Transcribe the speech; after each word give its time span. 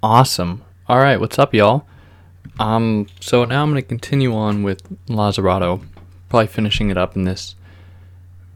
Awesome. 0.00 0.62
All 0.86 0.98
right, 0.98 1.18
what's 1.18 1.38
up, 1.38 1.52
y'all? 1.52 1.84
Um, 2.58 3.08
so 3.20 3.44
now 3.44 3.62
I'm 3.62 3.70
going 3.70 3.82
to 3.82 3.86
continue 3.86 4.34
on 4.34 4.62
with 4.62 4.82
Lazzarato, 5.06 5.84
probably 6.28 6.46
finishing 6.46 6.90
it 6.90 6.96
up 6.96 7.14
in 7.14 7.24
this 7.24 7.56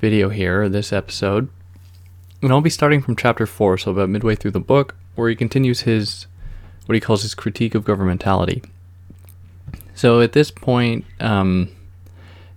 video 0.00 0.28
here, 0.28 0.62
or 0.62 0.68
this 0.68 0.92
episode. 0.92 1.48
And 2.40 2.52
I'll 2.52 2.60
be 2.60 2.70
starting 2.70 3.02
from 3.02 3.16
chapter 3.16 3.44
4, 3.44 3.78
so 3.78 3.90
about 3.90 4.08
midway 4.08 4.34
through 4.34 4.52
the 4.52 4.60
book, 4.60 4.94
where 5.14 5.28
he 5.28 5.36
continues 5.36 5.82
his, 5.82 6.26
what 6.86 6.94
he 6.94 7.00
calls 7.00 7.22
his 7.22 7.34
critique 7.34 7.74
of 7.74 7.84
governmentality. 7.84 8.64
So 9.94 10.20
at 10.20 10.32
this 10.32 10.50
point, 10.50 11.04
um, 11.20 11.68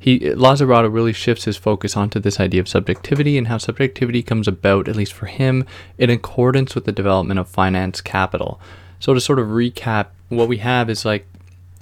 he 0.05 0.19
Lazzarato 0.19 0.93
really 0.93 1.13
shifts 1.13 1.45
his 1.45 1.57
focus 1.57 1.97
onto 1.97 2.19
this 2.19 2.39
idea 2.39 2.61
of 2.61 2.67
subjectivity 2.67 3.39
and 3.39 3.47
how 3.47 3.57
subjectivity 3.57 4.21
comes 4.21 4.47
about, 4.47 4.87
at 4.87 4.95
least 4.95 5.13
for 5.13 5.25
him, 5.25 5.65
in 5.97 6.11
accordance 6.11 6.75
with 6.75 6.85
the 6.85 6.91
development 6.91 7.39
of 7.39 7.49
finance 7.49 8.01
capital. 8.01 8.61
So 8.99 9.15
to 9.15 9.19
sort 9.19 9.39
of 9.39 9.47
recap, 9.47 10.09
what 10.29 10.47
we 10.47 10.57
have 10.57 10.91
is 10.91 11.05
like 11.05 11.25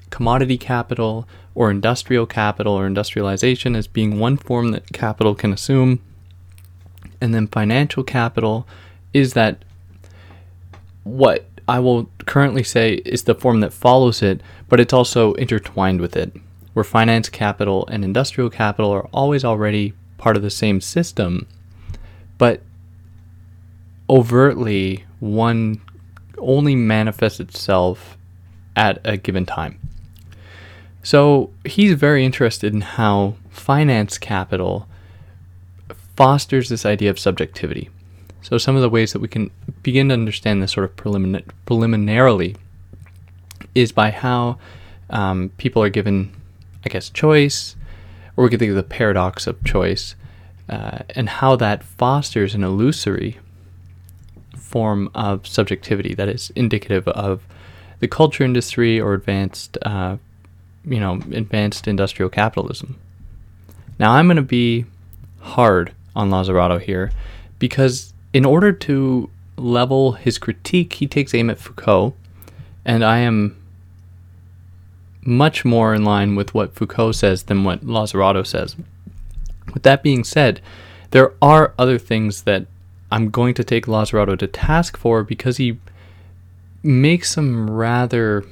commodity 0.09 0.57
capital 0.57 1.27
or 1.53 1.69
industrial 1.69 2.25
capital 2.25 2.71
or 2.71 2.87
industrialization 2.87 3.75
as 3.75 3.87
being 3.87 4.17
one 4.17 4.37
form 4.37 4.71
that 4.71 4.93
capital 4.93 5.35
can 5.35 5.51
assume. 5.51 5.99
And 7.19 7.35
then 7.35 7.47
financial 7.47 8.05
capital 8.05 8.65
is 9.11 9.33
that 9.33 9.65
what 11.03 11.45
I 11.67 11.79
will 11.79 12.09
currently 12.25 12.63
say 12.63 12.93
is 13.03 13.23
the 13.23 13.35
form 13.35 13.59
that 13.59 13.73
follows 13.73 14.21
it, 14.21 14.39
but 14.69 14.79
it's 14.79 14.93
also 14.93 15.33
intertwined 15.33 15.99
with 15.99 16.15
it 16.15 16.33
where 16.73 16.83
finance 16.83 17.29
capital 17.29 17.87
and 17.87 18.03
industrial 18.03 18.49
capital 18.49 18.91
are 18.91 19.07
always 19.13 19.45
already 19.45 19.93
part 20.17 20.35
of 20.35 20.43
the 20.43 20.49
same 20.49 20.81
system, 20.81 21.47
but 22.37 22.61
overtly 24.09 25.05
one 25.19 25.79
only 26.37 26.75
manifests 26.75 27.39
itself 27.39 28.17
at 28.75 28.99
a 29.05 29.17
given 29.17 29.45
time. 29.45 29.79
So 31.03 31.51
he's 31.65 31.93
very 31.93 32.25
interested 32.25 32.73
in 32.73 32.81
how 32.81 33.35
finance 33.49 34.17
capital 34.17 34.87
fosters 36.15 36.69
this 36.69 36.85
idea 36.85 37.09
of 37.09 37.19
subjectivity. 37.19 37.89
So 38.41 38.57
some 38.57 38.75
of 38.75 38.81
the 38.81 38.89
ways 38.89 39.13
that 39.13 39.19
we 39.19 39.27
can 39.27 39.51
begin 39.83 40.09
to 40.09 40.13
understand 40.13 40.61
this 40.61 40.71
sort 40.71 40.85
of 40.85 40.95
prelimin- 40.95 41.47
preliminarily 41.65 42.55
is 43.73 43.91
by 43.91 44.11
how 44.11 44.57
um, 45.09 45.51
people 45.57 45.81
are 45.81 45.89
given 45.89 46.33
I 46.85 46.89
guess, 46.89 47.09
choice, 47.09 47.75
or 48.35 48.43
we 48.43 48.49
could 48.49 48.59
think 48.59 48.71
of 48.71 48.75
the 48.75 48.83
paradox 48.83 49.47
of 49.47 49.63
choice, 49.63 50.15
uh, 50.69 50.99
and 51.09 51.29
how 51.29 51.55
that 51.57 51.83
fosters 51.83 52.55
an 52.55 52.63
illusory 52.63 53.39
form 54.57 55.09
of 55.13 55.45
subjectivity 55.45 56.13
that 56.15 56.27
is 56.27 56.51
indicative 56.55 57.07
of 57.09 57.43
the 57.99 58.07
culture 58.07 58.43
industry 58.43 58.99
or 58.99 59.13
advanced, 59.13 59.77
uh, 59.83 60.17
you 60.83 60.99
know, 60.99 61.21
advanced 61.31 61.87
industrial 61.87 62.29
capitalism. 62.29 62.97
Now, 63.99 64.13
I'm 64.13 64.27
going 64.27 64.37
to 64.37 64.41
be 64.41 64.85
hard 65.39 65.93
on 66.15 66.29
Lazzarato 66.29 66.81
here 66.81 67.11
because 67.59 68.13
in 68.33 68.45
order 68.45 68.71
to 68.71 69.29
level 69.57 70.13
his 70.13 70.37
critique, 70.37 70.93
he 70.93 71.07
takes 71.07 71.33
aim 71.33 71.49
at 71.49 71.59
Foucault, 71.59 72.15
and 72.83 73.05
I 73.05 73.19
am 73.19 73.55
much 75.25 75.63
more 75.63 75.93
in 75.93 76.03
line 76.03 76.35
with 76.35 76.53
what 76.53 76.75
Foucault 76.75 77.13
says 77.13 77.43
than 77.43 77.63
what 77.63 77.81
Lazzarato 77.81 78.45
says. 78.45 78.75
With 79.73 79.83
that 79.83 80.03
being 80.03 80.23
said, 80.23 80.61
there 81.11 81.33
are 81.41 81.73
other 81.77 81.97
things 81.97 82.43
that 82.43 82.65
I'm 83.11 83.29
going 83.29 83.53
to 83.55 83.63
take 83.63 83.85
Lazzarato 83.85 84.37
to 84.39 84.47
task 84.47 84.97
for 84.97 85.23
because 85.23 85.57
he 85.57 85.77
makes 86.81 87.31
some 87.31 87.69
rather 87.69 88.43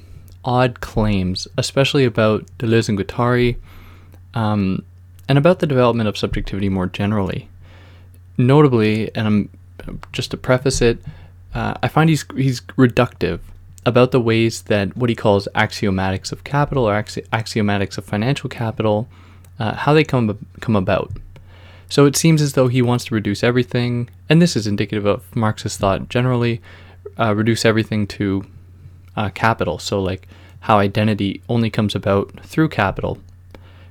odd 0.46 0.80
claims, 0.80 1.48
especially 1.58 2.06
about 2.06 2.46
Deleuze 2.58 2.90
and 2.90 2.98
Guattari, 2.98 3.58
um, 4.34 4.84
and 5.28 5.38
about 5.38 5.59
the 5.59 5.68
development 5.68 6.08
of 6.08 6.18
subjectivity 6.18 6.70
more 6.70 6.88
generally. 6.88 7.50
Notably, 8.38 9.14
and 9.16 9.28
I'm 9.28 9.50
just 10.12 10.32
to 10.32 10.38
preface 10.38 10.82
it, 10.82 11.00
uh, 11.53 11.74
I 11.84 11.88
find 11.88 12.09
he's 12.09 12.26
he's 12.36 12.62
reductive 12.78 13.40
about 13.86 14.12
the 14.12 14.22
ways 14.22 14.64
that 14.64 14.96
what 14.96 15.09
he 15.09 15.16
calls 15.16 15.47
axiomatics 15.56 16.31
of 16.31 16.44
capital 16.44 16.88
or 16.88 16.94
axi- 16.94 17.28
axiomatics 17.30 17.97
of 17.97 18.06
financial 18.06 18.50
capital, 18.50 19.08
uh, 19.59 19.75
how 19.75 19.94
they 19.94 20.03
come 20.03 20.46
come 20.59 20.75
about. 20.75 21.12
So 21.90 22.06
it 22.06 22.16
seems 22.16 22.41
as 22.41 22.53
though 22.53 22.68
he 22.68 22.81
wants 22.81 23.06
to 23.06 23.16
reduce 23.16 23.44
everything, 23.44 24.09
and 24.30 24.41
this 24.41 24.56
is 24.56 24.68
indicative 24.68 25.06
of 25.06 25.36
Marxist 25.36 25.80
thought 25.80 26.09
generally, 26.09 26.62
uh, 27.20 27.36
reduce 27.36 27.66
everything 27.66 28.08
to 28.08 28.46
uh, 29.18 29.30
capital. 29.30 29.80
So 29.80 30.02
like 30.02 30.28
how 30.62 30.80
identity 30.80 31.41
only 31.50 31.70
comes 31.70 31.96
about 31.96 32.40
through 32.46 32.70
capital, 32.70 33.20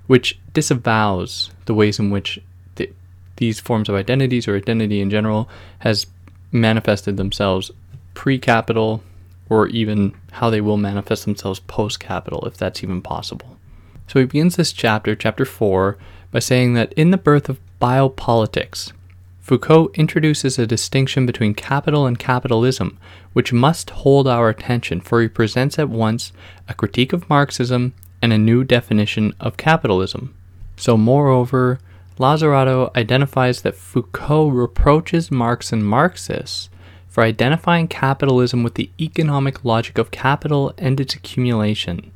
which 0.06 0.38
disavows 0.52 1.50
the 1.66 1.74
ways 1.74 1.98
in 1.98 2.10
which 2.10 2.38
the, 2.76 2.90
these 3.36 3.60
forms 3.60 3.88
of 3.88 3.96
identities 3.96 4.46
or 4.46 4.56
identity 4.56 5.00
in 5.00 5.10
general 5.10 5.48
has 5.80 6.06
manifested 6.52 7.16
themselves 7.16 7.70
pre-capital 8.14 9.02
or 9.50 9.66
even 9.68 10.14
how 10.32 10.48
they 10.48 10.62
will 10.62 10.78
manifest 10.78 11.26
themselves 11.26 11.60
post 11.60 12.00
capital, 12.00 12.46
if 12.46 12.56
that's 12.56 12.82
even 12.82 13.02
possible. 13.02 13.58
So 14.06 14.18
he 14.18 14.24
begins 14.24 14.56
this 14.56 14.72
chapter, 14.72 15.14
chapter 15.14 15.44
4, 15.44 15.98
by 16.30 16.38
saying 16.38 16.74
that 16.74 16.92
in 16.94 17.10
the 17.10 17.18
birth 17.18 17.48
of 17.48 17.60
biopolitics, 17.80 18.92
Foucault 19.40 19.90
introduces 19.94 20.58
a 20.58 20.66
distinction 20.66 21.26
between 21.26 21.54
capital 21.54 22.06
and 22.06 22.18
capitalism, 22.18 22.98
which 23.32 23.52
must 23.52 23.90
hold 23.90 24.28
our 24.28 24.48
attention, 24.48 25.00
for 25.00 25.20
he 25.20 25.28
presents 25.28 25.78
at 25.78 25.88
once 25.88 26.32
a 26.68 26.74
critique 26.74 27.12
of 27.12 27.28
Marxism 27.28 27.92
and 28.22 28.32
a 28.32 28.38
new 28.38 28.62
definition 28.62 29.34
of 29.40 29.56
capitalism. 29.56 30.34
So, 30.76 30.96
moreover, 30.96 31.80
Lazzarato 32.18 32.94
identifies 32.96 33.62
that 33.62 33.74
Foucault 33.74 34.48
reproaches 34.48 35.30
Marx 35.30 35.72
and 35.72 35.84
Marxists 35.84 36.68
for 37.10 37.24
identifying 37.24 37.88
capitalism 37.88 38.62
with 38.62 38.76
the 38.76 38.88
economic 39.00 39.64
logic 39.64 39.98
of 39.98 40.12
capital 40.12 40.72
and 40.78 41.00
its 41.00 41.14
accumulation. 41.14 42.12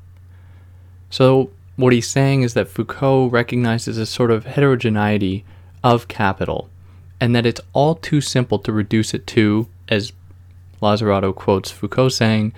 So, 1.11 1.51
what 1.77 1.93
he's 1.93 2.09
saying 2.09 2.43
is 2.43 2.55
that 2.55 2.69
Foucault 2.69 3.27
recognizes 3.27 3.99
a 3.99 4.07
sort 4.07 4.31
of 4.31 4.47
heterogeneity 4.47 5.45
of 5.83 6.07
capital, 6.07 6.71
and 7.21 7.35
that 7.35 7.45
it's 7.45 7.61
all 7.73 7.97
too 7.97 8.21
simple 8.21 8.61
to 8.61 8.73
reduce 8.73 9.13
it 9.13 9.27
to, 9.29 9.69
as 9.89 10.13
Lazzarato 10.81 11.35
quotes 11.35 11.73
Foucault 11.73 12.11
saying, 12.11 12.53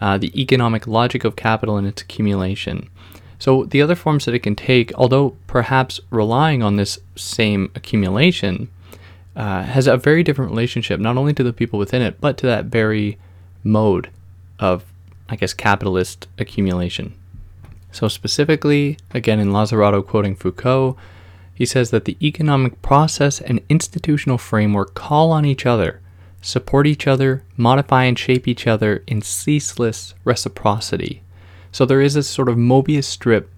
uh, 0.00 0.16
the 0.16 0.40
economic 0.40 0.86
logic 0.86 1.24
of 1.24 1.36
capital 1.36 1.76
and 1.76 1.86
its 1.86 2.02
accumulation. 2.02 2.88
So, 3.40 3.64
the 3.64 3.82
other 3.82 3.96
forms 3.96 4.26
that 4.26 4.34
it 4.34 4.44
can 4.44 4.54
take, 4.54 4.92
although 4.94 5.30
perhaps 5.48 5.98
relying 6.10 6.62
on 6.62 6.76
this 6.76 7.00
same 7.16 7.72
accumulation, 7.74 8.68
uh, 9.36 9.62
has 9.62 9.86
a 9.86 9.96
very 9.96 10.22
different 10.22 10.50
relationship, 10.50 11.00
not 11.00 11.16
only 11.16 11.32
to 11.34 11.42
the 11.42 11.52
people 11.52 11.78
within 11.78 12.02
it, 12.02 12.20
but 12.20 12.36
to 12.38 12.46
that 12.46 12.66
very 12.66 13.18
mode 13.62 14.10
of, 14.58 14.84
I 15.28 15.36
guess, 15.36 15.52
capitalist 15.52 16.26
accumulation. 16.38 17.14
So, 17.92 18.08
specifically, 18.08 18.98
again 19.12 19.40
in 19.40 19.50
Lazzarato 19.50 20.06
quoting 20.06 20.36
Foucault, 20.36 20.96
he 21.54 21.66
says 21.66 21.90
that 21.90 22.04
the 22.04 22.16
economic 22.22 22.80
process 22.82 23.40
and 23.40 23.60
institutional 23.68 24.38
framework 24.38 24.94
call 24.94 25.32
on 25.32 25.44
each 25.44 25.66
other, 25.66 26.00
support 26.40 26.86
each 26.86 27.06
other, 27.06 27.42
modify 27.56 28.04
and 28.04 28.18
shape 28.18 28.48
each 28.48 28.66
other 28.66 29.02
in 29.06 29.20
ceaseless 29.22 30.14
reciprocity. 30.24 31.22
So, 31.72 31.84
there 31.84 32.00
is 32.00 32.16
a 32.16 32.22
sort 32.22 32.48
of 32.48 32.56
Mobius 32.56 33.04
strip 33.04 33.50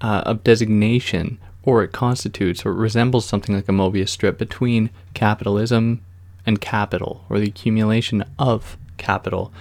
uh, 0.00 0.22
of 0.26 0.44
designation 0.44 1.38
or 1.64 1.82
it 1.82 1.92
constitutes 1.92 2.64
or 2.64 2.70
it 2.70 2.76
resembles 2.76 3.24
something 3.24 3.54
like 3.54 3.68
a 3.68 3.72
Mobius 3.72 4.10
strip 4.10 4.38
between 4.38 4.90
capitalism 5.14 6.02
and 6.46 6.60
capital, 6.60 7.24
or 7.30 7.38
the 7.38 7.48
accumulation 7.48 8.22
of 8.38 8.76
capital, 8.98 9.52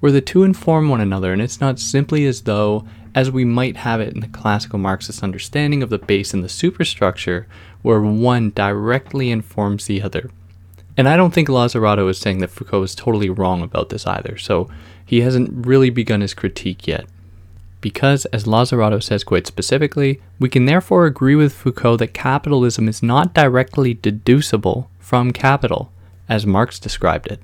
where 0.00 0.12
the 0.12 0.20
two 0.20 0.42
inform 0.42 0.88
one 0.88 1.00
another, 1.00 1.32
and 1.32 1.40
it's 1.40 1.60
not 1.60 1.78
simply 1.78 2.26
as 2.26 2.42
though, 2.42 2.84
as 3.14 3.30
we 3.30 3.44
might 3.44 3.76
have 3.76 4.00
it 4.00 4.12
in 4.12 4.20
the 4.20 4.28
classical 4.28 4.78
Marxist 4.78 5.22
understanding 5.22 5.82
of 5.82 5.90
the 5.90 5.98
base 5.98 6.34
and 6.34 6.42
the 6.42 6.48
superstructure, 6.48 7.46
where 7.82 8.00
one 8.00 8.50
directly 8.50 9.30
informs 9.30 9.86
the 9.86 10.02
other. 10.02 10.30
And 10.96 11.08
I 11.08 11.16
don't 11.16 11.32
think 11.32 11.48
Lazzarato 11.48 12.10
is 12.10 12.18
saying 12.18 12.38
that 12.38 12.50
Foucault 12.50 12.82
is 12.82 12.94
totally 12.94 13.30
wrong 13.30 13.62
about 13.62 13.90
this 13.90 14.06
either, 14.06 14.36
so 14.36 14.68
he 15.06 15.20
hasn't 15.20 15.66
really 15.66 15.90
begun 15.90 16.20
his 16.20 16.34
critique 16.34 16.88
yet 16.88 17.06
because, 17.82 18.24
as 18.26 18.44
Lazzarato 18.44 19.02
says 19.02 19.24
quite 19.24 19.46
specifically, 19.46 20.22
we 20.38 20.48
can 20.48 20.64
therefore 20.64 21.04
agree 21.04 21.34
with 21.34 21.52
Foucault 21.52 21.98
that 21.98 22.14
capitalism 22.14 22.88
is 22.88 23.02
not 23.02 23.34
directly 23.34 23.92
deducible 23.92 24.88
from 24.98 25.32
capital, 25.32 25.92
as 26.28 26.46
Marx 26.46 26.78
described 26.78 27.26
it. 27.26 27.40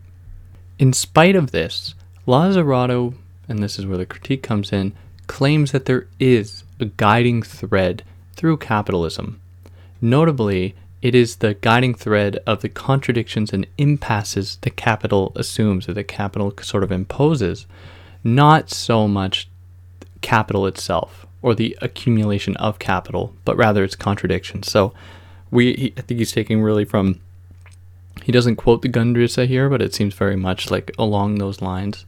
In 0.79 0.95
spite 0.95 1.37
of 1.37 1.51
this, 1.51 1.95
Lazzarato, 2.27 3.15
and 3.49 3.63
this 3.63 3.79
is 3.79 3.85
where 3.85 3.99
the 3.99 4.07
critique 4.07 4.43
comes 4.43 4.73
in, 4.73 4.95
claims 5.27 5.73
that 5.73 5.85
there 5.85 6.07
is 6.19 6.65
a 6.81 6.87
guiding 6.87 7.43
thread 7.43 8.03
through 8.35 8.57
capitalism. 8.57 9.41
Notably, 10.01 10.75
it 11.03 11.15
is 11.15 11.37
the 11.37 11.55
guiding 11.55 11.95
thread 11.95 12.39
of 12.47 12.63
the 12.63 12.69
contradictions 12.69 13.53
and 13.53 13.67
impasses 13.77 14.59
that 14.63 14.77
capital 14.77 15.33
assumes 15.37 15.89
or 15.89 15.95
that 15.95 16.09
capital 16.09 16.53
sort 16.61 16.85
of 16.85 16.93
imposes, 16.93 17.67
not 18.23 18.71
so 18.71 19.09
much 19.09 19.49
capital 20.21 20.67
itself 20.67 21.27
or 21.43 21.55
the 21.55 21.77
accumulation 21.81 22.57
of 22.57 22.79
capital, 22.79 23.35
but 23.45 23.57
rather 23.57 23.85
its 23.85 23.97
contradictions. 23.97 24.71
So, 24.71 24.93
we 25.51 25.75
he, 25.75 25.95
I 25.97 26.03
think 26.03 26.19
he's 26.19 26.33
taking 26.33 26.63
really 26.63 26.85
from. 26.85 27.21
He 28.25 28.33
doesn't 28.33 28.57
quote 28.57 28.83
the 28.83 28.89
Grundrisse 28.89 29.47
here, 29.47 29.71
but 29.71 29.81
it 29.81 29.95
seems 29.95 30.13
very 30.13 30.37
much 30.37 30.71
like 30.71 30.91
along 30.99 31.37
those 31.37 31.63
lines, 31.63 32.05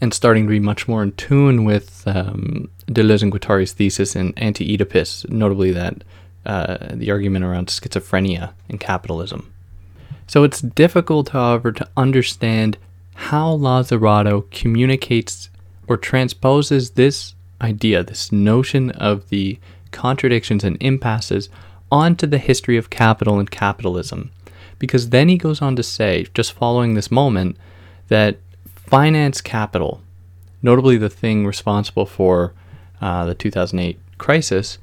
and 0.00 0.14
starting 0.14 0.44
to 0.44 0.50
be 0.50 0.60
much 0.60 0.86
more 0.86 1.02
in 1.02 1.12
tune 1.12 1.64
with 1.64 2.06
um, 2.06 2.70
Deleuze 2.86 3.22
and 3.22 3.32
Guattari's 3.32 3.72
thesis 3.72 4.14
in 4.14 4.32
Anti-Oedipus, 4.36 5.26
notably 5.28 5.72
that 5.72 6.04
uh, 6.46 6.78
the 6.92 7.10
argument 7.10 7.44
around 7.44 7.68
schizophrenia 7.68 8.52
and 8.68 8.78
capitalism. 8.78 9.52
So 10.26 10.44
it's 10.44 10.60
difficult, 10.60 11.30
however, 11.30 11.72
to 11.72 11.88
understand 11.96 12.78
how 13.14 13.56
Lazzarato 13.56 14.48
communicates 14.50 15.49
or 15.90 15.96
transposes 15.96 16.90
this 16.90 17.34
idea, 17.60 18.04
this 18.04 18.30
notion 18.30 18.92
of 18.92 19.28
the 19.28 19.58
contradictions 19.90 20.62
and 20.62 20.76
impasses 20.80 21.48
onto 21.90 22.28
the 22.28 22.38
history 22.38 22.76
of 22.76 22.90
capital 22.90 23.40
and 23.40 23.50
capitalism. 23.50 24.30
Because 24.78 25.10
then 25.10 25.28
he 25.28 25.36
goes 25.36 25.60
on 25.60 25.74
to 25.74 25.82
say, 25.82 26.28
just 26.32 26.52
following 26.52 26.94
this 26.94 27.10
moment, 27.10 27.56
that 28.06 28.38
finance 28.76 29.40
capital, 29.40 30.00
notably 30.62 30.96
the 30.96 31.10
thing 31.10 31.44
responsible 31.44 32.06
for 32.06 32.52
uh, 33.00 33.24
the 33.26 33.34
2008 33.34 33.98
crisis, 34.16 34.78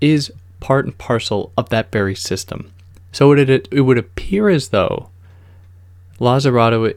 is 0.00 0.32
part 0.60 0.84
and 0.84 0.96
parcel 0.96 1.52
of 1.58 1.70
that 1.70 1.90
very 1.90 2.14
system. 2.14 2.72
So 3.10 3.32
it, 3.32 3.50
it, 3.50 3.68
it 3.72 3.80
would 3.80 3.98
appear 3.98 4.48
as 4.48 4.68
though 4.68 5.10
Lazzarato 6.20 6.94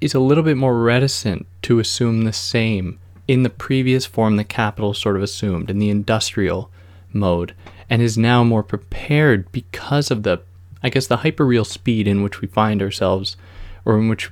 is 0.00 0.14
a 0.14 0.20
little 0.20 0.44
bit 0.44 0.56
more 0.56 0.80
reticent 0.80 1.46
to 1.62 1.78
assume 1.78 2.22
the 2.22 2.32
same 2.32 2.98
in 3.26 3.42
the 3.42 3.50
previous 3.50 4.06
form 4.06 4.36
the 4.36 4.44
capital 4.44 4.94
sort 4.94 5.16
of 5.16 5.22
assumed, 5.22 5.68
in 5.70 5.78
the 5.78 5.90
industrial 5.90 6.70
mode, 7.12 7.54
and 7.90 8.00
is 8.00 8.16
now 8.16 8.42
more 8.42 8.62
prepared 8.62 9.50
because 9.52 10.10
of 10.10 10.22
the, 10.22 10.40
I 10.82 10.88
guess, 10.88 11.06
the 11.06 11.18
hyperreal 11.18 11.66
speed 11.66 12.08
in 12.08 12.22
which 12.22 12.40
we 12.40 12.48
find 12.48 12.80
ourselves, 12.80 13.36
or 13.84 13.98
in 13.98 14.08
which 14.08 14.30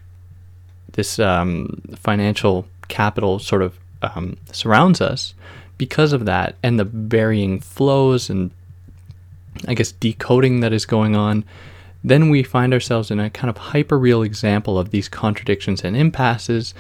this 0.92 1.18
um, 1.18 1.82
financial 1.96 2.66
capital 2.88 3.38
sort 3.38 3.62
of 3.62 3.78
um, 4.02 4.36
surrounds 4.52 5.00
us. 5.00 5.34
Because 5.78 6.14
of 6.14 6.24
that, 6.24 6.56
and 6.62 6.78
the 6.78 6.84
varying 6.84 7.60
flows 7.60 8.30
and 8.30 8.50
I 9.68 9.74
guess 9.74 9.92
decoding 9.92 10.60
that 10.60 10.72
is 10.72 10.86
going 10.86 11.16
on, 11.16 11.44
then 12.04 12.30
we 12.30 12.42
find 12.42 12.72
ourselves 12.72 13.10
in 13.10 13.18
a 13.18 13.30
kind 13.30 13.50
of 13.50 13.56
hyperreal 13.56 14.24
example 14.24 14.78
of 14.78 14.90
these 14.90 15.08
contradictions 15.08 15.82
and 15.82 15.96
impasses, 15.96 16.74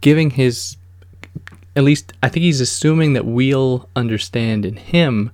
giving 0.00 0.30
his 0.30 0.76
at 1.76 1.84
least 1.84 2.12
I 2.22 2.28
think 2.28 2.42
he's 2.42 2.60
assuming 2.60 3.12
that 3.12 3.24
we'll 3.24 3.88
understand 3.94 4.64
in 4.66 4.76
him 4.76 5.30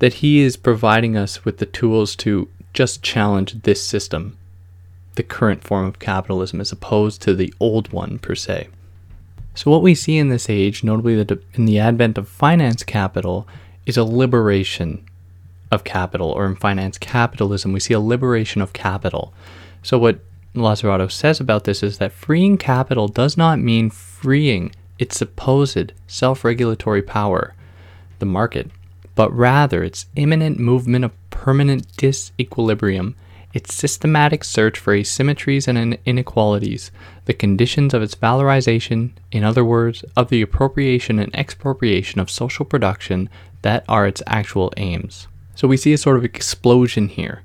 that 0.00 0.14
he 0.14 0.40
is 0.40 0.56
providing 0.56 1.16
us 1.16 1.44
with 1.44 1.58
the 1.58 1.66
tools 1.66 2.16
to 2.16 2.48
just 2.74 3.02
challenge 3.02 3.62
this 3.62 3.84
system, 3.84 4.36
the 5.14 5.22
current 5.22 5.62
form 5.62 5.86
of 5.86 5.98
capitalism, 5.98 6.60
as 6.60 6.72
opposed 6.72 7.22
to 7.22 7.34
the 7.34 7.54
old 7.60 7.92
one 7.92 8.18
per 8.18 8.34
se. 8.34 8.68
So, 9.54 9.70
what 9.70 9.82
we 9.82 9.94
see 9.94 10.18
in 10.18 10.28
this 10.28 10.50
age, 10.50 10.82
notably 10.82 11.20
in 11.54 11.66
the 11.66 11.78
advent 11.78 12.18
of 12.18 12.28
finance 12.28 12.82
capital, 12.82 13.46
is 13.86 13.96
a 13.96 14.04
liberation 14.04 15.04
of 15.72 15.82
capital, 15.84 16.28
or 16.28 16.46
in 16.46 16.54
finance 16.54 16.98
capitalism, 16.98 17.72
we 17.72 17.80
see 17.80 17.94
a 17.94 18.00
liberation 18.00 18.62
of 18.62 18.72
capital. 18.72 19.32
So, 19.82 19.98
what 19.98 20.20
Lazzarato 20.54 21.10
says 21.10 21.40
about 21.40 21.64
this 21.64 21.82
is 21.82 21.98
that 21.98 22.12
freeing 22.12 22.58
capital 22.58 23.08
does 23.08 23.36
not 23.36 23.58
mean 23.58 23.88
freeing 23.90 24.72
its 24.98 25.16
supposed 25.16 25.92
self 26.06 26.44
regulatory 26.44 27.02
power, 27.02 27.54
the 28.18 28.26
market, 28.26 28.70
but 29.14 29.32
rather 29.32 29.82
its 29.82 30.06
immanent 30.14 30.60
movement 30.60 31.06
of 31.06 31.30
permanent 31.30 31.88
disequilibrium, 31.96 33.14
its 33.54 33.74
systematic 33.74 34.44
search 34.44 34.78
for 34.78 34.94
asymmetries 34.94 35.66
and 35.66 35.98
inequalities, 36.04 36.90
the 37.24 37.34
conditions 37.34 37.94
of 37.94 38.02
its 38.02 38.14
valorization, 38.14 39.10
in 39.30 39.44
other 39.44 39.64
words, 39.64 40.04
of 40.16 40.28
the 40.28 40.42
appropriation 40.42 41.18
and 41.18 41.34
expropriation 41.34 42.20
of 42.20 42.30
social 42.30 42.64
production 42.64 43.28
that 43.62 43.84
are 43.88 44.06
its 44.06 44.22
actual 44.26 44.72
aims. 44.76 45.28
So 45.54 45.68
we 45.68 45.76
see 45.76 45.92
a 45.92 45.98
sort 45.98 46.16
of 46.16 46.24
explosion 46.24 47.08
here 47.08 47.42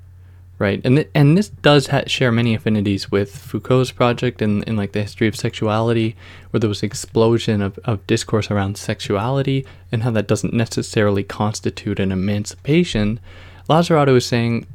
right? 0.58 0.80
And 0.84 0.96
th- 0.96 1.10
and 1.14 1.38
this 1.38 1.48
does 1.48 1.88
ha- 1.88 2.02
share 2.06 2.32
many 2.32 2.54
affinities 2.54 3.10
with 3.10 3.36
Foucault's 3.36 3.92
project 3.92 4.42
and 4.42 4.62
in, 4.64 4.70
in 4.70 4.76
like 4.76 4.92
the 4.92 5.02
history 5.02 5.28
of 5.28 5.36
sexuality, 5.36 6.16
where 6.50 6.60
there 6.60 6.68
was 6.68 6.82
an 6.82 6.86
explosion 6.86 7.62
of, 7.62 7.78
of 7.84 8.06
discourse 8.06 8.50
around 8.50 8.76
sexuality 8.76 9.66
and 9.92 10.02
how 10.02 10.10
that 10.10 10.26
doesn't 10.26 10.52
necessarily 10.52 11.22
constitute 11.22 12.00
an 12.00 12.12
emancipation. 12.12 13.20
Lazzarato 13.68 14.16
is 14.16 14.26
saying, 14.26 14.66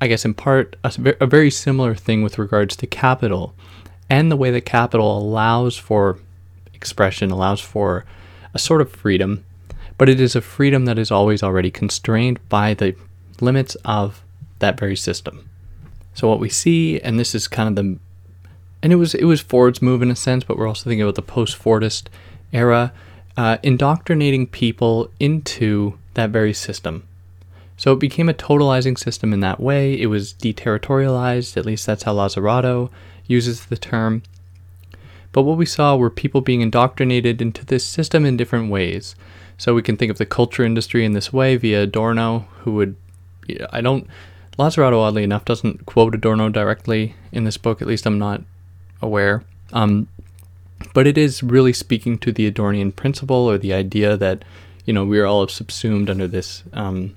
I 0.00 0.08
guess 0.08 0.24
in 0.24 0.34
part, 0.34 0.76
a, 0.82 0.92
a 1.20 1.26
very 1.26 1.50
similar 1.50 1.94
thing 1.94 2.22
with 2.22 2.38
regards 2.38 2.76
to 2.76 2.86
capital 2.86 3.54
and 4.10 4.32
the 4.32 4.36
way 4.36 4.50
that 4.50 4.62
capital 4.62 5.18
allows 5.18 5.76
for 5.76 6.18
expression, 6.74 7.30
allows 7.30 7.60
for 7.60 8.04
a 8.54 8.58
sort 8.58 8.80
of 8.80 8.90
freedom, 8.90 9.44
but 9.98 10.08
it 10.08 10.20
is 10.20 10.34
a 10.34 10.40
freedom 10.40 10.84
that 10.86 10.98
is 10.98 11.10
always 11.10 11.42
already 11.42 11.70
constrained 11.70 12.38
by 12.48 12.72
the 12.72 12.94
limits 13.40 13.76
of 13.84 14.22
that 14.60 14.78
very 14.78 14.96
system. 14.96 15.48
So 16.14 16.28
what 16.28 16.40
we 16.40 16.48
see, 16.48 17.00
and 17.00 17.18
this 17.18 17.34
is 17.34 17.46
kind 17.46 17.68
of 17.68 17.74
the, 17.76 17.98
and 18.82 18.92
it 18.92 18.96
was 18.96 19.14
it 19.14 19.24
was 19.24 19.40
Ford's 19.40 19.82
move 19.82 20.02
in 20.02 20.10
a 20.10 20.16
sense, 20.16 20.44
but 20.44 20.56
we're 20.56 20.68
also 20.68 20.84
thinking 20.84 21.02
about 21.02 21.16
the 21.16 21.22
post-Fordist 21.22 22.06
era, 22.52 22.92
uh, 23.36 23.58
indoctrinating 23.62 24.46
people 24.46 25.10
into 25.20 25.98
that 26.14 26.30
very 26.30 26.54
system. 26.54 27.04
So 27.76 27.92
it 27.92 28.00
became 28.00 28.28
a 28.28 28.34
totalizing 28.34 28.98
system 28.98 29.32
in 29.32 29.40
that 29.40 29.60
way. 29.60 29.94
It 30.00 30.06
was 30.06 30.34
deterritorialized, 30.34 31.56
at 31.56 31.66
least 31.66 31.86
that's 31.86 32.02
how 32.02 32.14
Lazzarato 32.14 32.90
uses 33.26 33.66
the 33.66 33.76
term. 33.76 34.22
But 35.30 35.42
what 35.42 35.58
we 35.58 35.66
saw 35.66 35.94
were 35.94 36.10
people 36.10 36.40
being 36.40 36.60
indoctrinated 36.60 37.40
into 37.40 37.64
this 37.64 37.84
system 37.84 38.24
in 38.24 38.36
different 38.36 38.70
ways. 38.70 39.14
So 39.58 39.74
we 39.74 39.82
can 39.82 39.96
think 39.96 40.10
of 40.10 40.18
the 40.18 40.26
culture 40.26 40.64
industry 40.64 41.04
in 41.04 41.12
this 41.12 41.32
way 41.32 41.56
via 41.56 41.82
Adorno, 41.82 42.46
who 42.60 42.74
would, 42.74 42.96
I 43.70 43.80
don't, 43.80 44.06
Lazzarato, 44.56 45.00
oddly 45.00 45.24
enough, 45.24 45.44
doesn't 45.44 45.84
quote 45.84 46.14
Adorno 46.14 46.48
directly 46.48 47.16
in 47.32 47.44
this 47.44 47.56
book, 47.56 47.82
at 47.82 47.88
least 47.88 48.06
I'm 48.06 48.18
not 48.18 48.42
aware. 49.02 49.42
Um, 49.72 50.06
but 50.94 51.06
it 51.06 51.18
is 51.18 51.42
really 51.42 51.72
speaking 51.72 52.18
to 52.18 52.32
the 52.32 52.50
Adornian 52.50 52.94
principle 52.94 53.50
or 53.50 53.58
the 53.58 53.72
idea 53.72 54.16
that, 54.16 54.44
you 54.84 54.92
know, 54.92 55.04
we 55.04 55.18
are 55.18 55.26
all 55.26 55.46
subsumed 55.48 56.08
under 56.08 56.28
this, 56.28 56.62
um, 56.72 57.16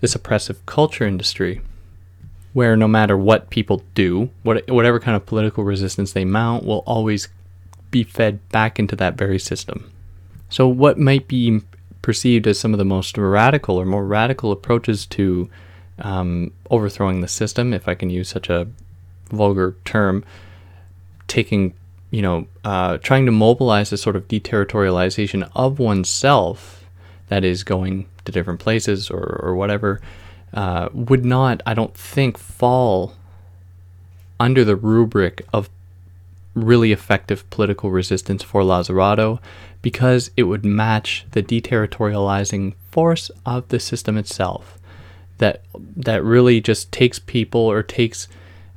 this 0.00 0.14
oppressive 0.16 0.64
culture 0.66 1.06
industry 1.06 1.60
where 2.52 2.76
no 2.76 2.88
matter 2.88 3.16
what 3.16 3.50
people 3.50 3.82
do, 3.94 4.28
what, 4.42 4.68
whatever 4.68 4.98
kind 4.98 5.16
of 5.16 5.24
political 5.24 5.62
resistance 5.62 6.12
they 6.12 6.24
mount 6.24 6.64
will 6.64 6.82
always 6.84 7.28
be 7.92 8.02
fed 8.02 8.46
back 8.50 8.78
into 8.78 8.96
that 8.96 9.14
very 9.14 9.38
system. 9.38 9.90
So, 10.50 10.68
what 10.68 10.98
might 10.98 11.28
be 11.28 11.62
perceived 12.02 12.46
as 12.46 12.58
some 12.58 12.74
of 12.74 12.78
the 12.78 12.84
most 12.84 13.16
radical 13.16 13.76
or 13.76 13.86
more 13.86 14.04
radical 14.04 14.52
approaches 14.52 15.06
to 15.06 15.48
um, 16.00 16.52
overthrowing 16.70 17.20
the 17.20 17.28
system, 17.28 17.72
if 17.72 17.86
I 17.86 17.94
can 17.94 18.10
use 18.10 18.28
such 18.28 18.50
a 18.50 18.66
vulgar 19.30 19.76
term, 19.84 20.24
taking, 21.28 21.74
you 22.10 22.22
know, 22.22 22.46
uh, 22.64 22.98
trying 22.98 23.26
to 23.26 23.32
mobilize 23.32 23.92
a 23.92 23.96
sort 23.96 24.16
of 24.16 24.26
deterritorialization 24.28 25.48
of 25.54 25.78
oneself 25.78 26.84
that 27.28 27.44
is 27.44 27.62
going 27.62 28.08
to 28.24 28.32
different 28.32 28.60
places 28.60 29.10
or, 29.10 29.40
or 29.42 29.54
whatever, 29.54 30.00
uh, 30.52 30.88
would 30.92 31.24
not, 31.24 31.62
I 31.64 31.74
don't 31.74 31.94
think, 31.94 32.36
fall 32.36 33.14
under 34.40 34.64
the 34.64 34.74
rubric 34.74 35.46
of 35.52 35.70
really 36.54 36.92
effective 36.92 37.48
political 37.50 37.90
resistance 37.90 38.42
for 38.42 38.62
Lazzarato 38.62 39.40
because 39.82 40.30
it 40.36 40.44
would 40.44 40.64
match 40.64 41.24
the 41.30 41.42
deterritorializing 41.42 42.74
force 42.90 43.30
of 43.46 43.68
the 43.68 43.80
system 43.80 44.16
itself 44.16 44.78
that 45.40 45.62
that 45.96 46.22
really 46.22 46.60
just 46.60 46.92
takes 46.92 47.18
people 47.18 47.60
or 47.60 47.82
takes 47.82 48.28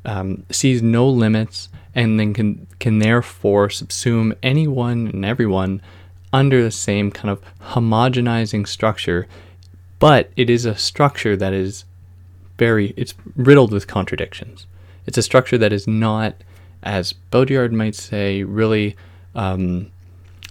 um, 0.05 0.43
sees 0.49 0.81
no 0.81 1.07
limits 1.07 1.69
and 1.93 2.19
then 2.19 2.33
can 2.33 2.67
can 2.79 2.99
therefore 2.99 3.67
subsume 3.67 4.35
anyone 4.41 5.07
and 5.07 5.23
everyone 5.23 5.81
under 6.31 6.63
the 6.63 6.71
same 6.71 7.11
kind 7.11 7.29
of 7.29 7.41
homogenizing 7.73 8.67
structure. 8.67 9.27
But 9.99 10.31
it 10.35 10.49
is 10.49 10.65
a 10.65 10.75
structure 10.75 11.35
that 11.37 11.53
is 11.53 11.85
very 12.57 12.93
it's 12.97 13.13
riddled 13.35 13.71
with 13.71 13.87
contradictions. 13.87 14.65
It's 15.05 15.17
a 15.17 15.23
structure 15.23 15.57
that 15.57 15.73
is 15.73 15.87
not 15.87 16.35
as 16.83 17.13
baudrillard 17.31 17.71
might 17.71 17.95
say 17.95 18.43
really 18.43 18.95
um, 19.35 19.91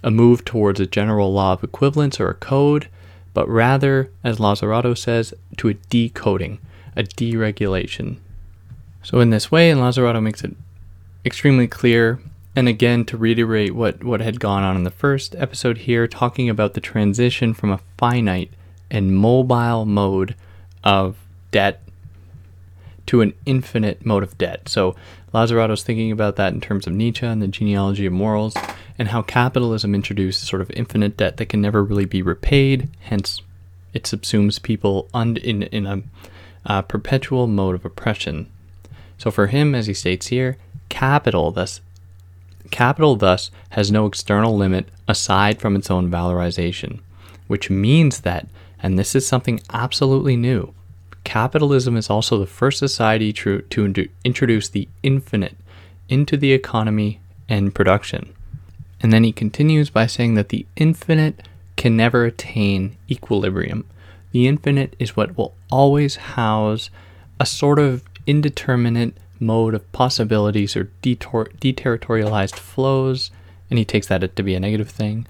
a 0.02 0.10
move 0.10 0.44
towards 0.44 0.80
a 0.80 0.86
general 0.86 1.32
law 1.32 1.52
of 1.52 1.62
equivalence 1.62 2.18
or 2.18 2.28
a 2.28 2.34
code 2.34 2.88
but 3.34 3.48
rather, 3.48 4.10
as 4.22 4.38
Lazzarato 4.38 4.96
says, 4.96 5.32
to 5.56 5.68
a 5.68 5.74
decoding, 5.74 6.58
a 6.96 7.02
deregulation. 7.02 8.16
So, 9.02 9.20
in 9.20 9.30
this 9.30 9.50
way, 9.50 9.70
and 9.70 9.80
Lazzarato 9.80 10.22
makes 10.22 10.44
it 10.44 10.54
extremely 11.24 11.66
clear, 11.66 12.20
and 12.54 12.68
again, 12.68 13.04
to 13.06 13.16
reiterate 13.16 13.74
what, 13.74 14.04
what 14.04 14.20
had 14.20 14.38
gone 14.38 14.62
on 14.62 14.76
in 14.76 14.84
the 14.84 14.90
first 14.90 15.34
episode 15.36 15.78
here, 15.78 16.06
talking 16.06 16.48
about 16.48 16.74
the 16.74 16.80
transition 16.80 17.54
from 17.54 17.70
a 17.70 17.80
finite 17.96 18.52
and 18.90 19.16
mobile 19.16 19.86
mode 19.86 20.34
of 20.84 21.16
debt 21.50 21.82
to 23.06 23.22
an 23.22 23.32
infinite 23.46 24.04
mode 24.04 24.22
of 24.22 24.36
debt. 24.36 24.68
So 24.68 24.94
Lazzarato's 25.32 25.82
thinking 25.82 26.12
about 26.12 26.36
that 26.36 26.52
in 26.52 26.60
terms 26.60 26.86
of 26.86 26.92
Nietzsche 26.92 27.26
and 27.26 27.40
the 27.40 27.48
genealogy 27.48 28.06
of 28.06 28.12
morals, 28.12 28.54
and 28.98 29.08
how 29.08 29.22
capitalism 29.22 29.94
introduces 29.94 30.46
sort 30.46 30.62
of 30.62 30.70
infinite 30.72 31.16
debt 31.16 31.38
that 31.38 31.48
can 31.48 31.60
never 31.60 31.82
really 31.82 32.04
be 32.04 32.22
repaid. 32.22 32.88
Hence, 33.00 33.40
it 33.94 34.04
subsumes 34.04 34.62
people 34.62 35.08
un- 35.14 35.36
in 35.38 35.62
in 35.64 35.86
a 35.86 36.02
uh, 36.66 36.82
perpetual 36.82 37.46
mode 37.46 37.74
of 37.74 37.84
oppression. 37.84 38.46
So 39.18 39.30
for 39.30 39.48
him, 39.48 39.74
as 39.74 39.86
he 39.86 39.94
states 39.94 40.28
here, 40.28 40.58
capital 40.88 41.50
thus 41.50 41.80
capital 42.70 43.16
thus 43.16 43.50
has 43.70 43.92
no 43.92 44.06
external 44.06 44.56
limit 44.56 44.88
aside 45.06 45.60
from 45.60 45.76
its 45.76 45.90
own 45.90 46.10
valorization, 46.10 47.00
which 47.46 47.68
means 47.68 48.20
that, 48.20 48.46
and 48.82 48.98
this 48.98 49.14
is 49.14 49.26
something 49.26 49.60
absolutely 49.70 50.36
new 50.36 50.72
capitalism 51.24 51.96
is 51.96 52.10
also 52.10 52.38
the 52.38 52.46
first 52.46 52.78
society 52.78 53.32
to, 53.32 53.62
to 53.62 54.08
introduce 54.24 54.68
the 54.68 54.88
infinite 55.02 55.56
into 56.08 56.36
the 56.36 56.52
economy 56.52 57.20
and 57.48 57.74
production. 57.74 58.34
And 59.00 59.12
then 59.12 59.24
he 59.24 59.32
continues 59.32 59.90
by 59.90 60.06
saying 60.06 60.34
that 60.34 60.50
the 60.50 60.66
infinite 60.76 61.48
can 61.76 61.96
never 61.96 62.24
attain 62.24 62.96
equilibrium. 63.10 63.84
The 64.32 64.46
infinite 64.46 64.94
is 64.98 65.16
what 65.16 65.36
will 65.36 65.54
always 65.70 66.16
house 66.16 66.90
a 67.40 67.46
sort 67.46 67.78
of 67.78 68.04
indeterminate 68.26 69.14
mode 69.40 69.74
of 69.74 69.90
possibilities 69.92 70.76
or 70.76 70.84
deterritorialized 71.02 72.54
flows, 72.54 73.30
and 73.68 73.78
he 73.78 73.84
takes 73.84 74.06
that 74.06 74.36
to 74.36 74.42
be 74.42 74.54
a 74.54 74.60
negative 74.60 74.90
thing, 74.90 75.26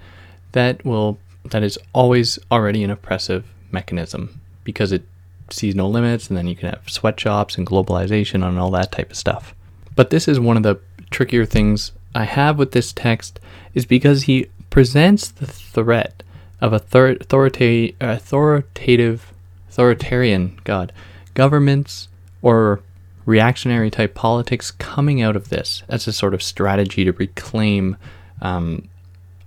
that 0.51 0.85
will 0.85 1.17
that 1.45 1.63
is 1.63 1.77
always 1.91 2.39
already 2.49 2.83
an 2.83 2.91
oppressive 2.91 3.45
mechanism 3.71 4.39
because 4.63 4.93
it 4.93 5.03
sees 5.53 5.75
no 5.75 5.87
limits, 5.87 6.27
and 6.27 6.37
then 6.37 6.47
you 6.47 6.55
can 6.55 6.69
have 6.69 6.89
sweatshops 6.89 7.57
and 7.57 7.67
globalization 7.67 8.45
and 8.47 8.59
all 8.59 8.71
that 8.71 8.91
type 8.91 9.11
of 9.11 9.17
stuff. 9.17 9.53
But 9.95 10.09
this 10.09 10.27
is 10.27 10.39
one 10.39 10.57
of 10.57 10.63
the 10.63 10.79
trickier 11.11 11.45
things 11.45 11.91
I 12.15 12.25
have 12.25 12.57
with 12.57 12.71
this 12.71 12.91
text, 12.93 13.39
is 13.73 13.85
because 13.85 14.23
he 14.23 14.47
presents 14.69 15.29
the 15.29 15.45
threat 15.45 16.23
of 16.61 16.71
authorita- 16.71 17.93
authoritative, 18.01 19.33
authoritarian, 19.69 20.59
God, 20.63 20.91
governments 21.33 22.07
or 22.41 22.81
reactionary 23.25 23.89
type 23.89 24.13
politics 24.15 24.71
coming 24.71 25.21
out 25.21 25.35
of 25.35 25.49
this 25.49 25.83
as 25.87 26.07
a 26.07 26.13
sort 26.13 26.33
of 26.33 26.43
strategy 26.43 27.05
to 27.05 27.11
reclaim, 27.13 27.95
um, 28.41 28.87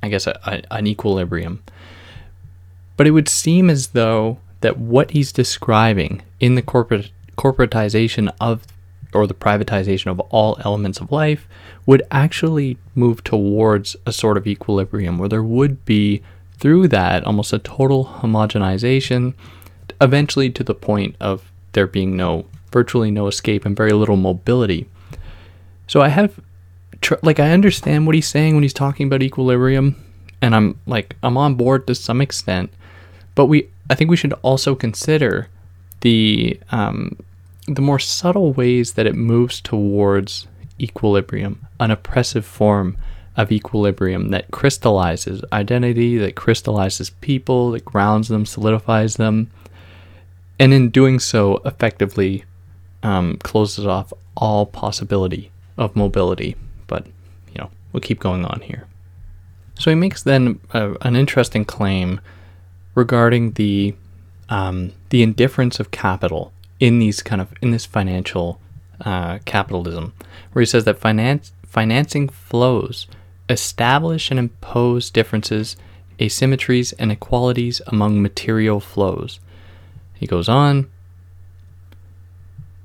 I 0.02 0.08
guess, 0.08 0.26
a, 0.26 0.38
a, 0.46 0.62
an 0.74 0.86
equilibrium. 0.86 1.62
But 2.96 3.06
it 3.06 3.10
would 3.10 3.28
seem 3.28 3.68
as 3.68 3.88
though 3.88 4.38
that 4.60 4.78
what 4.78 5.10
he's 5.12 5.32
describing 5.32 6.22
in 6.40 6.54
the 6.54 6.62
corporate 6.62 7.10
corporatization 7.36 8.34
of 8.40 8.66
or 9.12 9.26
the 9.26 9.34
privatization 9.34 10.10
of 10.10 10.20
all 10.20 10.58
elements 10.64 11.00
of 11.00 11.12
life 11.12 11.46
would 11.86 12.02
actually 12.10 12.76
move 12.94 13.22
towards 13.24 13.96
a 14.04 14.12
sort 14.12 14.36
of 14.36 14.46
equilibrium 14.46 15.18
where 15.18 15.28
there 15.28 15.42
would 15.42 15.84
be 15.84 16.22
through 16.58 16.88
that 16.88 17.24
almost 17.24 17.52
a 17.52 17.58
total 17.58 18.06
homogenization 18.20 19.34
eventually 20.00 20.50
to 20.50 20.64
the 20.64 20.74
point 20.74 21.14
of 21.20 21.50
there 21.72 21.86
being 21.86 22.16
no 22.16 22.46
virtually 22.72 23.10
no 23.10 23.26
escape 23.26 23.64
and 23.64 23.76
very 23.76 23.92
little 23.92 24.16
mobility. 24.16 24.88
So 25.86 26.00
i 26.00 26.08
have 26.08 26.40
tr- 27.00 27.14
like 27.22 27.38
i 27.40 27.50
understand 27.52 28.06
what 28.06 28.14
he's 28.14 28.26
saying 28.28 28.54
when 28.54 28.62
he's 28.62 28.72
talking 28.72 29.06
about 29.06 29.22
equilibrium 29.22 29.96
and 30.42 30.54
i'm 30.54 30.78
like 30.86 31.16
i'm 31.22 31.36
on 31.36 31.54
board 31.54 31.86
to 31.86 31.94
some 31.94 32.20
extent 32.20 32.70
but 33.34 33.46
we 33.46 33.68
I 33.88 33.94
think 33.94 34.10
we 34.10 34.16
should 34.16 34.32
also 34.42 34.74
consider 34.74 35.48
the 36.00 36.58
um, 36.70 37.16
the 37.66 37.82
more 37.82 37.98
subtle 37.98 38.52
ways 38.52 38.92
that 38.92 39.06
it 39.06 39.14
moves 39.14 39.60
towards 39.60 40.46
equilibrium, 40.80 41.66
an 41.80 41.90
oppressive 41.90 42.44
form 42.44 42.96
of 43.36 43.52
equilibrium 43.52 44.28
that 44.30 44.50
crystallizes 44.50 45.42
identity, 45.52 46.16
that 46.16 46.36
crystallizes 46.36 47.10
people, 47.10 47.72
that 47.72 47.84
grounds 47.84 48.28
them, 48.28 48.46
solidifies 48.46 49.16
them, 49.16 49.50
and 50.58 50.72
in 50.72 50.90
doing 50.90 51.18
so, 51.18 51.60
effectively 51.64 52.44
um, 53.02 53.36
closes 53.42 53.86
off 53.86 54.12
all 54.36 54.66
possibility 54.66 55.50
of 55.76 55.94
mobility. 55.96 56.56
But 56.86 57.06
you 57.52 57.58
know, 57.58 57.70
we'll 57.92 58.00
keep 58.00 58.20
going 58.20 58.44
on 58.44 58.60
here. 58.60 58.86
So 59.78 59.90
he 59.90 59.94
makes 59.94 60.22
then 60.22 60.58
an 60.72 61.16
interesting 61.16 61.64
claim 61.64 62.20
regarding 62.96 63.52
the 63.52 63.94
um, 64.48 64.92
the 65.10 65.22
indifference 65.22 65.78
of 65.78 65.92
capital 65.92 66.52
in 66.80 66.98
these 66.98 67.22
kind 67.22 67.40
of 67.40 67.52
in 67.62 67.70
this 67.70 67.86
financial 67.86 68.60
uh, 69.02 69.38
capitalism, 69.44 70.12
where 70.52 70.62
he 70.62 70.66
says 70.66 70.84
that 70.84 70.98
finance 70.98 71.52
financing 71.64 72.28
flows 72.28 73.06
establish 73.48 74.30
and 74.30 74.40
impose 74.40 75.10
differences, 75.10 75.76
asymmetries, 76.18 76.92
and 76.98 77.12
inequalities 77.12 77.80
among 77.86 78.20
material 78.20 78.80
flows. 78.80 79.38
He 80.14 80.26
goes 80.26 80.48
on. 80.48 80.90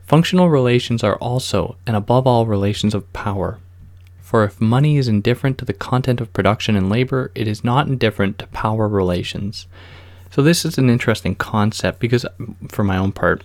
Functional 0.06 0.50
relations 0.50 1.06
are 1.06 1.16
also, 1.16 1.78
and 1.88 1.96
above 1.96 2.28
all, 2.28 2.46
relations 2.46 2.94
of 2.94 3.12
power. 3.14 3.60
For 4.20 4.44
if 4.44 4.60
money 4.60 4.98
is 4.98 5.08
indifferent 5.08 5.58
to 5.60 5.66
the 5.66 5.74
content 5.74 6.20
of 6.20 6.34
production 6.34 6.76
and 6.76 6.90
labor, 6.90 7.32
it 7.34 7.48
is 7.48 7.64
not 7.64 7.88
indifferent 7.88 8.38
to 8.40 8.48
power 8.48 8.88
relations. 8.88 9.68
So 10.32 10.42
this 10.42 10.66
is 10.66 10.78
an 10.78 10.90
interesting 10.90 11.36
concept 11.36 12.00
because, 12.00 12.26
for 12.70 12.84
my 12.84 12.98
own 12.98 13.12
part, 13.12 13.44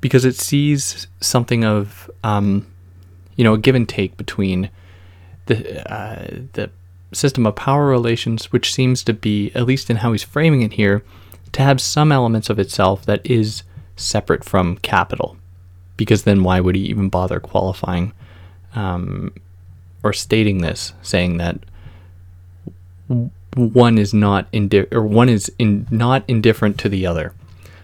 because 0.00 0.24
it 0.24 0.36
sees 0.36 1.06
something 1.20 1.64
of, 1.64 2.10
um, 2.22 2.66
you 3.36 3.44
know, 3.44 3.54
a 3.54 3.58
give 3.58 3.74
and 3.74 3.88
take 3.88 4.16
between 4.16 4.68
the 5.46 5.92
uh, 5.92 6.42
the 6.54 6.70
system 7.12 7.46
of 7.46 7.54
power 7.54 7.86
relations, 7.86 8.52
which 8.52 8.74
seems 8.74 9.04
to 9.04 9.12
be, 9.12 9.52
at 9.54 9.66
least 9.66 9.88
in 9.88 9.96
how 9.96 10.12
he's 10.12 10.24
framing 10.24 10.62
it 10.62 10.72
here, 10.72 11.04
to 11.52 11.62
have 11.62 11.80
some 11.80 12.10
elements 12.10 12.50
of 12.50 12.58
itself 12.58 13.06
that 13.06 13.24
is 13.24 13.62
separate 13.96 14.44
from 14.44 14.76
capital. 14.78 15.36
Because 15.96 16.24
then 16.24 16.42
why 16.42 16.58
would 16.58 16.74
he 16.74 16.82
even 16.82 17.08
bother 17.08 17.38
qualifying 17.38 18.12
um, 18.74 19.32
or 20.02 20.12
stating 20.12 20.58
this, 20.58 20.92
saying 21.02 21.36
that 21.36 21.60
one 23.54 23.98
is 23.98 24.12
not 24.12 24.48
indi- 24.52 24.86
or 24.92 25.02
one 25.02 25.28
is 25.28 25.50
in 25.58 25.86
not 25.90 26.24
indifferent 26.28 26.78
to 26.78 26.88
the 26.88 27.06
other. 27.06 27.32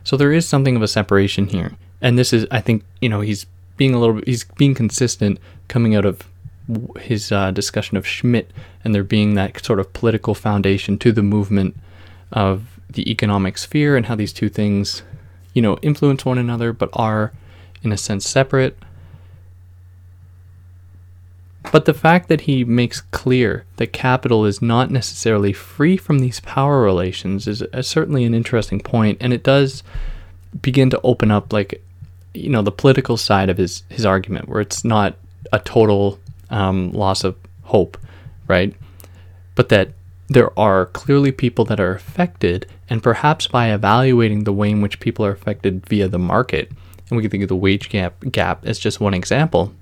So 0.05 0.17
there 0.17 0.33
is 0.33 0.49
something 0.49 0.77
of 0.77 0.83
a 0.83 0.89
separation 0.89 1.47
here. 1.47 1.77
And 2.01 2.19
this 2.19 2.33
is 2.33 2.47
I 2.51 2.61
think, 2.61 2.85
you 3.01 3.09
know, 3.09 3.21
he's 3.21 3.47
being 3.77 3.95
a 3.95 3.99
little 3.99 4.21
he's 4.27 4.45
being 4.45 4.75
consistent 4.75 5.39
coming 5.69 5.95
out 5.95 6.05
of 6.05 6.23
his 7.01 7.33
uh, 7.33 7.51
discussion 7.51 7.97
of 7.97 8.07
Schmitt 8.07 8.51
and 8.85 8.95
there 8.95 9.05
being 9.05 9.35
that 9.35 9.65
sort 9.65 9.81
of 9.81 9.93
political 9.93 10.35
foundation 10.35 10.99
to 10.99 11.13
the 11.13 11.23
movement 11.23 11.77
of 12.33 12.79
the 12.89 13.11
economic 13.11 13.59
sphere 13.59 13.97
and 13.97 14.07
how 14.07 14.15
these 14.15 14.33
two 14.33 14.49
things, 14.49 15.03
you 15.55 15.63
know, 15.63 15.79
influence 15.83 16.25
one 16.25 16.39
another 16.39 16.73
but 16.73 16.91
are 16.93 17.33
in 17.83 17.93
a 17.93 17.97
sense 17.97 18.29
separate. 18.29 18.77
But 21.73 21.85
the 21.85 21.95
fact 21.95 22.29
that 22.29 22.43
he 22.43 22.65
makes 22.65 23.01
clear 23.01 23.65
that 23.77 23.93
capital 23.93 24.45
is 24.45 24.63
not 24.63 24.91
necessarily 24.91 25.53
free 25.53 25.97
from 25.97 26.19
these 26.19 26.41
power 26.41 26.83
relations 26.83 27.47
is 27.47 27.63
a, 27.73 27.83
certainly 27.83 28.25
an 28.25 28.35
interesting 28.35 28.81
point, 28.81 29.19
and 29.21 29.33
it 29.33 29.43
does 29.43 29.83
begin 30.63 30.91
to 30.91 31.01
open 31.03 31.31
up, 31.31 31.53
like, 31.53 31.83
you 32.35 32.49
know, 32.49 32.63
the 32.63 32.73
political 32.73 33.17
side 33.17 33.51
of 33.51 33.59
his 33.59 33.83
his 33.89 34.07
argument, 34.07 34.49
where 34.49 34.61
it's 34.61 34.85
not 34.85 35.17
a 35.53 35.59
total 35.59 36.19
um, 36.49 36.93
loss 36.93 37.25
of 37.25 37.37
hope, 37.65 37.99
right? 38.49 38.75
But 39.55 39.69
that 39.69 39.91
there 40.29 40.59
are 40.59 40.87
clearly 40.87 41.31
people 41.31 41.65
that 41.67 41.79
are 41.81 41.95
affected, 41.95 42.67
and 42.89 43.03
perhaps 43.03 43.47
by 43.47 43.73
evaluating 43.73 44.45
the 44.45 44.53
way 44.53 44.71
in 44.71 44.81
which 44.81 44.99
people 44.99 45.27
are 45.27 45.33
affected 45.33 45.87
via 45.87 46.09
the 46.09 46.19
market, 46.19 46.73
and 47.09 47.17
we 47.17 47.23
can 47.23 47.31
think 47.31 47.43
of 47.43 47.49
the 47.49 47.57
wage 47.57 47.91
gap 47.91 48.15
gap 48.33 48.65
as 48.65 48.79
just 48.79 49.01
one 49.01 49.15
example 49.15 49.73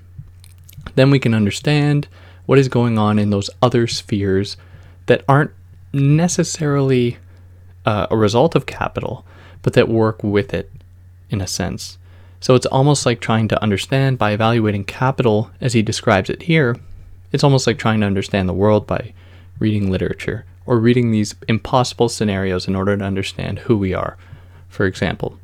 then 0.94 1.10
we 1.10 1.18
can 1.18 1.34
understand 1.34 2.08
what 2.46 2.58
is 2.58 2.68
going 2.68 2.98
on 2.98 3.18
in 3.18 3.30
those 3.30 3.50
other 3.60 3.86
spheres 3.86 4.56
that 5.06 5.24
aren't 5.28 5.50
necessarily 5.92 7.18
uh, 7.84 8.06
a 8.10 8.16
result 8.16 8.54
of 8.54 8.66
capital, 8.66 9.24
but 9.62 9.72
that 9.72 9.88
work 9.88 10.22
with 10.22 10.52
it 10.54 10.70
in 11.30 11.40
a 11.40 11.46
sense. 11.46 11.98
So 12.40 12.54
it's 12.54 12.66
almost 12.66 13.04
like 13.04 13.20
trying 13.20 13.48
to 13.48 13.62
understand 13.62 14.18
by 14.18 14.32
evaluating 14.32 14.84
capital 14.84 15.50
as 15.60 15.72
he 15.72 15.82
describes 15.82 16.30
it 16.30 16.42
here. 16.42 16.76
It's 17.32 17.44
almost 17.44 17.66
like 17.66 17.78
trying 17.78 18.00
to 18.00 18.06
understand 18.06 18.48
the 18.48 18.54
world 18.54 18.86
by 18.86 19.12
reading 19.58 19.90
literature 19.90 20.44
or 20.64 20.78
reading 20.78 21.10
these 21.10 21.34
impossible 21.48 22.08
scenarios 22.08 22.68
in 22.68 22.76
order 22.76 22.96
to 22.96 23.04
understand 23.04 23.60
who 23.60 23.76
we 23.76 23.92
are, 23.92 24.16
for 24.68 24.86
example, 24.86 25.38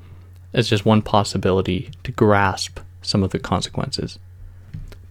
as 0.52 0.68
just 0.68 0.86
one 0.86 1.02
possibility 1.02 1.90
to 2.04 2.12
grasp 2.12 2.78
some 3.02 3.22
of 3.22 3.30
the 3.30 3.38
consequences. 3.38 4.18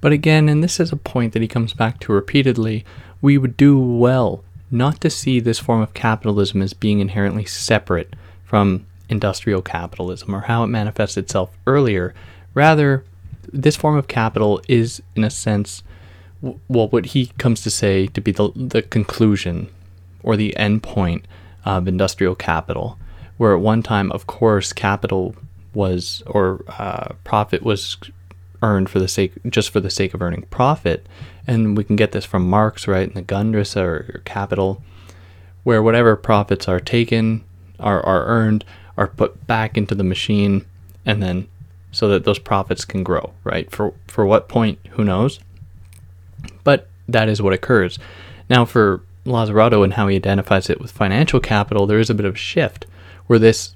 But 0.03 0.11
again, 0.11 0.49
and 0.49 0.61
this 0.61 0.81
is 0.81 0.91
a 0.91 0.97
point 0.97 1.31
that 1.31 1.41
he 1.41 1.47
comes 1.47 1.73
back 1.73 2.01
to 2.01 2.11
repeatedly, 2.11 2.83
we 3.21 3.37
would 3.37 3.55
do 3.55 3.79
well 3.79 4.43
not 4.69 4.99
to 4.99 5.09
see 5.09 5.39
this 5.39 5.59
form 5.59 5.79
of 5.79 5.93
capitalism 5.93 6.61
as 6.61 6.73
being 6.73 6.99
inherently 6.99 7.45
separate 7.45 8.13
from 8.43 8.85
industrial 9.07 9.61
capitalism 9.61 10.35
or 10.35 10.41
how 10.41 10.61
it 10.61 10.67
manifests 10.67 11.15
itself 11.15 11.57
earlier. 11.65 12.13
Rather, 12.53 13.05
this 13.53 13.77
form 13.77 13.95
of 13.95 14.09
capital 14.09 14.61
is, 14.67 15.01
in 15.15 15.23
a 15.23 15.29
sense, 15.29 15.83
well, 16.41 16.89
what 16.89 17.05
he 17.05 17.27
comes 17.37 17.61
to 17.61 17.69
say 17.69 18.07
to 18.07 18.19
be 18.19 18.33
the, 18.33 18.51
the 18.57 18.81
conclusion 18.81 19.69
or 20.21 20.35
the 20.35 20.53
end 20.57 20.83
point 20.83 21.25
of 21.63 21.87
industrial 21.87 22.35
capital, 22.35 22.99
where 23.37 23.53
at 23.53 23.61
one 23.61 23.81
time, 23.81 24.11
of 24.11 24.27
course, 24.27 24.73
capital 24.73 25.33
was 25.73 26.21
or 26.25 26.65
uh, 26.67 27.13
profit 27.23 27.63
was 27.63 27.95
earned 28.63 28.89
for 28.89 28.99
the 28.99 29.07
sake 29.07 29.33
just 29.49 29.69
for 29.69 29.79
the 29.79 29.89
sake 29.89 30.13
of 30.13 30.21
earning 30.21 30.43
profit, 30.49 31.05
and 31.45 31.77
we 31.77 31.83
can 31.83 31.95
get 31.95 32.13
this 32.13 32.25
from 32.25 32.49
Marx, 32.49 32.87
right, 32.87 33.07
in 33.07 33.13
the 33.13 33.21
Grundrisse 33.21 33.75
or, 33.75 34.15
or 34.15 34.21
Capital, 34.25 34.81
where 35.63 35.83
whatever 35.83 36.15
profits 36.15 36.67
are 36.67 36.79
taken 36.79 37.43
are 37.79 38.03
are 38.03 38.25
earned 38.25 38.65
are 38.97 39.07
put 39.07 39.45
back 39.45 39.77
into 39.77 39.93
the 39.93 40.03
machine, 40.03 40.65
and 41.05 41.21
then 41.21 41.47
so 41.91 42.07
that 42.07 42.23
those 42.23 42.39
profits 42.39 42.85
can 42.85 43.03
grow, 43.03 43.33
right? 43.43 43.69
For 43.69 43.93
for 44.07 44.25
what 44.25 44.49
point, 44.49 44.79
who 44.91 45.03
knows? 45.03 45.39
But 46.63 46.87
that 47.07 47.29
is 47.29 47.41
what 47.41 47.53
occurs. 47.53 47.99
Now, 48.49 48.65
for 48.65 49.01
Lazzarato 49.25 49.83
and 49.83 49.93
how 49.93 50.07
he 50.07 50.15
identifies 50.15 50.69
it 50.69 50.79
with 50.79 50.91
financial 50.91 51.39
capital, 51.39 51.85
there 51.85 51.99
is 51.99 52.09
a 52.09 52.13
bit 52.13 52.25
of 52.25 52.35
a 52.35 52.37
shift 52.37 52.85
where 53.27 53.39
this 53.39 53.75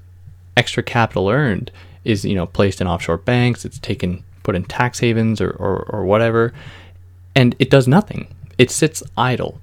extra 0.56 0.84
capital 0.84 1.29
earned 1.29 1.72
is, 2.03 2.25
you 2.25 2.36
know, 2.36 2.46
placed 2.46 2.82
in 2.82 2.88
offshore 2.88 3.17
banks, 3.17 3.65
it's 3.65 3.79
taken 3.79 4.24
put 4.48 4.56
in 4.56 4.63
tax 4.63 5.00
havens 5.00 5.42
or, 5.42 5.50
or, 5.50 5.84
or 5.89 6.06
whatever, 6.06 6.54
and 7.36 7.54
it 7.60 7.70
does 7.70 7.86
nothing. 7.86 8.34
It 8.58 8.72
sits 8.72 9.04
idle. 9.18 9.60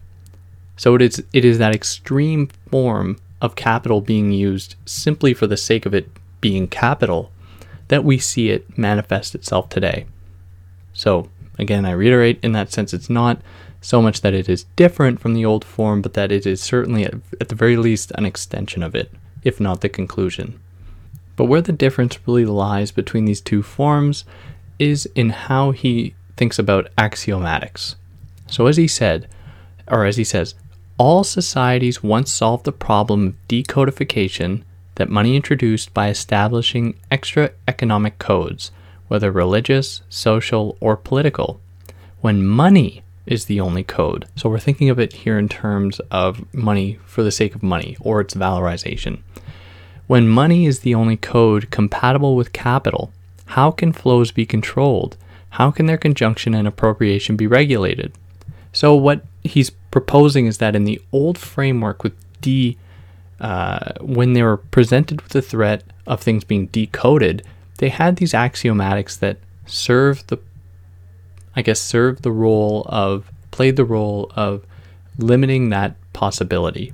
So 0.77 0.95
it 0.95 1.01
is 1.01 1.25
it 1.33 1.43
is 1.43 1.57
that 1.57 1.75
extreme 1.75 2.49
form 2.71 3.17
of 3.41 3.57
capital 3.57 4.03
being 4.03 4.31
used 4.31 4.75
simply 4.85 5.33
for 5.33 5.47
the 5.47 5.57
sake 5.57 5.87
of 5.87 5.95
it 5.95 6.11
being 6.43 6.69
capital 6.69 7.33
that 7.89 8.05
we 8.05 8.19
see 8.19 8.51
it 8.51 8.77
manifest 8.77 9.35
itself 9.35 9.71
today. 9.71 10.05
So 10.93 11.31
again, 11.59 11.87
I 11.87 11.93
reiterate 11.93 12.39
in 12.43 12.53
that 12.53 12.71
sense 12.71 12.93
it's 12.93 13.09
not 13.09 13.41
so 13.81 14.03
much 14.03 14.21
that 14.21 14.35
it 14.35 14.51
is 14.51 14.67
different 14.77 15.19
from 15.19 15.33
the 15.33 15.47
old 15.47 15.65
form, 15.65 16.03
but 16.03 16.13
that 16.13 16.31
it 16.31 16.45
is 16.45 16.61
certainly 16.61 17.05
at, 17.05 17.15
at 17.41 17.49
the 17.49 17.55
very 17.55 17.79
least 17.79 18.13
an 18.17 18.27
extension 18.27 18.83
of 18.83 18.95
it, 18.95 19.11
if 19.43 19.61
not 19.61 19.81
the 19.81 19.89
conclusion. 19.89 20.61
But 21.37 21.47
where 21.47 21.61
the 21.61 21.73
difference 21.73 22.19
really 22.27 22.47
lies 22.47 22.91
between 22.93 23.25
these 23.25 23.41
two 23.41 23.63
forms 23.63 24.25
is 24.79 25.07
in 25.15 25.31
how 25.31 25.71
he 25.71 26.15
thinks 26.37 26.59
about 26.59 26.89
axiomatics. 26.97 27.95
So, 28.47 28.67
as 28.67 28.77
he 28.77 28.89
said, 28.89 29.29
or 29.89 30.05
as 30.05 30.17
he 30.17 30.25
says, 30.25 30.55
all 30.99 31.25
societies 31.25 32.03
once 32.03 32.31
solved 32.31 32.65
the 32.65 32.73
problem 32.73 33.27
of 33.27 33.49
decodification 33.49 34.63
that 34.97 35.09
money 35.09 35.35
introduced 35.35 35.93
by 35.93 36.09
establishing 36.09 36.99
extra 37.11 37.51
economic 37.67 38.19
codes, 38.19 38.71
whether 39.09 39.31
religious, 39.31 40.03
social, 40.09 40.77
or 40.81 40.97
political, 40.97 41.61
when 42.21 42.47
money 42.47 43.03
is 43.27 43.47
the 43.47 43.61
only 43.61 43.83
code. 43.83 44.27
So, 44.37 44.49
we're 44.49 44.59
thinking 44.59 44.91
of 44.91 44.99
it 44.99 45.13
here 45.13 45.39
in 45.39 45.49
terms 45.49 46.01
of 46.11 46.53
money 46.55 46.99
for 47.07 47.23
the 47.23 47.33
sake 47.33 47.55
of 47.55 47.63
money 47.63 47.97
or 48.01 48.21
its 48.21 48.35
valorization. 48.35 49.21
When 50.07 50.29
money 50.29 50.67
is 50.67 50.81
the 50.81 50.95
only 50.95 51.17
code 51.17 51.71
compatible 51.71 52.37
with 52.37 52.53
capital, 52.53 53.11
how 53.47 53.71
can 53.71 53.93
flows 53.93 54.31
be 54.33 54.47
controlled? 54.47 55.17
How 55.51 55.71
can 55.71 55.87
their 55.87 55.99
conjunction 55.99 56.55
and 56.55 56.67
appropriation 56.67 57.37
be 57.37 57.47
regulated? 57.47 58.13
So, 58.73 58.95
what 58.95 59.25
he's 59.43 59.71
proposing 59.71 60.47
is 60.47 60.59
that 60.59 60.75
in 60.75 60.85
the 60.85 61.01
old 61.13 61.39
framework 61.39 62.03
with 62.03 62.15
D, 62.41 62.77
uh, 63.41 63.93
when 64.01 64.33
they 64.33 64.43
were 64.43 64.57
presented 64.57 65.21
with 65.21 65.33
the 65.33 65.43
threat 65.43 65.85
of 66.07 66.21
things 66.21 66.45
being 66.45 66.67
decoded, 66.67 67.45
they 67.79 67.89
had 67.89 68.17
these 68.17 68.33
axiomatics 68.33 69.19
that 69.21 69.39
served 69.67 70.29
the, 70.29 70.39
I 71.55 71.63
guess, 71.63 71.81
served 71.81 72.23
the 72.23 72.33
role 72.33 72.85
of, 72.89 73.31
played 73.51 73.77
the 73.77 73.85
role 73.85 74.31
of 74.35 74.67
limiting 75.19 75.71
that 75.71 75.95
possibility. 76.13 76.93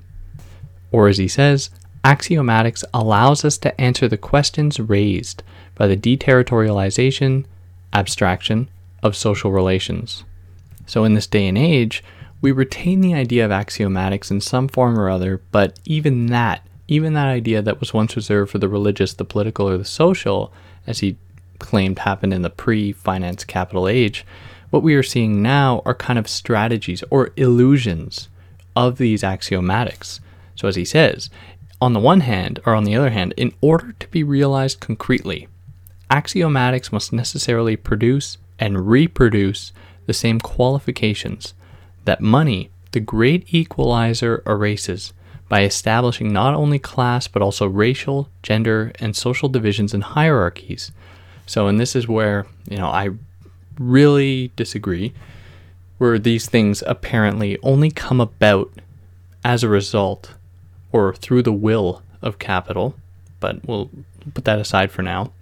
Or 0.92 1.08
as 1.08 1.18
he 1.18 1.28
says, 1.28 1.70
axiomatics 2.04 2.84
allows 2.92 3.44
us 3.44 3.56
to 3.58 3.80
answer 3.80 4.08
the 4.08 4.18
questions 4.18 4.80
raised 4.80 5.42
by 5.80 5.86
the 5.86 5.96
deterritorialization, 5.96 7.46
abstraction 7.94 8.68
of 9.02 9.16
social 9.16 9.50
relations. 9.50 10.24
So, 10.84 11.04
in 11.04 11.14
this 11.14 11.26
day 11.26 11.48
and 11.48 11.56
age, 11.56 12.04
we 12.42 12.52
retain 12.52 13.00
the 13.00 13.14
idea 13.14 13.46
of 13.46 13.50
axiomatics 13.50 14.30
in 14.30 14.42
some 14.42 14.68
form 14.68 14.98
or 14.98 15.08
other, 15.08 15.40
but 15.52 15.80
even 15.86 16.26
that, 16.26 16.66
even 16.86 17.14
that 17.14 17.28
idea 17.28 17.62
that 17.62 17.80
was 17.80 17.94
once 17.94 18.14
reserved 18.14 18.50
for 18.50 18.58
the 18.58 18.68
religious, 18.68 19.14
the 19.14 19.24
political, 19.24 19.70
or 19.70 19.78
the 19.78 19.86
social, 19.86 20.52
as 20.86 20.98
he 20.98 21.16
claimed 21.58 22.00
happened 22.00 22.34
in 22.34 22.42
the 22.42 22.50
pre 22.50 22.92
finance 22.92 23.42
capital 23.42 23.88
age, 23.88 24.26
what 24.68 24.82
we 24.82 24.94
are 24.94 25.02
seeing 25.02 25.40
now 25.40 25.80
are 25.86 25.94
kind 25.94 26.18
of 26.18 26.28
strategies 26.28 27.02
or 27.08 27.30
illusions 27.38 28.28
of 28.76 28.98
these 28.98 29.22
axiomatics. 29.22 30.20
So, 30.56 30.68
as 30.68 30.76
he 30.76 30.84
says, 30.84 31.30
on 31.80 31.94
the 31.94 32.00
one 32.00 32.20
hand, 32.20 32.60
or 32.66 32.74
on 32.74 32.84
the 32.84 32.96
other 32.96 33.08
hand, 33.08 33.32
in 33.38 33.54
order 33.62 33.92
to 33.92 34.08
be 34.08 34.22
realized 34.22 34.80
concretely, 34.80 35.48
axiomatics 36.10 36.92
must 36.92 37.12
necessarily 37.12 37.76
produce 37.76 38.38
and 38.58 38.88
reproduce 38.88 39.72
the 40.06 40.12
same 40.12 40.40
qualifications 40.40 41.54
that 42.04 42.20
money, 42.20 42.70
the 42.92 43.00
great 43.00 43.54
equalizer, 43.54 44.42
erases 44.46 45.12
by 45.48 45.62
establishing 45.62 46.32
not 46.32 46.54
only 46.54 46.78
class 46.78 47.28
but 47.28 47.42
also 47.42 47.66
racial, 47.66 48.28
gender, 48.42 48.92
and 49.00 49.14
social 49.16 49.48
divisions 49.48 49.94
and 49.94 50.02
hierarchies. 50.02 50.92
So, 51.46 51.66
and 51.66 51.80
this 51.80 51.96
is 51.96 52.06
where, 52.06 52.46
you 52.68 52.76
know, 52.76 52.86
I 52.86 53.10
really 53.78 54.52
disagree, 54.56 55.12
where 55.98 56.18
these 56.18 56.48
things 56.48 56.82
apparently 56.86 57.58
only 57.62 57.90
come 57.90 58.20
about 58.20 58.70
as 59.44 59.62
a 59.62 59.68
result 59.68 60.34
or 60.92 61.14
through 61.14 61.42
the 61.42 61.52
will 61.52 62.02
of 62.22 62.38
capital, 62.38 62.94
but 63.40 63.66
we'll 63.66 63.90
put 64.34 64.44
that 64.44 64.58
aside 64.58 64.90
for 64.90 65.02
now. 65.02 65.32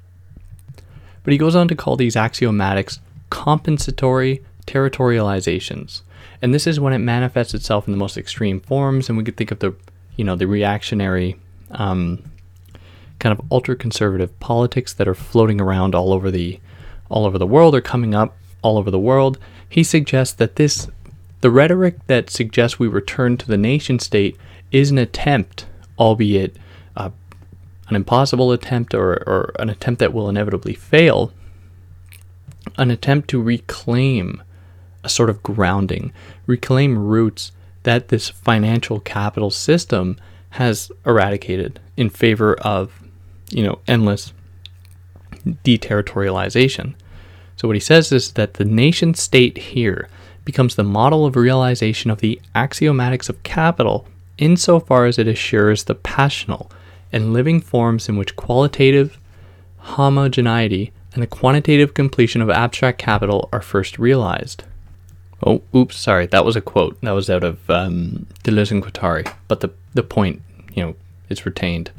But 1.28 1.32
he 1.32 1.38
goes 1.38 1.54
on 1.54 1.68
to 1.68 1.76
call 1.76 1.96
these 1.96 2.16
axiomatics 2.16 3.00
compensatory 3.28 4.42
territorializations. 4.66 6.00
And 6.40 6.54
this 6.54 6.66
is 6.66 6.80
when 6.80 6.94
it 6.94 7.00
manifests 7.00 7.52
itself 7.52 7.86
in 7.86 7.92
the 7.92 7.98
most 7.98 8.16
extreme 8.16 8.60
forms, 8.60 9.10
and 9.10 9.18
we 9.18 9.24
could 9.24 9.36
think 9.36 9.50
of 9.50 9.58
the, 9.58 9.74
you 10.16 10.24
know, 10.24 10.36
the 10.36 10.46
reactionary, 10.46 11.36
um, 11.72 12.24
kind 13.18 13.38
of 13.38 13.44
ultra 13.52 13.76
conservative 13.76 14.40
politics 14.40 14.94
that 14.94 15.06
are 15.06 15.14
floating 15.14 15.60
around 15.60 15.94
all 15.94 16.14
over 16.14 16.30
the, 16.30 16.60
all 17.10 17.26
over 17.26 17.36
the 17.36 17.46
world 17.46 17.74
or 17.74 17.82
coming 17.82 18.14
up 18.14 18.34
all 18.62 18.78
over 18.78 18.90
the 18.90 18.98
world. 18.98 19.38
He 19.68 19.84
suggests 19.84 20.34
that 20.36 20.56
this, 20.56 20.88
the 21.42 21.50
rhetoric 21.50 22.06
that 22.06 22.30
suggests 22.30 22.78
we 22.78 22.88
return 22.88 23.36
to 23.36 23.46
the 23.46 23.58
nation 23.58 23.98
state, 23.98 24.38
is 24.72 24.90
an 24.90 24.96
attempt, 24.96 25.66
albeit 25.98 26.56
an 27.88 27.96
impossible 27.96 28.52
attempt 28.52 28.94
or, 28.94 29.12
or 29.26 29.52
an 29.58 29.70
attempt 29.70 29.98
that 30.00 30.12
will 30.12 30.28
inevitably 30.28 30.74
fail, 30.74 31.32
an 32.76 32.90
attempt 32.90 33.28
to 33.28 33.42
reclaim 33.42 34.42
a 35.02 35.08
sort 35.08 35.30
of 35.30 35.42
grounding, 35.42 36.12
reclaim 36.46 36.98
roots 36.98 37.52
that 37.84 38.08
this 38.08 38.28
financial 38.28 39.00
capital 39.00 39.50
system 39.50 40.16
has 40.50 40.90
eradicated 41.06 41.80
in 41.96 42.10
favor 42.10 42.54
of, 42.60 43.02
you 43.50 43.62
know, 43.62 43.78
endless 43.86 44.32
deterritorialization. 45.64 46.94
So 47.56 47.68
what 47.68 47.76
he 47.76 47.80
says 47.80 48.12
is 48.12 48.32
that 48.32 48.54
the 48.54 48.64
nation 48.64 49.14
state 49.14 49.58
here 49.58 50.08
becomes 50.44 50.74
the 50.74 50.84
model 50.84 51.26
of 51.26 51.36
realization 51.36 52.10
of 52.10 52.20
the 52.20 52.40
axiomatics 52.54 53.28
of 53.28 53.42
capital 53.42 54.06
insofar 54.38 55.06
as 55.06 55.18
it 55.18 55.28
assures 55.28 55.84
the 55.84 55.94
passional 55.94 56.70
and 57.12 57.32
living 57.32 57.60
forms 57.60 58.08
in 58.08 58.16
which 58.16 58.36
qualitative 58.36 59.18
homogeneity 59.78 60.92
and 61.14 61.22
the 61.22 61.26
quantitative 61.26 61.94
completion 61.94 62.42
of 62.42 62.50
abstract 62.50 62.98
capital 62.98 63.48
are 63.52 63.62
first 63.62 63.98
realized. 63.98 64.64
Oh, 65.44 65.62
oops, 65.74 65.96
sorry, 65.96 66.26
that 66.26 66.44
was 66.44 66.56
a 66.56 66.60
quote. 66.60 67.00
That 67.00 67.12
was 67.12 67.30
out 67.30 67.44
of 67.44 67.70
um, 67.70 68.26
Deleuze 68.44 68.72
and 68.72 68.82
Guattari, 68.82 69.32
but 69.46 69.60
the, 69.60 69.70
the 69.94 70.02
point, 70.02 70.42
you 70.74 70.84
know, 70.84 70.94
is 71.28 71.46
retained. 71.46 71.90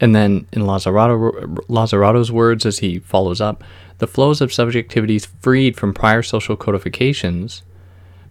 And 0.00 0.14
then 0.14 0.46
in 0.52 0.62
Lazzarato, 0.62 1.64
Lazzarato's 1.68 2.32
words, 2.32 2.66
as 2.66 2.78
he 2.78 2.98
follows 2.98 3.40
up, 3.40 3.62
the 3.98 4.06
flows 4.06 4.40
of 4.40 4.50
subjectivities 4.50 5.28
freed 5.40 5.76
from 5.76 5.94
prior 5.94 6.22
social 6.22 6.56
codifications 6.56 7.62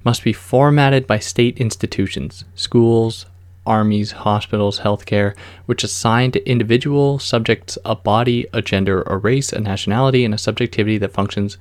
must 0.04 0.24
be 0.24 0.34
formatted 0.34 1.08
by 1.08 1.20
state 1.20 1.58
institutions, 1.58 2.44
schools, 2.56 3.26
armies, 3.66 4.12
hospitals, 4.12 4.80
healthcare, 4.80 5.36
which 5.66 5.84
assign 5.84 6.32
to 6.32 6.50
individual 6.50 7.20
subjects 7.20 7.78
a 7.86 7.96
body, 7.96 8.46
a 8.54 8.62
gender, 8.62 9.04
a 9.04 9.18
race, 9.18 9.54
a 9.54 9.60
nationality, 9.60 10.26
and 10.26 10.34
a 10.34 10.38
subjectivity 10.38 10.98
that 10.98 11.14
functions 11.14 11.58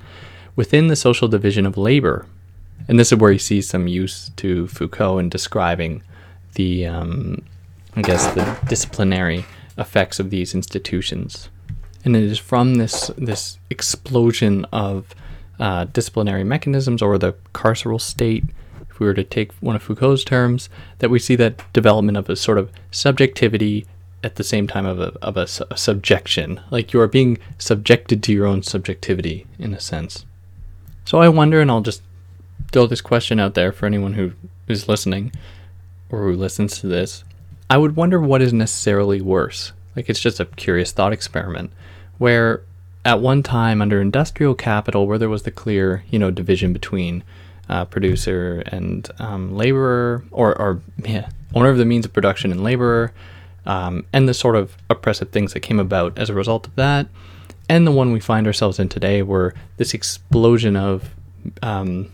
within 0.56 0.88
the 0.88 0.96
social 0.96 1.28
division 1.28 1.66
of 1.66 1.76
labor. 1.76 2.26
And 2.88 2.98
this 2.98 3.12
is 3.12 3.18
where 3.18 3.32
he 3.32 3.38
sees 3.38 3.68
some 3.68 3.86
use 3.86 4.30
to 4.36 4.66
Foucault 4.68 5.18
in 5.18 5.28
describing 5.28 6.02
the, 6.54 6.86
um, 6.86 7.42
I 7.94 8.02
guess, 8.02 8.26
the 8.34 8.58
disciplinary 8.68 9.44
effects 9.78 10.18
of 10.20 10.30
these 10.30 10.54
institutions. 10.54 11.48
And 12.04 12.16
it 12.16 12.24
is 12.24 12.38
from 12.38 12.74
this 12.74 13.12
this 13.16 13.58
explosion 13.70 14.64
of 14.72 15.14
uh, 15.60 15.84
disciplinary 15.84 16.42
mechanisms 16.42 17.00
or 17.00 17.16
the 17.16 17.34
carceral 17.54 18.00
state 18.00 18.44
we 19.02 19.08
were 19.08 19.14
to 19.14 19.24
take 19.24 19.52
one 19.54 19.76
of 19.76 19.82
Foucault's 19.82 20.24
terms, 20.24 20.68
that 21.00 21.10
we 21.10 21.18
see 21.18 21.36
that 21.36 21.72
development 21.72 22.16
of 22.16 22.28
a 22.30 22.36
sort 22.36 22.58
of 22.58 22.70
subjectivity 22.90 23.86
at 24.24 24.36
the 24.36 24.44
same 24.44 24.66
time 24.66 24.86
of 24.86 25.00
a, 25.00 25.12
of 25.20 25.36
a, 25.36 25.46
a 25.70 25.76
subjection. 25.76 26.60
Like 26.70 26.92
you 26.92 27.00
are 27.00 27.08
being 27.08 27.38
subjected 27.58 28.22
to 28.22 28.32
your 28.32 28.46
own 28.46 28.62
subjectivity 28.62 29.46
in 29.58 29.74
a 29.74 29.80
sense. 29.80 30.24
So 31.04 31.18
I 31.18 31.28
wonder, 31.28 31.60
and 31.60 31.70
I'll 31.70 31.80
just 31.80 32.02
throw 32.70 32.86
this 32.86 33.00
question 33.00 33.40
out 33.40 33.54
there 33.54 33.72
for 33.72 33.86
anyone 33.86 34.14
who 34.14 34.32
is 34.68 34.88
listening 34.88 35.32
or 36.08 36.22
who 36.22 36.36
listens 36.36 36.80
to 36.80 36.86
this. 36.86 37.24
I 37.68 37.78
would 37.78 37.96
wonder 37.96 38.20
what 38.20 38.42
is 38.42 38.52
necessarily 38.52 39.20
worse. 39.20 39.72
Like 39.96 40.08
it's 40.08 40.20
just 40.20 40.40
a 40.40 40.46
curious 40.46 40.92
thought 40.92 41.12
experiment 41.12 41.72
where 42.18 42.62
at 43.04 43.20
one 43.20 43.42
time 43.42 43.82
under 43.82 44.00
industrial 44.00 44.54
capital 44.54 45.06
where 45.06 45.18
there 45.18 45.28
was 45.28 45.42
the 45.42 45.50
clear, 45.50 46.04
you 46.08 46.18
know, 46.18 46.30
division 46.30 46.72
between 46.72 47.24
uh, 47.68 47.84
producer 47.84 48.62
and 48.66 49.08
um, 49.18 49.56
laborer, 49.56 50.24
or, 50.30 50.58
or 50.60 50.80
yeah, 51.04 51.28
owner 51.54 51.68
of 51.68 51.78
the 51.78 51.84
means 51.84 52.04
of 52.04 52.12
production 52.12 52.50
and 52.50 52.62
laborer, 52.62 53.12
um, 53.66 54.04
and 54.12 54.28
the 54.28 54.34
sort 54.34 54.56
of 54.56 54.76
oppressive 54.90 55.30
things 55.30 55.52
that 55.52 55.60
came 55.60 55.78
about 55.78 56.16
as 56.18 56.28
a 56.28 56.34
result 56.34 56.66
of 56.66 56.74
that, 56.76 57.06
and 57.68 57.86
the 57.86 57.92
one 57.92 58.12
we 58.12 58.20
find 58.20 58.46
ourselves 58.46 58.78
in 58.78 58.88
today, 58.88 59.22
where 59.22 59.54
this 59.76 59.94
explosion 59.94 60.76
of, 60.76 61.14
um, 61.62 62.10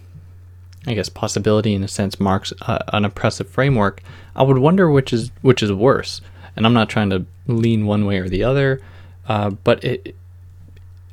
I 0.87 0.95
guess, 0.95 1.09
possibility 1.09 1.75
in 1.75 1.83
a 1.83 1.89
sense 1.89 2.21
marks 2.21 2.53
uh, 2.63 2.79
an 2.93 3.05
oppressive 3.05 3.49
framework. 3.49 4.03
I 4.37 4.43
would 4.43 4.59
wonder 4.59 4.91
which 4.91 5.13
is 5.13 5.31
which 5.43 5.63
is 5.63 5.73
worse, 5.73 6.21
and 6.55 6.67
I'm 6.67 6.75
not 6.75 6.89
trying 6.89 7.11
to 7.11 7.25
lean 7.47 7.87
one 7.87 8.05
way 8.05 8.19
or 8.19 8.29
the 8.29 8.45
other, 8.45 8.81
uh, 9.27 9.51
but 9.51 9.83
it. 9.83 10.15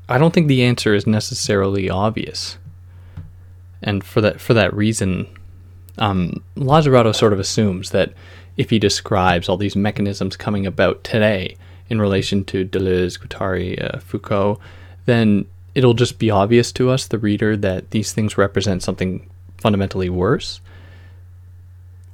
I 0.08 0.20
don't 0.20 0.36
think 0.36 0.48
the 0.48 0.64
answer 0.64 0.94
is 0.94 1.08
necessarily 1.08 1.90
obvious 1.90 2.60
and 3.82 4.04
for 4.04 4.22
that 4.22 4.42
for 4.42 4.54
that 4.54 4.74
reason, 4.74 5.28
um, 5.98 6.44
Lazzarato 6.56 7.14
sort 7.16 7.34
of 7.34 7.40
assumes 7.40 7.92
that 7.92 8.14
if 8.58 8.70
he 8.70 8.80
describes 8.80 9.50
all 9.50 9.58
these 9.58 9.76
mechanisms 9.76 10.38
coming 10.38 10.66
about 10.66 11.04
today 11.04 11.58
in 11.90 12.00
relation 12.00 12.44
to 12.46 12.66
Deleuze, 12.66 13.20
Guattari, 13.20 13.82
uh, 13.84 14.00
Foucault, 14.00 14.60
then 15.06 15.46
it'll 15.76 15.94
just 15.94 16.18
be 16.18 16.32
obvious 16.32 16.72
to 16.72 16.90
us, 16.90 17.06
the 17.08 17.20
reader, 17.20 17.56
that 17.58 17.92
these 17.92 18.14
things 18.14 18.38
represent 18.38 18.82
something 18.82 19.30
fundamentally 19.58 20.10
worse, 20.10 20.62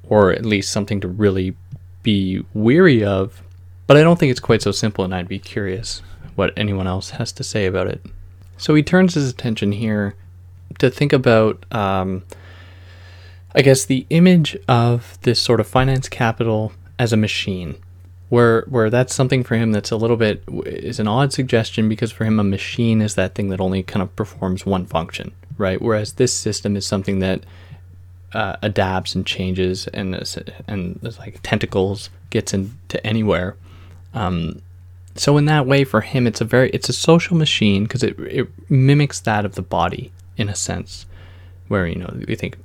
or 0.09 0.31
at 0.31 0.45
least 0.45 0.71
something 0.71 0.99
to 0.99 1.07
really 1.07 1.55
be 2.03 2.43
weary 2.53 3.03
of. 3.03 3.41
But 3.87 3.97
I 3.97 4.03
don't 4.03 4.19
think 4.19 4.31
it's 4.31 4.39
quite 4.39 4.61
so 4.61 4.71
simple, 4.71 5.05
and 5.05 5.13
I'd 5.13 5.27
be 5.27 5.39
curious 5.39 6.01
what 6.35 6.53
anyone 6.57 6.87
else 6.87 7.11
has 7.11 7.31
to 7.33 7.43
say 7.43 7.65
about 7.65 7.87
it. 7.87 8.03
So 8.57 8.73
he 8.73 8.83
turns 8.83 9.13
his 9.13 9.29
attention 9.29 9.71
here 9.71 10.15
to 10.79 10.89
think 10.89 11.13
about, 11.13 11.65
um, 11.71 12.23
I 13.55 13.61
guess, 13.61 13.85
the 13.85 14.05
image 14.09 14.57
of 14.67 15.17
this 15.21 15.39
sort 15.39 15.59
of 15.59 15.67
finance 15.67 16.09
capital 16.09 16.71
as 16.97 17.13
a 17.13 17.17
machine, 17.17 17.75
where 18.29 18.61
where 18.69 18.89
that's 18.89 19.13
something 19.13 19.43
for 19.43 19.55
him 19.55 19.71
that's 19.71 19.91
a 19.91 19.97
little 19.97 20.17
bit 20.17 20.43
is 20.65 20.99
an 20.99 21.07
odd 21.07 21.33
suggestion 21.33 21.89
because 21.89 22.11
for 22.11 22.25
him 22.25 22.39
a 22.39 22.43
machine 22.43 23.01
is 23.01 23.15
that 23.15 23.35
thing 23.35 23.49
that 23.49 23.59
only 23.59 23.83
kind 23.83 24.01
of 24.01 24.15
performs 24.15 24.65
one 24.65 24.85
function, 24.85 25.31
right? 25.57 25.81
Whereas 25.81 26.13
this 26.13 26.33
system 26.33 26.75
is 26.77 26.85
something 26.85 27.19
that 27.19 27.43
uh, 28.33 28.55
adapts 28.61 29.15
and 29.15 29.25
changes 29.25 29.87
and 29.87 30.15
and 30.67 30.99
like 31.19 31.39
tentacles 31.43 32.09
gets 32.29 32.53
into 32.53 33.05
anywhere. 33.05 33.55
Um, 34.13 34.61
so 35.15 35.37
in 35.37 35.45
that 35.45 35.67
way, 35.67 35.83
for 35.83 36.01
him, 36.01 36.25
it's 36.25 36.41
a 36.41 36.45
very 36.45 36.69
it's 36.69 36.89
a 36.89 36.93
social 36.93 37.35
machine 37.35 37.83
because 37.83 38.03
it 38.03 38.17
it 38.19 38.47
mimics 38.69 39.19
that 39.21 39.45
of 39.45 39.55
the 39.55 39.61
body 39.61 40.11
in 40.41 40.49
a 40.49 40.55
sense, 40.55 41.05
where 41.67 41.87
you 41.87 41.95
know 41.95 42.13
we 42.27 42.35
think 42.35 42.57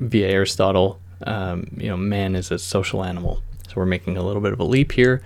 via 0.00 0.28
Aristotle, 0.28 1.00
um, 1.26 1.68
you 1.76 1.88
know, 1.88 1.96
man 1.96 2.34
is 2.36 2.50
a 2.50 2.58
social 2.58 3.04
animal. 3.04 3.42
So 3.68 3.74
we're 3.76 3.86
making 3.86 4.16
a 4.16 4.22
little 4.22 4.42
bit 4.42 4.52
of 4.52 4.60
a 4.60 4.64
leap 4.64 4.92
here. 4.92 5.22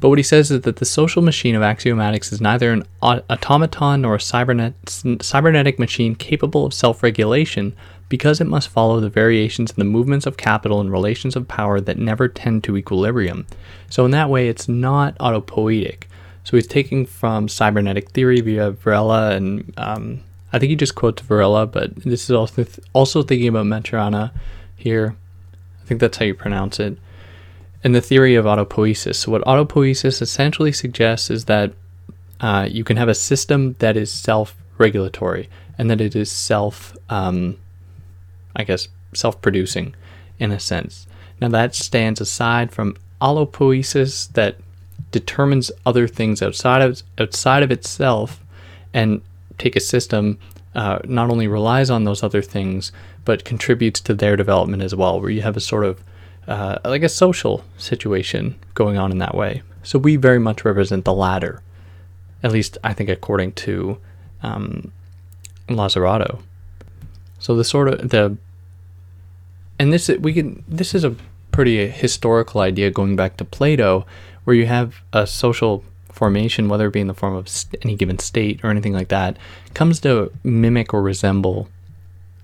But 0.00 0.08
what 0.08 0.18
he 0.18 0.24
says 0.24 0.50
is 0.50 0.62
that 0.62 0.76
the 0.76 0.84
social 0.84 1.22
machine 1.22 1.54
of 1.54 1.62
axiomatics 1.62 2.32
is 2.32 2.40
neither 2.40 2.72
an 2.72 2.82
automaton 3.02 4.02
nor 4.02 4.16
a 4.16 4.18
cybernet, 4.18 4.74
cybernetic 5.22 5.78
machine 5.78 6.16
capable 6.16 6.66
of 6.66 6.74
self 6.74 7.04
regulation 7.04 7.76
because 8.08 8.40
it 8.40 8.48
must 8.48 8.68
follow 8.68 8.98
the 8.98 9.08
variations 9.08 9.70
in 9.70 9.76
the 9.78 9.84
movements 9.84 10.26
of 10.26 10.36
capital 10.36 10.80
and 10.80 10.90
relations 10.90 11.36
of 11.36 11.46
power 11.46 11.80
that 11.80 11.98
never 11.98 12.26
tend 12.26 12.64
to 12.64 12.76
equilibrium. 12.76 13.46
So, 13.88 14.04
in 14.04 14.10
that 14.10 14.28
way, 14.28 14.48
it's 14.48 14.68
not 14.68 15.16
autopoietic. 15.18 16.04
So, 16.42 16.56
he's 16.56 16.66
taking 16.66 17.06
from 17.06 17.48
cybernetic 17.48 18.10
theory 18.10 18.40
via 18.40 18.72
Varela 18.72 19.36
and 19.36 19.72
um, 19.76 20.20
I 20.52 20.58
think 20.58 20.70
he 20.70 20.76
just 20.76 20.94
quotes 20.94 21.22
Varela, 21.22 21.66
but 21.66 21.94
this 21.96 22.24
is 22.24 22.30
also 22.30 22.64
th- 22.64 22.86
also 22.92 23.22
thinking 23.22 23.48
about 23.48 23.66
Maturana 23.66 24.32
here. 24.76 25.16
I 25.82 25.86
think 25.86 26.00
that's 26.00 26.18
how 26.18 26.24
you 26.24 26.34
pronounce 26.34 26.78
it. 26.78 26.98
And 27.84 27.94
the 27.94 28.00
theory 28.00 28.34
of 28.34 28.44
autopoiesis. 28.44 29.16
So 29.16 29.32
what 29.32 29.42
autopoiesis 29.42 30.22
essentially 30.22 30.72
suggests 30.72 31.30
is 31.30 31.46
that 31.46 31.72
uh, 32.40 32.68
you 32.70 32.84
can 32.84 32.96
have 32.96 33.08
a 33.08 33.14
system 33.14 33.74
that 33.78 33.96
is 33.96 34.12
self-regulatory 34.12 35.48
and 35.78 35.90
that 35.90 36.00
it 36.00 36.14
is 36.14 36.30
self, 36.30 36.96
um, 37.08 37.56
I 38.54 38.64
guess, 38.64 38.88
self-producing 39.14 39.94
in 40.38 40.52
a 40.52 40.60
sense. 40.60 41.06
Now 41.40 41.48
that 41.48 41.74
stands 41.74 42.20
aside 42.20 42.72
from 42.72 42.96
allopoiesis 43.20 44.32
that 44.34 44.56
determines 45.10 45.70
other 45.86 46.08
things 46.08 46.42
outside 46.42 46.82
of 46.82 47.02
outside 47.18 47.62
of 47.62 47.70
itself 47.70 48.42
and 48.92 49.22
take 49.58 49.76
a 49.76 49.80
system 49.80 50.38
uh, 50.74 50.98
not 51.04 51.30
only 51.30 51.46
relies 51.46 51.90
on 51.90 52.04
those 52.04 52.22
other 52.22 52.42
things 52.42 52.92
but 53.24 53.44
contributes 53.44 54.00
to 54.00 54.14
their 54.14 54.36
development 54.36 54.82
as 54.82 54.94
well 54.94 55.20
where 55.20 55.30
you 55.30 55.42
have 55.42 55.56
a 55.56 55.60
sort 55.60 55.84
of 55.84 56.02
uh, 56.48 56.78
like 56.84 57.02
a 57.02 57.08
social 57.08 57.64
situation 57.76 58.56
going 58.74 58.98
on 58.98 59.12
in 59.12 59.18
that 59.18 59.34
way. 59.34 59.62
So 59.84 59.98
we 59.98 60.16
very 60.16 60.40
much 60.40 60.64
represent 60.64 61.04
the 61.04 61.14
latter 61.14 61.62
at 62.42 62.52
least 62.52 62.78
i 62.82 62.92
think 62.92 63.08
according 63.08 63.52
to 63.52 63.98
um, 64.42 64.92
so 67.38 67.54
the 67.54 67.64
sort 67.64 67.88
of 67.88 68.10
the 68.10 68.36
and 69.78 69.92
this 69.92 70.08
we 70.20 70.32
can 70.32 70.64
this 70.68 70.94
is 70.94 71.04
a 71.04 71.14
pretty 71.50 71.86
historical 71.88 72.60
idea 72.60 72.90
going 72.90 73.14
back 73.14 73.36
to 73.36 73.44
plato 73.44 74.06
where 74.44 74.56
you 74.56 74.66
have 74.66 75.02
a 75.12 75.26
social 75.26 75.84
formation, 76.22 76.68
whether 76.68 76.86
it 76.86 76.92
be 76.92 77.00
in 77.00 77.08
the 77.08 77.14
form 77.14 77.34
of 77.34 77.48
st- 77.48 77.84
any 77.84 77.96
given 77.96 78.16
state 78.16 78.60
or 78.62 78.70
anything 78.70 78.92
like 78.92 79.08
that, 79.08 79.36
comes 79.74 79.98
to 79.98 80.30
mimic 80.44 80.94
or 80.94 81.02
resemble 81.02 81.66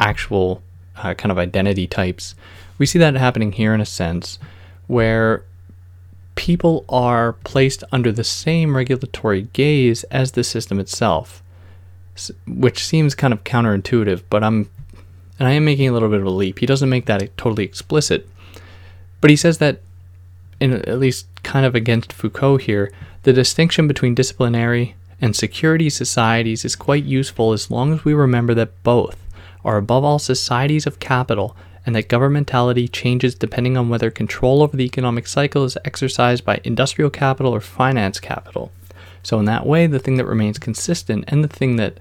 actual 0.01 0.61
uh, 0.97 1.15
kind 1.15 1.31
of 1.31 1.39
identity 1.39 1.87
types. 1.87 2.35
We 2.77 2.87
see 2.87 2.99
that 2.99 3.15
happening 3.15 3.53
here 3.53 3.73
in 3.73 3.81
a 3.81 3.87
sense 3.87 4.41
where 4.89 5.45
people 6.35 6.85
are 6.89 7.35
placed 7.45 7.85
under 7.93 8.11
the 8.11 8.25
same 8.25 8.75
regulatory 8.75 9.43
gaze 9.53 10.03
as 10.11 10.33
the 10.33 10.43
system 10.43 10.81
itself, 10.81 11.41
which 12.49 12.85
seems 12.85 13.15
kind 13.15 13.33
of 13.33 13.45
counterintuitive, 13.45 14.25
but 14.29 14.43
I'm 14.43 14.69
and 15.39 15.47
I 15.47 15.53
am 15.53 15.65
making 15.65 15.89
a 15.89 15.93
little 15.93 16.09
bit 16.09 16.19
of 16.19 16.27
a 16.27 16.31
leap. 16.31 16.59
He 16.59 16.67
doesn't 16.67 16.89
make 16.89 17.07
that 17.07 17.37
totally 17.37 17.63
explicit, 17.63 18.29
but 19.21 19.31
he 19.31 19.37
says 19.37 19.59
that 19.59 19.83
in 20.59 20.73
at 20.73 20.99
least 20.99 21.29
kind 21.45 21.65
of 21.65 21.77
against 21.77 22.13
Foucault 22.13 22.57
here, 22.57 22.91
the 23.23 23.33
distinction 23.33 23.89
between 23.89 24.15
disciplinary 24.15 24.95
and 25.21 25.35
security 25.35 25.91
societies 25.91 26.65
is 26.65 26.77
quite 26.77 27.05
useful 27.05 27.53
as 27.53 27.71
long 27.71 27.93
as 27.93 28.05
we 28.05 28.15
remember 28.15 28.55
that 28.55 28.83
both 28.83 29.17
are 29.65 29.77
above 29.77 30.05
all 30.05 30.19
societies 30.19 30.87
of 30.87 31.01
capital 31.01 31.57
and 31.85 31.95
that 31.95 32.09
governmentality 32.09 32.91
changes 32.91 33.35
depending 33.35 33.77
on 33.77 33.89
whether 33.89 34.11
control 34.11 34.63
over 34.63 34.77
the 34.77 34.85
economic 34.85 35.27
cycle 35.27 35.65
is 35.65 35.79
exercised 35.85 36.45
by 36.45 36.61
industrial 36.63 37.11
capital 37.11 37.55
or 37.55 37.61
finance 37.61 38.21
capital. 38.21 38.71
So, 39.23 39.39
in 39.39 39.47
that 39.47 39.67
way, 39.67 39.87
the 39.87 39.99
thing 39.99 40.17
that 40.17 40.27
remains 40.27 40.59
consistent 40.59 41.25
and 41.29 41.43
the 41.43 41.49
thing 41.49 41.77
that 41.77 41.99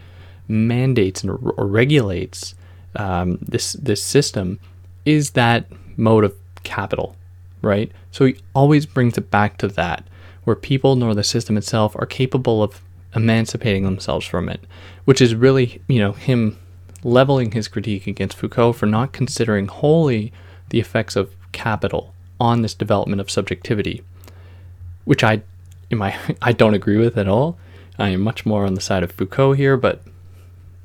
mandates 0.48 1.26
or, 1.26 1.38
regulates 1.58 2.56
um, 2.96 3.38
this 3.42 3.74
this 3.74 4.04
system 4.04 4.60
is 5.06 5.32
that 5.32 5.66
mode 5.96 6.24
of 6.24 6.36
capital, 6.64 7.16
right? 7.62 7.92
So 8.12 8.26
he 8.26 8.38
always 8.54 8.86
brings 8.86 9.18
it 9.18 9.32
back 9.32 9.58
to 9.60 9.68
that 9.70 10.06
where 10.48 10.56
people 10.56 10.96
nor 10.96 11.14
the 11.14 11.26
system 11.26 11.58
itself 11.58 11.94
are 11.98 12.06
capable 12.06 12.64
of 12.64 12.80
emancipating 13.14 13.84
themselves 13.84 14.26
from 14.26 14.48
it, 14.48 14.62
which 15.04 15.20
is 15.20 15.36
really, 15.36 15.82
you 15.90 16.00
know, 16.00 16.14
him 16.14 16.58
leveling 17.04 17.52
his 17.52 17.68
critique 17.68 18.08
against 18.08 18.38
Foucault 18.38 18.72
for 18.72 18.86
not 18.86 19.12
considering 19.12 19.68
wholly 19.68 20.32
the 20.70 20.80
effects 20.80 21.18
of 21.18 21.36
capital 21.52 22.14
on 22.40 22.62
this 22.62 22.74
development 22.74 23.20
of 23.20 23.30
subjectivity, 23.30 24.02
which 25.04 25.22
I, 25.22 25.42
in 25.90 25.98
my, 25.98 26.18
I 26.42 26.54
don't 26.54 26.76
agree 26.76 26.98
with 26.98 27.18
at 27.18 27.28
all. 27.28 27.58
I 28.00 28.12
am 28.12 28.22
much 28.22 28.46
more 28.46 28.66
on 28.66 28.76
the 28.76 28.80
side 28.80 29.04
of 29.04 29.12
Foucault 29.12 29.54
here, 29.54 29.76
but 29.76 30.02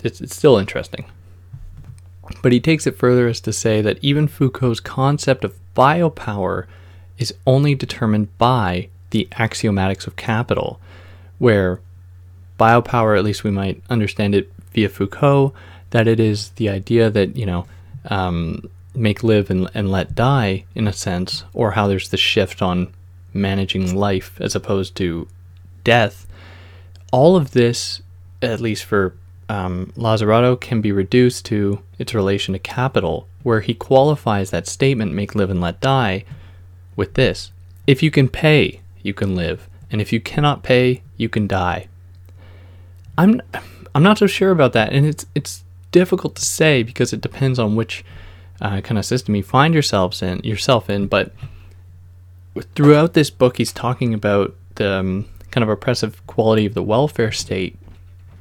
it's, 0.03 0.21
it's 0.21 0.35
still 0.35 0.59
interesting. 0.59 1.05
But 2.43 2.51
he 2.51 2.59
takes 2.59 2.85
it 2.89 2.99
further 2.99 3.29
as 3.29 3.41
to 3.43 3.53
say 3.53 3.81
that 3.81 4.01
even 4.03 4.27
Foucault's 4.27 4.81
concept 4.81 5.45
of 5.45 5.55
biopower 5.77 6.67
is 7.17 7.33
only 7.47 7.77
determined 7.77 8.37
by 8.39 8.89
the 9.13 9.29
axiomatics 9.33 10.07
of 10.07 10.17
capital, 10.17 10.79
where 11.39 11.81
biopower, 12.59 13.17
at 13.17 13.25
least 13.25 13.45
we 13.45 13.51
might 13.51 13.83
understand 13.89 14.35
it 14.35 14.53
via 14.73 14.89
Foucault, 14.89 15.55
that 15.91 16.09
it 16.09 16.19
is 16.19 16.51
the 16.51 16.69
idea 16.69 17.09
that, 17.09 17.37
you 17.37 17.47
know, 17.47 17.67
um, 18.07 18.69
make 18.95 19.23
live 19.23 19.49
and, 19.51 19.71
and 19.75 19.91
let 19.91 20.15
die 20.15 20.65
in 20.75 20.87
a 20.87 20.93
sense, 20.93 21.45
or 21.55 21.73
how 21.73 21.87
there's 21.87 22.11
the 22.11 22.17
shift 22.17 22.61
on 22.61 22.93
managing 23.33 23.95
life 23.95 24.39
as 24.41 24.55
opposed 24.55 24.97
to 24.97 25.27
death. 25.85 26.27
All 27.13 27.37
of 27.37 27.53
this, 27.53 28.03
at 28.43 28.61
least 28.61 28.85
for 28.85 29.15
um, 29.49 29.93
can 30.61 30.81
be 30.81 30.93
reduced 30.93 31.45
to 31.47 31.83
its 31.99 32.15
relation 32.15 32.53
to 32.53 32.59
capital, 32.59 33.27
where 33.43 33.61
he 33.61 33.75
qualifies 33.75 34.51
that 34.51 34.67
statement, 34.67 35.13
make 35.13 35.35
live 35.35 35.51
and 35.51 35.61
let 35.61 35.81
die, 35.81 36.25
with 36.97 37.15
this 37.15 37.51
If 37.87 38.03
you 38.03 38.11
can 38.11 38.29
pay, 38.29 38.82
you 39.03 39.15
can 39.15 39.35
live, 39.35 39.69
and 39.91 40.01
if 40.01 40.13
you 40.13 40.21
cannot 40.21 40.63
pay, 40.63 41.03
you 41.17 41.29
can 41.29 41.47
die. 41.47 41.89
I'm 43.19 43.41
I'm 43.95 44.03
not 44.03 44.19
so 44.19 44.27
sure 44.27 44.51
about 44.51 44.73
that, 44.73 44.93
and 44.93 45.07
it's 45.07 45.27
it's 45.35 45.65
difficult 45.91 46.35
to 46.37 46.45
say 46.45 46.83
because 46.83 47.13
it 47.13 47.21
depends 47.21 47.59
on 47.59 47.77
which 47.77 48.05
uh, 48.61 48.81
kind 48.81 48.99
of 48.99 49.05
system 49.05 49.37
you 49.37 49.43
find 49.43 49.75
yourselves 49.75 50.23
in 50.23 50.41
yourself 50.41 50.89
in. 50.89 51.07
But 51.07 51.33
throughout 52.75 53.13
this 53.13 53.31
book, 53.31 53.59
he's 53.59 53.73
talking 53.73 54.15
about 54.15 54.55
the 54.77 54.93
um, 54.99 55.29
kind 55.51 55.63
of 55.63 55.69
oppressive 55.69 56.27
quality 56.27 56.67
of 56.67 56.75
the 56.75 56.83
welfare 56.83 57.33
state, 57.33 57.79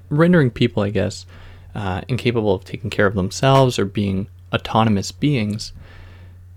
rendering 0.10 0.52
people, 0.52 0.84
I 0.84 0.90
guess, 0.90 1.26
uh, 1.76 2.02
incapable 2.08 2.56
of 2.56 2.64
taking 2.64 2.90
care 2.90 3.08
of 3.08 3.16
themselves 3.16 3.78
or 3.78 3.86
being 3.86 4.28
autonomous 4.54 5.12
beings. 5.12 5.74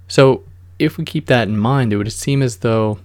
So, 0.08 0.44
if 0.78 0.98
we 0.98 1.04
keep 1.04 1.26
that 1.26 1.48
in 1.48 1.56
mind, 1.56 1.92
it 1.92 1.96
would 1.96 2.12
seem 2.12 2.42
as 2.42 2.58
though 2.58 2.98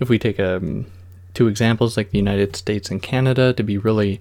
if 0.00 0.08
we 0.08 0.18
take 0.18 0.40
um, 0.40 0.86
two 1.34 1.46
examples 1.46 1.96
like 1.96 2.10
the 2.10 2.18
United 2.18 2.56
States 2.56 2.90
and 2.90 3.02
Canada 3.02 3.52
to 3.52 3.62
be 3.62 3.78
really 3.78 4.20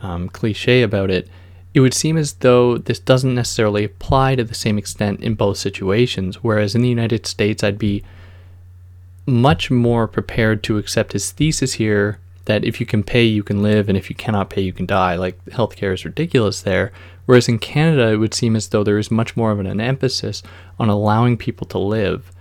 um, 0.00 0.28
cliche 0.28 0.82
about 0.82 1.10
it, 1.10 1.28
it 1.74 1.80
would 1.80 1.94
seem 1.94 2.16
as 2.16 2.34
though 2.34 2.78
this 2.78 2.98
doesn't 2.98 3.34
necessarily 3.34 3.84
apply 3.84 4.36
to 4.36 4.44
the 4.44 4.54
same 4.54 4.78
extent 4.78 5.20
in 5.20 5.34
both 5.34 5.58
situations. 5.58 6.42
Whereas 6.42 6.74
in 6.74 6.82
the 6.82 6.88
United 6.88 7.26
States, 7.26 7.62
I'd 7.62 7.78
be 7.78 8.02
much 9.26 9.70
more 9.70 10.08
prepared 10.08 10.62
to 10.64 10.78
accept 10.78 11.12
his 11.12 11.30
thesis 11.30 11.74
here 11.74 12.18
that 12.46 12.64
if 12.64 12.80
you 12.80 12.86
can 12.86 13.02
pay, 13.02 13.24
you 13.24 13.42
can 13.42 13.62
live, 13.62 13.88
and 13.88 13.98
if 13.98 14.08
you 14.08 14.16
cannot 14.16 14.48
pay, 14.48 14.62
you 14.62 14.72
can 14.72 14.86
die. 14.86 15.16
Like 15.16 15.42
healthcare 15.46 15.92
is 15.92 16.06
ridiculous 16.06 16.62
there. 16.62 16.92
Whereas 17.26 17.46
in 17.46 17.58
Canada, 17.58 18.08
it 18.08 18.16
would 18.16 18.32
seem 18.32 18.56
as 18.56 18.68
though 18.68 18.82
there 18.82 18.98
is 18.98 19.10
much 19.10 19.36
more 19.36 19.50
of 19.50 19.60
an, 19.60 19.80
emphasis 19.80 20.42
on 20.78 20.88
allowing 20.88 21.36
people 21.36 21.66
to 21.66 21.78
live, 21.78 22.32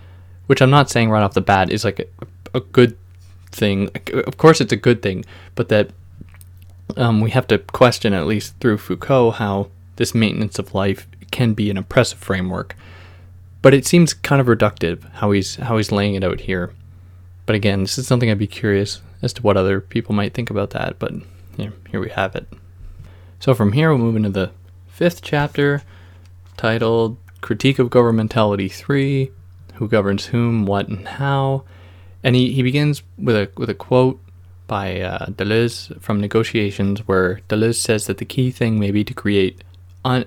which 0.45 0.61
I'm 0.61 0.69
not 0.69 0.89
saying 0.89 1.09
right 1.09 1.21
off 1.21 1.33
the 1.33 1.41
bat 1.41 1.69
is 1.69 1.83
like 1.83 1.99
a, 1.99 2.25
a 2.53 2.59
good 2.59 2.97
thing. 3.51 3.89
Of 4.13 4.37
course, 4.37 4.61
it's 4.61 4.73
a 4.73 4.77
good 4.77 5.01
thing, 5.01 5.25
but 5.55 5.69
that 5.69 5.91
um, 6.95 7.21
we 7.21 7.31
have 7.31 7.47
to 7.47 7.57
question, 7.57 8.13
at 8.13 8.27
least 8.27 8.55
through 8.59 8.77
Foucault, 8.77 9.31
how 9.31 9.69
this 9.97 10.15
maintenance 10.15 10.59
of 10.59 10.73
life 10.73 11.07
can 11.31 11.53
be 11.53 11.69
an 11.69 11.77
oppressive 11.77 12.19
framework. 12.19 12.75
But 13.61 13.73
it 13.73 13.85
seems 13.85 14.13
kind 14.13 14.39
of 14.39 14.47
reductive 14.47 15.11
how 15.13 15.31
he's 15.31 15.55
how 15.57 15.77
he's 15.77 15.91
laying 15.91 16.15
it 16.15 16.23
out 16.23 16.41
here. 16.41 16.73
But 17.45 17.55
again, 17.55 17.81
this 17.81 17.97
is 17.97 18.07
something 18.07 18.29
I'd 18.29 18.37
be 18.37 18.47
curious 18.47 19.01
as 19.21 19.33
to 19.33 19.41
what 19.41 19.57
other 19.57 19.81
people 19.81 20.13
might 20.15 20.33
think 20.33 20.49
about 20.49 20.69
that. 20.71 20.99
But 20.99 21.13
yeah, 21.57 21.71
here 21.89 21.99
we 21.99 22.09
have 22.09 22.35
it. 22.35 22.47
So 23.39 23.53
from 23.53 23.73
here, 23.73 23.89
we'll 23.89 23.99
move 23.99 24.15
into 24.15 24.29
the 24.29 24.51
fifth 24.87 25.21
chapter, 25.21 25.81
titled 26.55 27.17
"Critique 27.41 27.79
of 27.79 27.89
Governmentality 27.89 28.71
3: 28.71 29.31
Who 29.75 29.87
governs 29.87 30.27
whom, 30.27 30.65
what, 30.65 30.87
and 30.87 31.07
how." 31.07 31.63
And 32.23 32.35
he, 32.35 32.51
he 32.51 32.63
begins 32.63 33.03
with 33.17 33.35
a 33.35 33.49
with 33.55 33.69
a 33.69 33.75
quote 33.75 34.19
by 34.67 34.99
uh, 34.99 35.27
Deleuze 35.27 35.99
from 36.01 36.19
Negotiations, 36.19 37.07
where 37.07 37.41
Deleuze 37.47 37.79
says 37.79 38.07
that 38.07 38.17
the 38.17 38.25
key 38.25 38.51
thing 38.51 38.79
may 38.79 38.91
be 38.91 39.03
to 39.03 39.13
create 39.13 39.63
un- 40.03 40.25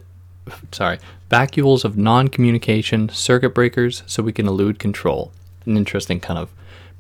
sorry 0.72 0.98
vacuoles 1.30 1.84
of 1.84 1.96
non-communication 1.96 3.08
circuit 3.08 3.54
breakers 3.54 4.02
so 4.06 4.22
we 4.22 4.32
can 4.32 4.48
elude 4.48 4.78
control. 4.78 5.32
An 5.64 5.76
interesting 5.76 6.20
kind 6.20 6.38
of 6.38 6.50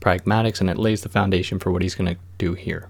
pragmatics, 0.00 0.60
and 0.60 0.70
it 0.70 0.78
lays 0.78 1.02
the 1.02 1.08
foundation 1.08 1.58
for 1.58 1.70
what 1.70 1.82
he's 1.82 1.94
going 1.94 2.14
to 2.14 2.20
do 2.38 2.54
here. 2.54 2.88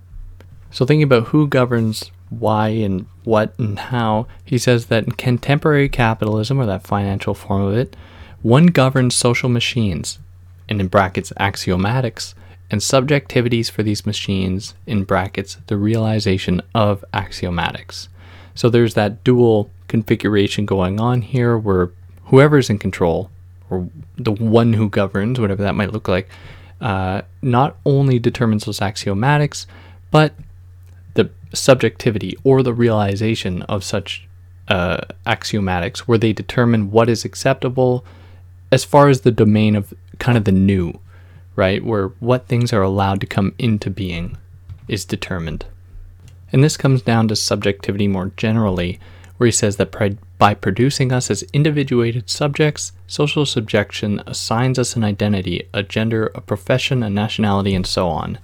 So, 0.71 0.85
thinking 0.85 1.03
about 1.03 1.29
who 1.29 1.49
governs 1.49 2.11
why 2.29 2.69
and 2.69 3.07
what 3.25 3.59
and 3.59 3.79
how, 3.79 4.27
he 4.45 4.59
says 4.59 4.87
that 4.87 5.05
in 5.05 5.13
contemporary 5.13 5.89
capitalism, 5.89 6.61
or 6.61 6.67
that 6.67 6.87
financial 6.87 7.35
form 7.35 7.63
of 7.63 7.75
it, 7.75 7.97
one 8.43 8.67
governs 8.67 9.15
social 9.15 9.49
machines, 9.49 10.19
and 10.71 10.81
in 10.81 10.87
brackets 10.87 11.33
axiomatics, 11.39 12.35
and 12.71 12.81
subjectivities 12.81 13.71
for 13.71 13.83
these 13.83 14.07
machines, 14.07 14.75
in 14.87 15.03
brackets, 15.05 15.59
the 15.67 15.77
realization 15.77 16.63
of 16.75 17.05
axiomatics. 17.13 18.07
So 18.55 18.71
there's 18.71 18.95
that 18.95 19.25
dual 19.25 19.71
configuration 19.89 20.67
going 20.67 21.01
on 21.01 21.23
here 21.23 21.59
where 21.59 21.91
whoever's 22.27 22.71
in 22.71 22.79
control, 22.79 23.31
or 23.69 23.89
the 24.17 24.33
one 24.33 24.75
who 24.75 24.89
governs, 24.89 25.41
whatever 25.41 25.65
that 25.65 25.75
might 25.75 25.93
look 25.93 26.07
like, 26.07 26.29
uh, 26.81 27.23
not 27.43 27.77
only 27.85 28.19
determines 28.19 28.65
those 28.65 28.79
axiomatics, 28.79 29.67
but 30.11 30.33
the 31.15 31.31
subjectivity 31.53 32.37
or 32.45 32.63
the 32.63 32.73
realization 32.73 33.63
of 33.63 33.83
such 33.83 34.29
uh, 34.69 35.01
axiomatics, 35.27 36.01
where 36.01 36.19
they 36.19 36.33
determine 36.33 36.93
what 36.93 37.09
is 37.09 37.25
acceptable 37.25 38.05
as 38.71 38.85
far 38.85 39.09
as 39.09 39.23
the 39.23 39.33
domain 39.33 39.75
of 39.75 39.93
kind 40.21 40.39
of 40.39 40.45
the 40.45 40.53
new 40.53 41.01
right? 41.61 41.85
Where 41.85 42.09
what 42.21 42.47
things 42.47 42.73
are 42.73 42.81
allowed 42.81 43.21
to 43.21 43.27
come 43.27 43.55
into 43.59 43.91
being 43.91 44.39
is 44.89 45.05
determined. 45.05 45.67
And 46.51 46.65
this 46.65 46.79
comes 46.79 47.03
down 47.03 47.29
to 47.29 47.37
subjectivity 47.37 48.09
more 48.09 48.33
generally, 48.37 48.99
where 49.37 49.47
he 49.47 49.53
says 49.53 49.77
that 49.77 49.95
by 50.39 50.55
producing 50.55 51.13
us 51.13 51.31
as 51.31 51.43
individuated 51.53 52.31
subjects, 52.31 52.93
social 53.07 53.45
subjection 53.45 54.23
assigns 54.27 54.79
us 54.79 54.97
an 54.97 55.05
identity, 55.05 55.69
a 55.75 55.83
gender, 55.83 56.31
a 56.35 56.41
profession, 56.41 57.03
a 57.03 57.11
nationality, 57.11 57.75
and 57.75 57.87
so 57.87 58.09
on. 58.09 58.39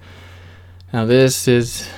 Now, 0.92 1.06
this 1.06 1.48
is. 1.48 1.88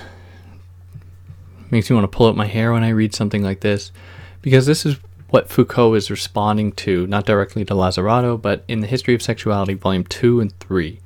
makes 1.71 1.91
me 1.91 1.95
want 1.95 2.11
to 2.11 2.17
pull 2.17 2.29
out 2.29 2.37
my 2.37 2.47
hair 2.47 2.73
when 2.73 2.85
I 2.85 2.91
read 2.91 3.12
something 3.12 3.43
like 3.43 3.61
this, 3.61 3.91
because 4.41 4.67
this 4.67 4.87
is 4.87 4.97
what 5.31 5.49
Foucault 5.49 5.95
is 5.95 6.11
responding 6.11 6.73
to, 6.73 7.07
not 7.07 7.27
directly 7.27 7.64
to 7.64 7.75
Lazzarato, 7.75 8.41
but 8.41 8.64
in 8.67 8.81
the 8.81 8.87
History 8.87 9.14
of 9.14 9.23
Sexuality, 9.23 9.75
Volume 9.75 10.05
2 10.05 10.41
and 10.41 10.59
3. 10.59 11.01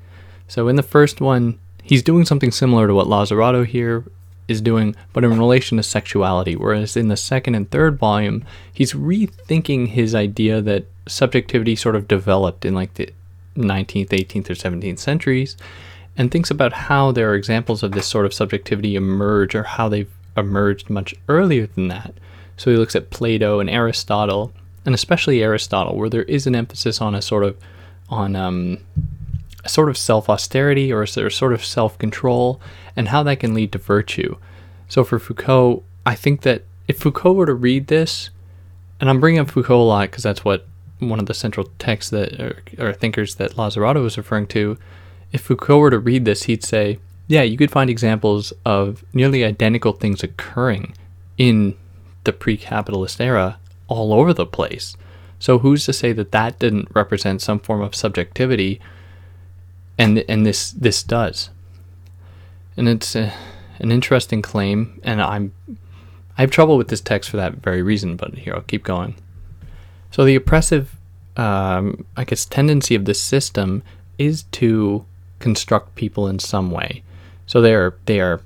So 0.46 0.68
in 0.68 0.76
the 0.76 0.82
first 0.82 1.20
one, 1.20 1.58
he's 1.82 2.02
doing 2.02 2.24
something 2.24 2.52
similar 2.52 2.87
to 2.87 2.94
what 2.94 3.08
Lazzarato 3.08 3.66
here 3.66 4.04
is 4.48 4.61
doing, 4.61 4.94
but 5.12 5.24
in 5.24 5.38
relation 5.38 5.76
to 5.76 5.82
sexuality. 5.82 6.54
Whereas 6.54 6.96
in 6.96 7.08
the 7.08 7.16
second 7.16 7.54
and 7.54 7.70
third 7.70 7.98
volume, 7.98 8.44
he's 8.72 8.92
rethinking 8.92 9.88
his 9.88 10.14
idea 10.14 10.61
that 10.61 10.87
subjectivity 11.06 11.74
sort 11.74 11.96
of 11.96 12.08
developed 12.08 12.64
in 12.64 12.74
like 12.74 12.94
the 12.94 13.11
19th, 13.56 14.08
18th, 14.08 14.50
or 14.50 14.54
17th 14.54 14.98
centuries, 14.98 15.56
and 16.16 16.30
thinks 16.30 16.50
about 16.50 16.72
how 16.72 17.11
there 17.11 17.30
are 17.30 17.35
examples 17.35 17.82
of 17.82 17.92
this 17.92 18.06
sort 18.06 18.26
of 18.26 18.35
subjectivity 18.35 18.94
emerge 18.94 19.54
or 19.54 19.62
how 19.64 19.88
they've 19.88 20.12
emerged 20.37 20.90
much 20.90 21.14
earlier 21.28 21.66
than 21.66 21.88
that. 21.88 22.14
So 22.62 22.70
he 22.70 22.77
looks 22.77 22.94
at 22.94 23.11
Plato 23.11 23.59
and 23.59 23.68
Aristotle, 23.68 24.53
and 24.87 24.94
especially 24.94 25.42
Aristotle, 25.42 25.96
where 25.96 26.09
there 26.09 26.22
is 26.22 26.46
an 26.46 26.55
emphasis 26.55 27.01
on 27.01 27.12
a 27.12 27.20
sort 27.20 27.42
of 27.42 27.57
on 28.09 28.37
um, 28.37 28.79
a 29.64 29.68
sort 29.68 29.88
of 29.88 29.98
self 29.98 30.31
austerity 30.31 30.92
or 30.92 31.03
a 31.03 31.09
sort 31.09 31.55
of 31.55 31.64
self 31.64 31.98
control, 31.98 32.61
and 32.94 33.09
how 33.09 33.25
that 33.25 33.40
can 33.40 33.53
lead 33.53 33.72
to 33.72 33.79
virtue. 33.79 34.37
So 34.88 35.03
for 35.03 35.18
Foucault, 35.18 35.83
I 36.07 36.14
think 36.14 36.42
that 36.42 36.62
if 36.87 37.01
Foucault 37.01 37.33
were 37.33 37.46
to 37.46 37.53
read 37.53 37.88
this, 37.88 38.31
and 39.01 39.11
I'm 39.11 39.18
bringing 39.18 39.40
up 39.40 39.51
Foucault 39.51 39.83
a 39.83 39.83
lot 39.83 40.11
because 40.12 40.22
that's 40.22 40.44
what 40.44 40.64
one 41.01 41.18
of 41.18 41.27
the 41.27 41.35
central 41.35 41.68
texts 41.81 42.12
that 42.12 42.62
or, 42.79 42.92
thinkers 42.92 43.35
that 43.35 43.57
Lazzarato 43.57 44.05
was 44.05 44.16
referring 44.16 44.46
to. 44.46 44.79
If 45.33 45.40
Foucault 45.40 45.79
were 45.79 45.90
to 45.90 45.98
read 45.98 46.27
this, 46.27 46.44
he'd 46.44 46.62
say, 46.62 47.01
"Yeah, 47.27 47.42
you 47.42 47.57
could 47.57 47.72
find 47.72 47.90
examples 47.90 48.53
of 48.64 49.05
nearly 49.12 49.44
identical 49.44 49.94
things 49.94 50.22
occurring 50.22 50.94
in 51.37 51.75
the 52.24 52.32
pre-capitalist 52.32 53.20
era 53.20 53.58
all 53.88 54.12
over 54.12 54.32
the 54.32 54.46
place." 54.46 54.96
So 55.38 55.58
who's 55.58 55.85
to 55.87 55.92
say 55.92 56.12
that 56.12 56.32
that 56.32 56.58
didn't 56.58 56.94
represent 56.94 57.42
some 57.42 57.58
form 57.58 57.80
of 57.80 57.94
subjectivity 57.94 58.80
and 59.98 60.24
and 60.28 60.46
this 60.46 60.70
this 60.70 61.02
does, 61.02 61.50
and 62.76 62.88
it's 62.88 63.14
a, 63.14 63.32
an 63.78 63.92
interesting 63.92 64.42
claim, 64.42 65.00
and 65.02 65.20
I'm 65.20 65.52
I 66.37 66.40
have 66.40 66.50
trouble 66.50 66.76
with 66.76 66.88
this 66.88 67.00
text 67.00 67.30
for 67.30 67.37
that 67.37 67.56
very 67.56 67.82
reason, 67.82 68.16
but 68.16 68.35
here 68.35 68.54
I'll 68.54 68.62
keep 68.62 68.85
going. 68.85 69.14
So 70.11 70.24
the 70.24 70.35
oppressive, 70.35 70.96
um, 71.37 72.04
I 72.16 72.24
guess, 72.24 72.44
tendency 72.44 72.94
of 72.94 73.04
this 73.04 73.20
system 73.20 73.82
is 74.18 74.44
to 74.52 75.04
construct 75.38 75.94
people 75.94 76.26
in 76.28 76.38
some 76.38 76.70
way. 76.70 77.02
So 77.46 77.61
they 77.61 77.74
are 77.74 77.94
they 78.06 78.20
are 78.20 78.40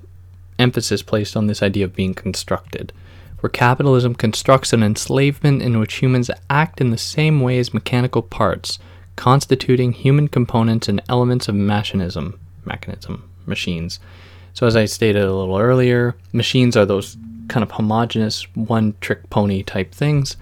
emphasis 0.59 1.01
placed 1.01 1.37
on 1.37 1.47
this 1.47 1.61
idea 1.61 1.85
of 1.85 1.95
being 1.95 2.13
constructed, 2.13 2.91
where 3.39 3.49
capitalism 3.49 4.15
constructs 4.15 4.73
an 4.73 4.83
enslavement 4.83 5.61
in 5.61 5.79
which 5.79 5.95
humans 5.95 6.31
act 6.49 6.81
in 6.81 6.89
the 6.89 6.97
same 6.97 7.41
way 7.41 7.59
as 7.59 7.73
mechanical 7.73 8.21
parts, 8.21 8.79
constituting 9.15 9.91
human 9.91 10.27
components 10.27 10.87
and 10.87 11.01
elements 11.07 11.47
of 11.47 11.55
mechanism, 11.55 12.39
mechanism, 12.65 13.29
machines. 13.45 13.99
So 14.53 14.65
as 14.65 14.75
I 14.75 14.85
stated 14.85 15.23
a 15.23 15.33
little 15.33 15.57
earlier, 15.57 16.15
machines 16.33 16.75
are 16.75 16.85
those 16.85 17.15
kind 17.47 17.63
of 17.63 17.71
homogenous 17.71 18.43
one 18.55 18.95
trick 19.01 19.29
pony 19.29 19.63
type 19.63 19.93
things. 19.93 20.35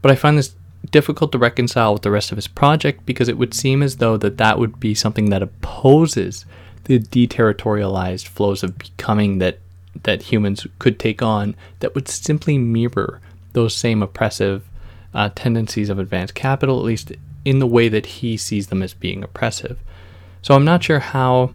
But 0.00 0.10
I 0.10 0.16
find 0.16 0.38
this 0.38 0.54
difficult 0.90 1.32
to 1.32 1.38
reconcile 1.38 1.92
with 1.92 2.02
the 2.02 2.10
rest 2.10 2.32
of 2.32 2.36
his 2.36 2.48
project 2.48 3.06
because 3.06 3.28
it 3.28 3.38
would 3.38 3.54
seem 3.54 3.82
as 3.82 3.98
though 3.98 4.16
that 4.16 4.38
that 4.38 4.58
would 4.58 4.80
be 4.80 4.94
something 4.94 5.30
that 5.30 5.42
opposes 5.42 6.44
the 6.84 6.98
deterritorialized 6.98 8.26
flows 8.26 8.62
of 8.62 8.76
becoming 8.78 9.38
that 9.38 9.58
that 10.02 10.22
humans 10.22 10.66
could 10.78 10.98
take 10.98 11.22
on 11.22 11.54
that 11.80 11.94
would 11.94 12.08
simply 12.08 12.58
mirror 12.58 13.20
those 13.52 13.74
same 13.74 14.02
oppressive 14.02 14.64
uh, 15.14 15.28
tendencies 15.34 15.90
of 15.90 15.98
advanced 15.98 16.34
capital, 16.34 16.78
at 16.78 16.84
least 16.84 17.12
in 17.44 17.58
the 17.58 17.66
way 17.66 17.88
that 17.88 18.06
he 18.06 18.36
sees 18.36 18.68
them 18.68 18.82
as 18.82 18.94
being 18.94 19.22
oppressive. 19.22 19.78
So 20.40 20.54
I'm 20.54 20.64
not 20.64 20.82
sure 20.82 21.00
how 21.00 21.54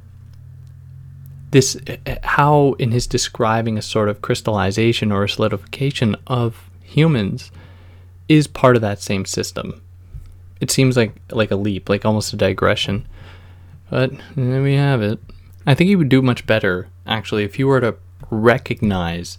this, 1.52 1.78
how 2.24 2.74
in 2.74 2.92
his 2.92 3.08
describing 3.08 3.78
a 3.78 3.82
sort 3.82 4.10
of 4.10 4.22
crystallization 4.22 5.12
or 5.12 5.24
a 5.24 5.30
solidification 5.30 6.16
of 6.28 6.70
humans, 6.84 7.52
is 8.28 8.48
part 8.48 8.76
of 8.76 8.82
that 8.82 9.02
same 9.02 9.26
system. 9.26 9.82
It 10.60 10.72
seems 10.72 10.98
like 10.98 11.16
like 11.32 11.52
a 11.52 11.56
leap, 11.56 11.88
like 11.88 12.06
almost 12.06 12.34
a 12.34 12.38
digression. 12.38 13.08
But 13.90 14.12
there 14.36 14.62
we 14.62 14.76
have 14.76 15.02
it. 15.02 15.20
I 15.66 15.74
think 15.74 15.88
he 15.88 15.96
would 15.96 16.10
do 16.10 16.22
much 16.22 16.46
better, 16.46 16.90
actually, 17.06 17.44
if 17.44 17.58
you 17.58 17.68
were 17.68 17.80
to 17.82 17.96
recognize 18.30 19.38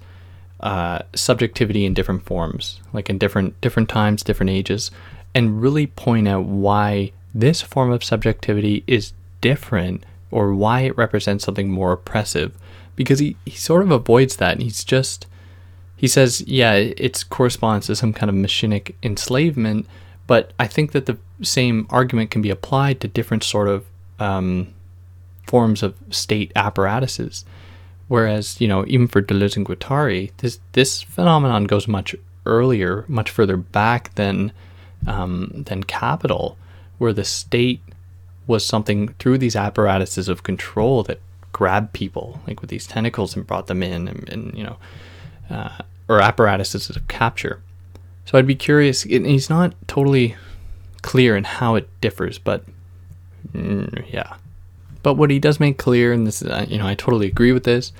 uh, 0.61 1.01
subjectivity 1.15 1.85
in 1.85 1.95
different 1.95 2.25
forms, 2.25 2.81
like 2.93 3.09
in 3.09 3.19
different 3.19 3.61
different 3.61 3.89
times, 3.89 4.23
different 4.23 4.51
ages, 4.51 4.91
and 5.35 5.63
really 5.63 5.87
point 5.87 6.27
out 6.27 6.45
why 6.45 7.13
this 7.35 7.63
form 7.63 7.91
of 7.91 8.03
subjectivity 8.03 8.83
is 8.87 9.13
different 9.41 10.05
or 10.31 10.55
why 10.55 10.81
it 10.81 10.97
represents 10.97 11.45
something 11.45 11.71
more 11.71 11.93
oppressive. 11.93 12.57
Because 12.97 13.21
he, 13.21 13.37
he 13.45 13.53
sort 13.53 13.83
of 13.83 13.93
avoids 13.93 14.37
that 14.37 14.53
and 14.55 14.63
he's 14.63 14.83
just 14.83 15.27
he 15.99 16.07
says, 16.07 16.43
yeah, 16.47 16.75
it 16.75 17.25
corresponds 17.29 17.89
to 17.89 17.97
some 17.97 18.13
kind 18.13 18.31
of 18.31 18.37
machinic 18.37 18.95
enslavement, 19.03 19.85
but 20.29 20.53
I 20.57 20.69
think 20.69 20.93
that 20.93 21.07
the 21.07 21.19
same 21.43 21.89
argument 21.91 22.31
can 22.31 22.41
be 22.41 22.51
applied 22.51 23.01
to 23.01 23.09
different 23.09 23.43
sort 23.43 23.67
of 23.67 23.85
um, 24.21 24.73
forms 25.49 25.83
of 25.83 25.97
state 26.11 26.53
apparatuses. 26.55 27.45
Whereas, 28.09 28.61
you 28.61 28.69
know, 28.69 28.85
even 28.87 29.07
for 29.07 29.21
Deleuze 29.21 29.57
and 29.57 29.67
Guattari, 29.67 30.33
this 30.39 30.59
this 30.73 31.03
phenomenon 31.03 31.65
goes 31.65 31.87
much 31.87 32.17
earlier, 32.47 33.05
much 33.07 33.31
further 33.31 33.57
back 33.57 34.15
than 34.15 34.53
um, 35.07 35.65
than 35.67 35.83
capital, 35.85 36.57
where 36.97 37.13
the 37.13 37.25
state 37.25 37.83
was 38.47 38.65
something 38.65 39.09
through 39.19 39.39
these 39.39 39.55
apparatuses 39.55 40.29
of 40.29 40.43
control 40.43 41.03
that 41.03 41.21
grabbed 41.53 41.93
people, 41.93 42.41
like 42.47 42.61
with 42.63 42.71
these 42.71 42.87
tentacles, 42.87 43.37
and 43.37 43.47
brought 43.47 43.67
them 43.67 43.83
in, 43.83 44.09
and, 44.09 44.29
and 44.29 44.57
you 44.57 44.65
know, 44.65 44.77
uh, 45.51 45.79
or 46.09 46.21
apparatuses 46.21 46.89
of 46.97 47.07
capture. 47.09 47.61
So 48.25 48.39
I'd 48.39 48.47
be 48.47 48.55
curious. 48.55 49.03
He's 49.03 49.51
not 49.51 49.75
totally 49.87 50.37
clear 51.03 51.37
in 51.37 51.45
how 51.45 51.75
it 51.75 51.89
differs, 52.01 52.39
but 52.39 52.65
mm, 53.53 54.13
yeah. 54.13 54.37
But 55.09 55.15
what 55.15 55.31
he 55.31 55.39
does 55.39 55.59
make 55.59 55.79
clear, 55.79 56.13
and 56.13 56.27
this 56.27 56.43
is, 56.43 56.71
you 56.71 56.77
know, 56.77 56.87
I 56.87 56.95
totally 56.95 57.29
agree 57.29 57.51
with 57.51 57.65
this. 57.65 57.95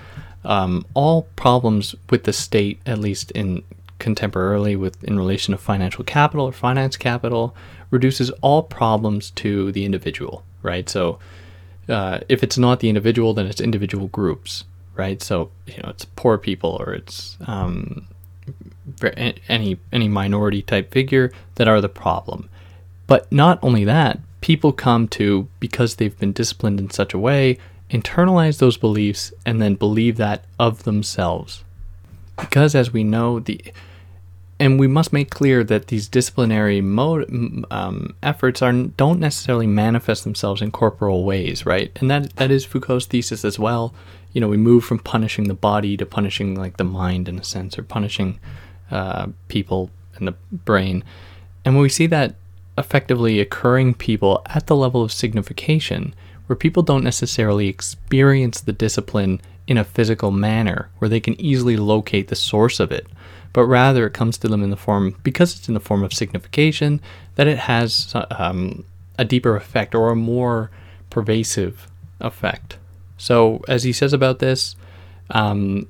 Um, 0.45 0.85
all 0.93 1.23
problems 1.37 1.95
with 2.11 2.25
the 2.25 2.35
state, 2.35 2.81
at 2.85 2.99
least 2.99 3.31
in 3.31 3.63
contemporarily, 3.99 4.79
with 4.79 5.03
in 5.03 5.17
relation 5.17 5.53
to 5.53 5.59
financial 5.59 6.05
capital 6.05 6.45
or 6.45 6.53
finance 6.53 6.99
capital, 6.99 7.57
reduces 7.91 8.29
all 8.43 8.63
problems 8.63 9.31
to 9.37 9.73
the 9.73 9.87
individual, 9.87 10.45
right? 10.63 10.87
So, 10.87 11.19
uh, 11.89 12.19
if 12.29 12.43
it's 12.43 12.59
not 12.59 12.81
the 12.81 12.91
individual, 12.91 13.33
then 13.33 13.47
it's 13.47 13.63
individual 13.63 14.09
groups, 14.09 14.65
right? 14.95 15.23
So, 15.23 15.51
you 15.67 15.79
know, 15.83 15.89
it's 15.89 16.05
poor 16.05 16.37
people 16.37 16.77
or 16.79 16.93
it's 16.93 17.39
um, 17.47 18.07
any 19.49 19.79
any 19.95 20.09
minority 20.09 20.61
type 20.61 20.93
figure 20.93 21.33
that 21.55 21.69
are 21.69 21.81
the 21.81 21.89
problem. 21.89 22.51
But 23.07 23.33
not 23.33 23.59
only 23.63 23.85
that, 23.85 24.21
people 24.41 24.73
come 24.73 25.09
to, 25.09 25.49
because 25.61 25.97
they've 25.97 26.19
been 26.19 26.33
disciplined 26.33 26.81
in 26.81 26.91
such 26.91 27.15
a 27.15 27.19
way, 27.19 27.59
internalize 27.91 28.59
those 28.59 28.77
beliefs 28.77 29.33
and 29.47 29.61
then 29.61 29.75
believe 29.75 30.17
that 30.17 30.45
of 30.59 30.85
themselves. 30.85 31.65
Because, 32.39 32.75
as 32.75 32.93
we 32.93 33.05
know, 33.05 33.41
the 33.41 33.61
and 34.61 34.81
we 34.81 34.89
must 34.89 35.13
make 35.13 35.31
clear 35.31 35.63
that 35.63 35.87
these 35.87 36.09
disciplinary 36.09 36.81
mode, 36.81 37.65
um, 37.71 38.17
efforts 38.25 38.61
are 38.61 38.73
don't 38.73 39.21
necessarily 39.21 39.69
manifest 39.69 40.25
themselves 40.25 40.61
in 40.61 40.73
corporal 40.73 41.25
ways, 41.25 41.65
right? 41.65 41.93
And 41.97 42.11
that 42.11 42.35
that 42.37 42.51
is 42.51 42.65
Foucault's 42.65 43.07
thesis 43.07 43.45
as 43.45 43.59
well. 43.59 43.95
You 44.33 44.41
know, 44.41 44.49
we 44.49 44.57
move 44.57 44.85
from 44.85 44.99
punishing 44.99 45.49
the 45.49 45.55
body 45.55 45.97
to 45.97 46.05
punishing 46.05 46.55
like 46.55 46.77
the 46.77 46.85
mind 46.85 47.29
in 47.29 47.39
a 47.39 47.45
sense, 47.45 47.79
or 47.79 47.83
punishing 47.83 48.39
uh, 48.91 49.29
people 49.49 49.91
and 50.17 50.29
the 50.29 50.35
brain. 50.53 51.05
And 51.65 51.75
when 51.75 51.83
we 51.83 51.89
see 51.89 52.07
that 52.09 52.35
effectively 52.79 53.41
occurring 53.41 53.95
people 53.95 54.43
at 54.47 54.67
the 54.67 54.77
level 54.77 55.03
of 55.03 55.13
signification, 55.13 56.15
where 56.47 56.57
people 56.57 56.83
don't 56.83 57.05
necessarily 57.05 57.69
experience 57.69 58.61
the 58.61 58.73
discipline 58.73 59.41
in 59.67 59.77
a 59.77 59.85
physical 59.85 60.31
manner, 60.31 60.89
where 60.99 61.09
they 61.09 61.21
can 61.21 61.39
easily 61.41 61.77
locate 61.77 62.29
the 62.29 62.37
source 62.37 62.81
of 62.81 62.91
it, 62.91 63.07
but 63.53 63.65
rather 63.65 64.07
it 64.07 64.15
comes 64.15 64.39
to 64.39 64.49
them 64.49 64.63
in 64.63 64.71
the 64.71 64.77
form, 64.77 65.17
because 65.23 65.57
it's 65.57 65.69
in 65.69 65.75
the 65.75 65.81
form 65.81 66.03
of 66.03 66.15
signification, 66.15 67.01
that 67.35 67.47
it 67.47 67.59
has 67.59 68.13
um, 68.31 68.85
a 69.19 69.25
deeper 69.25 69.57
effect 69.57 69.95
or 69.95 70.11
a 70.11 70.17
more 70.17 70.71
pervasive 71.11 71.89
effect. 72.21 72.79
So, 73.19 73.63
as 73.69 73.83
he 73.83 73.93
says 73.93 74.13
about 74.13 74.39
this, 74.39 74.77
um, 75.31 75.87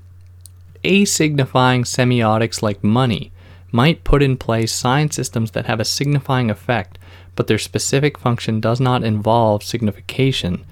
asignifying 0.82 1.84
semiotics 1.84 2.62
like 2.62 2.82
money 2.82 3.32
might 3.70 4.04
put 4.04 4.22
in 4.22 4.36
place 4.36 4.72
sign 4.72 5.10
systems 5.10 5.50
that 5.52 5.66
have 5.66 5.80
a 5.80 5.84
signifying 5.84 6.50
effect, 6.50 6.98
but 7.36 7.46
their 7.46 7.58
specific 7.58 8.18
function 8.18 8.60
does 8.60 8.80
not 8.80 9.04
involve 9.04 9.62
signification. 9.62 10.64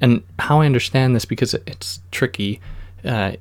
And 0.00 0.22
how 0.38 0.60
I 0.60 0.66
understand 0.66 1.14
this, 1.14 1.24
because 1.24 1.54
it's 1.54 2.00
tricky, 2.10 2.60
uh, 3.04 3.32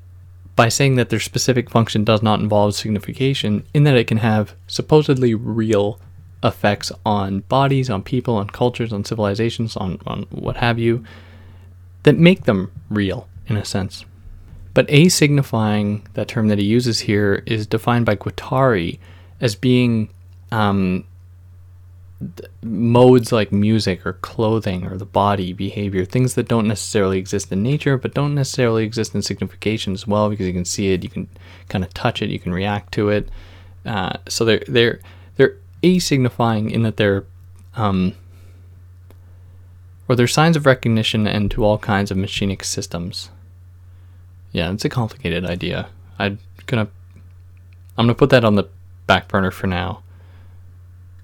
by 0.56 0.68
saying 0.68 0.96
that 0.96 1.10
their 1.10 1.22
specific 1.22 1.70
function 1.70 2.04
does 2.04 2.22
not 2.22 2.42
involve 2.42 2.76
signification, 2.76 3.66
in 3.74 3.86
that 3.86 3.96
it 3.96 4.08
can 4.08 4.18
have 4.18 4.54
supposedly 4.68 5.34
real 5.34 6.00
effects 6.44 6.92
on 7.06 7.40
bodies, 7.42 7.90
on 7.90 8.04
people, 8.04 8.36
on 8.36 8.50
cultures, 8.50 8.92
on 8.92 9.06
civilizations, 9.06 9.78
on, 9.78 10.00
on 10.06 10.24
what 10.30 10.58
have 10.58 10.78
you, 10.78 11.04
that 12.04 12.18
make 12.18 12.44
them 12.44 12.72
real 12.90 13.28
in 13.48 13.56
a 13.58 13.66
sense. 13.66 14.06
But 14.74 14.88
asignifying, 14.88 16.04
that 16.14 16.28
term 16.28 16.48
that 16.48 16.60
he 16.60 16.66
uses 16.66 17.02
here, 17.02 17.44
is 17.46 17.68
defined 17.68 18.06
by 18.06 18.16
Guattari 18.16 19.00
as 19.42 19.56
being 19.56 20.10
um, 20.52 21.06
modes 22.62 23.32
like 23.32 23.52
music 23.52 24.06
or 24.06 24.14
clothing 24.14 24.86
or 24.86 24.98
the 24.98 25.06
body, 25.06 25.54
behavior, 25.54 26.06
things 26.06 26.36
that 26.36 26.48
don't 26.48 26.68
necessarily 26.68 27.18
exist 27.18 27.52
in 27.52 27.64
nature, 27.64 27.98
but 27.98 28.14
don't 28.14 28.36
necessarily 28.36 28.84
exist 28.84 29.16
in 29.16 29.22
signification 29.22 29.94
as 29.94 30.06
well, 30.06 30.30
because 30.30 30.46
you 30.46 30.54
can 30.54 30.66
see 30.66 30.94
it, 30.94 31.04
you 31.04 31.10
can 31.10 31.28
kind 31.70 31.84
of 31.84 31.94
touch 31.94 32.22
it, 32.22 32.30
you 32.30 32.40
can 32.40 32.54
react 32.54 32.92
to 32.94 33.10
it. 33.10 33.30
Uh, 33.86 34.18
so 34.28 34.44
they're 34.44 34.64
they're 34.68 35.00
they're 35.38 35.56
asignifying 35.82 36.70
in 36.72 36.84
that 36.84 36.98
they're 36.98 37.26
um, 37.76 38.14
or 40.08 40.16
they're 40.16 40.28
signs 40.28 40.58
of 40.58 40.66
recognition 40.66 41.26
and 41.26 41.50
to 41.52 41.64
all 41.64 41.78
kinds 41.78 42.12
of 42.12 42.18
machinic 42.18 42.64
systems. 42.66 43.30
Yeah, 44.52 44.72
it's 44.72 44.86
a 44.86 44.90
complicated 44.90 45.46
idea. 45.46 45.90
I'm 46.18 46.40
gonna 46.66 46.88
I'm 47.98 48.06
gonna 48.06 48.16
put 48.16 48.30
that 48.32 48.44
on 48.46 48.56
the 48.56 48.68
back 49.08 49.28
burner 49.28 49.52
for 49.52 49.68
now 49.68 50.04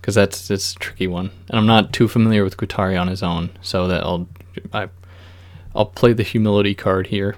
because 0.05 0.15
that's 0.15 0.51
it's 0.51 0.73
a 0.73 0.79
tricky 0.79 1.07
one, 1.07 1.31
and 1.49 1.57
I'm 1.57 1.65
not 1.65 1.91
too 1.91 2.07
familiar 2.07 2.43
with 2.43 2.57
Guattari 2.57 2.99
on 2.99 3.07
his 3.07 3.23
own, 3.23 3.49
so 3.61 3.87
that 3.87 4.03
I'll 4.03 4.27
I, 4.71 4.89
I'll 5.75 5.87
play 5.87 6.13
the 6.13 6.23
humility 6.23 6.75
card 6.75 7.07
here. 7.07 7.35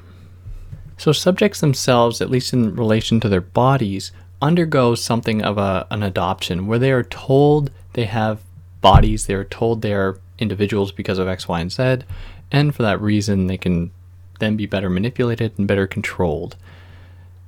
So 0.98 1.12
subjects 1.12 1.62
themselves, 1.62 2.22
at 2.22 2.30
least 2.30 2.54
in 2.54 2.76
relation 2.76 3.20
to 3.22 3.30
their 3.30 3.42
bodies, 3.42 4.12
undergo 4.42 4.96
something 4.96 5.42
of 5.44 5.58
a, 5.58 5.88
an 5.92 6.04
adoption 6.04 6.68
where 6.68 6.80
they 6.80 6.92
are 6.92 7.04
told 7.04 7.72
they 7.94 8.06
have 8.06 8.40
bodies, 8.82 9.28
they 9.28 9.34
are 9.34 9.44
told 9.44 9.82
they 9.82 9.94
are 9.94 10.20
individuals 10.40 10.92
because 10.92 11.20
of 11.20 11.28
X, 11.28 11.48
Y, 11.48 11.60
and 11.60 11.72
Z, 11.72 12.00
and 12.52 12.76
for 12.76 12.84
that 12.84 13.02
reason 13.02 13.48
they 13.48 13.58
can 13.58 13.92
then 14.40 14.56
be 14.56 14.66
better 14.66 14.90
manipulated 14.90 15.54
and 15.58 15.68
better 15.68 15.88
controlled. 15.88 16.56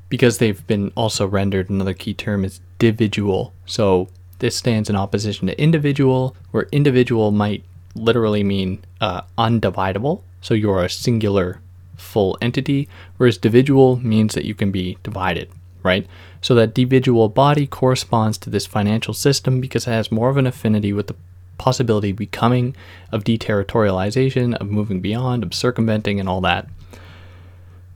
because 0.10 0.40
they've 0.40 0.66
been 0.68 0.92
also 0.96 1.26
rendered 1.28 1.70
another 1.70 1.94
key 1.94 2.14
term 2.14 2.44
is 2.44 2.60
dividual. 2.80 3.54
So 3.66 4.10
this 4.40 4.56
stands 4.56 4.90
in 4.90 4.96
opposition 4.96 5.48
to 5.48 5.62
individual, 5.62 6.36
where 6.52 6.68
individual 6.72 7.32
might 7.32 7.64
literally 7.96 8.44
mean 8.44 8.84
uh, 9.00 9.22
undividable. 9.38 10.22
So 10.42 10.54
you're 10.54 10.84
a 10.84 10.90
singular 10.90 11.62
full 11.98 12.38
entity, 12.42 12.88
whereas 13.18 13.38
dividual 13.38 13.98
means 13.98 14.34
that 14.34 14.46
you 14.46 14.56
can 14.56 14.72
be 14.72 14.98
divided, 15.04 15.50
right? 15.84 16.08
So 16.42 16.56
that 16.56 16.74
dividual 16.74 17.28
body 17.30 17.68
corresponds 17.68 18.38
to 18.40 18.50
this 18.50 18.66
financial 18.66 19.14
system 19.14 19.60
because 19.60 19.86
it 19.86 19.92
has 19.92 20.12
more 20.12 20.30
of 20.30 20.38
an 20.38 20.48
affinity 20.48 20.94
with 20.94 21.08
the 21.08 21.16
possibility 21.58 22.12
of 22.12 22.16
becoming, 22.16 22.74
of 23.12 23.26
deterritorialization, 23.26 24.56
of 24.56 24.72
moving 24.72 25.02
beyond, 25.02 25.44
of 25.44 25.54
circumventing, 25.54 26.18
and 26.20 26.30
all 26.30 26.40
that. 26.40 26.68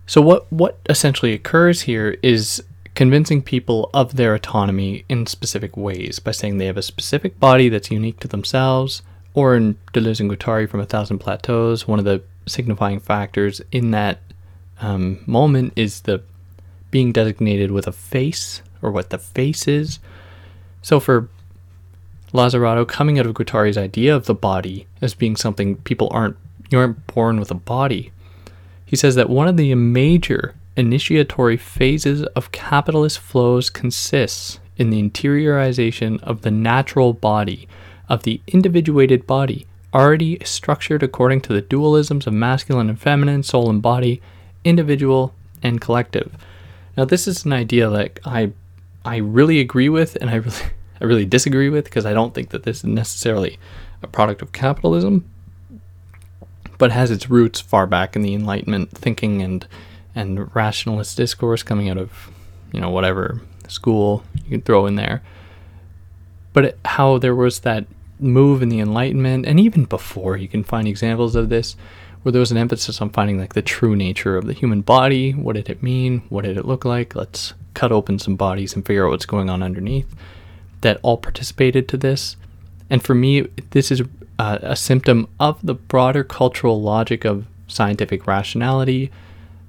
So 0.06 0.22
what 0.22 0.52
what 0.52 0.80
essentially 0.90 1.34
occurs 1.34 1.82
here 1.82 2.18
is 2.22 2.64
convincing 2.96 3.42
people 3.42 3.90
of 3.94 4.16
their 4.16 4.36
autonomy 4.36 5.04
in 5.10 5.26
specific 5.26 5.76
ways 5.76 6.20
by 6.20 6.32
saying 6.32 6.58
they 6.58 6.68
have 6.68 6.78
a 6.78 6.84
specific 6.84 7.40
body 7.40 7.70
that's 7.70 7.90
unique 7.90 8.20
to 8.20 8.28
themselves, 8.28 9.02
or 9.34 9.56
in 9.56 9.76
Deleuze 9.94 10.20
and 10.20 10.30
Guattari 10.30 10.70
from 10.70 10.80
A 10.80 10.86
Thousand 10.86 11.20
Plateaus, 11.20 11.88
one 11.88 12.00
of 12.00 12.06
the 12.06 12.22
signifying 12.46 13.00
factors 13.00 13.62
in 13.72 13.92
that 13.92 14.20
um, 14.82 15.24
moment 15.26 15.74
is 15.76 16.02
the 16.02 16.22
being 16.92 17.12
designated 17.12 17.72
with 17.72 17.88
a 17.88 17.92
face 17.92 18.62
or 18.82 18.92
what 18.92 19.10
the 19.10 19.18
face 19.18 19.68
is. 19.68 20.00
So 20.82 21.00
for 21.00 21.30
Lazzarato, 22.34 22.88
coming 22.88 23.18
out 23.18 23.26
of 23.26 23.34
Guattari's 23.34 23.78
idea 23.78 24.16
of 24.16 24.26
the 24.26 24.36
body 24.36 24.86
as 25.02 25.14
being 25.14 25.36
something 25.36 25.78
people 25.78 26.10
aren't 26.12 26.38
you 26.70 26.78
aren't 26.78 27.08
born 27.08 27.40
with 27.40 27.50
a 27.50 27.56
body. 27.56 28.12
He 28.94 28.98
says 28.98 29.16
that 29.16 29.28
one 29.28 29.48
of 29.48 29.58
the 29.58 29.74
major 29.74 30.54
initiatory 30.78 31.58
phases 31.58 32.22
of 32.36 32.52
capitalist 32.52 33.18
flows 33.18 33.72
consists 33.72 34.60
in 34.78 34.92
the 34.92 35.02
interiorization 35.02 36.22
of 36.22 36.44
the 36.44 36.52
natural 36.52 37.12
body, 37.12 37.68
of 38.08 38.22
the 38.22 38.40
individuated 38.46 39.26
body, 39.26 39.66
already 39.96 40.38
structured 40.46 41.02
according 41.02 41.42
to 41.42 41.54
the 41.54 41.62
dualisms 41.64 42.28
of 42.28 42.34
masculine 42.34 42.88
and 42.88 43.02
feminine, 43.02 43.42
soul 43.42 43.68
and 43.68 43.82
body, 43.82 44.22
individual 44.64 45.34
and 45.64 45.82
collective. 45.82 46.32
Now, 46.96 47.06
this 47.06 47.28
is 47.28 47.46
an 47.46 47.54
idea 47.54 47.90
that 47.90 48.20
I, 48.26 48.52
I 49.04 49.18
really 49.18 49.60
agree 49.60 49.90
with, 49.90 50.18
and 50.22 50.30
I 50.30 50.36
really, 50.36 50.66
I 51.02 51.06
really 51.06 51.26
disagree 51.26 51.70
with 51.70 51.86
because 51.86 52.06
I 52.06 52.14
don't 52.14 52.36
think 52.36 52.52
that 52.52 52.62
this 52.62 52.78
is 52.78 52.84
necessarily 52.84 53.58
a 54.04 54.08
product 54.08 54.44
of 54.44 54.52
capitalism, 54.52 55.28
but 56.84 56.92
has 56.92 57.12
its 57.12 57.30
roots 57.30 57.62
far 57.62 57.88
back 57.88 58.14
in 58.14 58.24
the 58.24 58.34
Enlightenment 58.34 58.92
thinking 58.92 59.42
and 59.42 59.66
and 60.16 60.54
rationalist 60.54 61.16
discourse 61.16 61.64
coming 61.64 61.88
out 61.88 61.98
of, 61.98 62.30
you 62.74 62.82
know, 62.82 62.90
whatever 62.90 63.40
school 63.70 64.22
you 64.44 64.50
can 64.50 64.62
throw 64.62 64.86
in 64.86 64.96
there. 64.96 65.24
But 66.52 66.66
it, 66.66 66.80
how 66.84 67.20
there 67.20 67.36
was 67.36 67.62
that 67.62 67.86
move 68.20 68.62
in 68.62 68.68
the 68.68 68.82
Enlightenment, 68.82 69.46
and 69.46 69.62
even 69.62 69.86
before, 69.86 70.36
you 70.36 70.50
can 70.50 70.66
find 70.66 70.86
examples 70.86 71.38
of 71.38 71.48
this, 71.48 71.78
where 72.22 72.34
there 72.34 72.42
was 72.42 72.52
an 72.52 72.58
emphasis 72.58 73.00
on 73.00 73.12
finding 73.12 73.40
like 73.40 73.54
the 73.54 73.62
true 73.62 73.96
nature 73.96 74.36
of 74.36 74.46
the 74.46 74.52
human 74.52 74.82
body. 74.82 75.32
What 75.32 75.56
did 75.56 75.70
it 75.70 75.82
mean? 75.82 76.24
What 76.28 76.44
did 76.44 76.58
it 76.58 76.66
look 76.66 76.84
like? 76.84 77.16
Let's 77.16 77.54
cut 77.74 77.94
open 77.94 78.20
some 78.20 78.36
bodies 78.36 78.76
and 78.76 78.86
figure 78.86 79.06
out 79.06 79.12
what's 79.12 79.26
going 79.26 79.50
on 79.50 79.64
underneath. 79.64 80.14
That 80.82 81.00
all 81.02 81.16
participated 81.16 81.88
to 81.88 81.96
this. 81.96 82.36
And 82.90 83.02
for 83.02 83.16
me, 83.16 83.44
this 83.70 83.90
is 83.90 84.04
uh, 84.40 84.60
a 84.62 84.76
symptom 84.76 85.28
of 85.40 85.60
the 85.66 85.74
broader 85.74 86.24
cultural 86.24 86.82
logic 86.82 87.26
of 87.26 87.46
scientific 87.68 88.28
rationality 88.28 89.12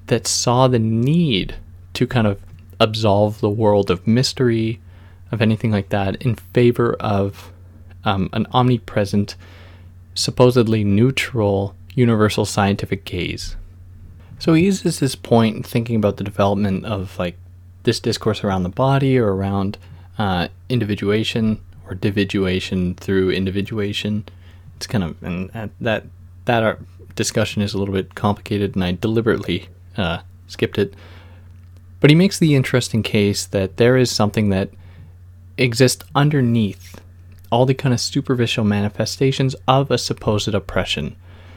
that 0.07 0.27
saw 0.27 0.69
the 0.69 0.79
need 0.79 1.57
to 1.95 2.07
kind 2.07 2.27
of 2.27 2.41
absolve 2.81 3.41
the 3.41 3.51
world 3.51 3.91
of 3.91 4.07
mystery, 4.07 4.81
of 5.31 5.41
anything 5.41 5.71
like 5.71 5.89
that, 5.91 6.17
in 6.23 6.35
favor 6.35 6.95
of 7.01 7.53
um, 8.05 8.29
an 8.33 8.47
omnipresent, 8.53 9.37
supposedly 10.15 10.85
neutral, 10.85 11.75
universal 11.95 12.45
scientific 12.45 13.05
gaze. 13.05 13.57
So 14.39 14.53
he 14.55 14.65
uses 14.65 14.99
this 14.99 15.15
point 15.15 15.57
in 15.57 15.63
thinking 15.63 15.97
about 15.97 16.17
the 16.17 16.25
development 16.25 16.85
of 16.85 17.19
like 17.19 17.37
this 17.85 18.01
discourse 18.01 18.43
around 18.43 18.65
the 18.65 18.69
body 18.69 19.17
or 19.17 19.35
around 19.35 19.79
uh, 20.19 20.49
individuation 20.69 21.61
or 21.87 21.95
dividuation 21.95 22.95
through 22.95 23.31
individuation. 23.31 24.25
It's 24.85 24.93
kind 24.93 25.05
of 25.05 25.23
and 25.23 25.71
that 25.81 26.05
that 26.45 26.79
discussion 27.15 27.63
is 27.63 27.73
a 27.73 27.79
little 27.79 27.95
bit 27.95 28.15
complicated, 28.15 28.75
and 28.75 28.85
I 28.85 28.93
deliberately 28.93 29.69
uh, 29.97 30.19
skipped 30.47 30.77
it. 30.77 30.93
But 32.01 32.11
he 32.11 32.15
makes 32.15 32.39
the 32.39 32.55
interesting 32.55 33.03
case 33.03 33.47
that 33.47 33.79
there 33.79 33.97
is 33.97 34.11
something 34.11 34.51
that 34.51 34.69
exists 35.57 36.05
underneath 36.15 37.01
all 37.51 37.65
the 37.65 37.73
kind 37.73 37.95
of 37.95 38.01
superficial 38.01 38.63
manifestations 38.63 39.57
of 39.67 39.91
a 39.91 39.97
supposed 39.97 40.53
oppression. 40.53 41.17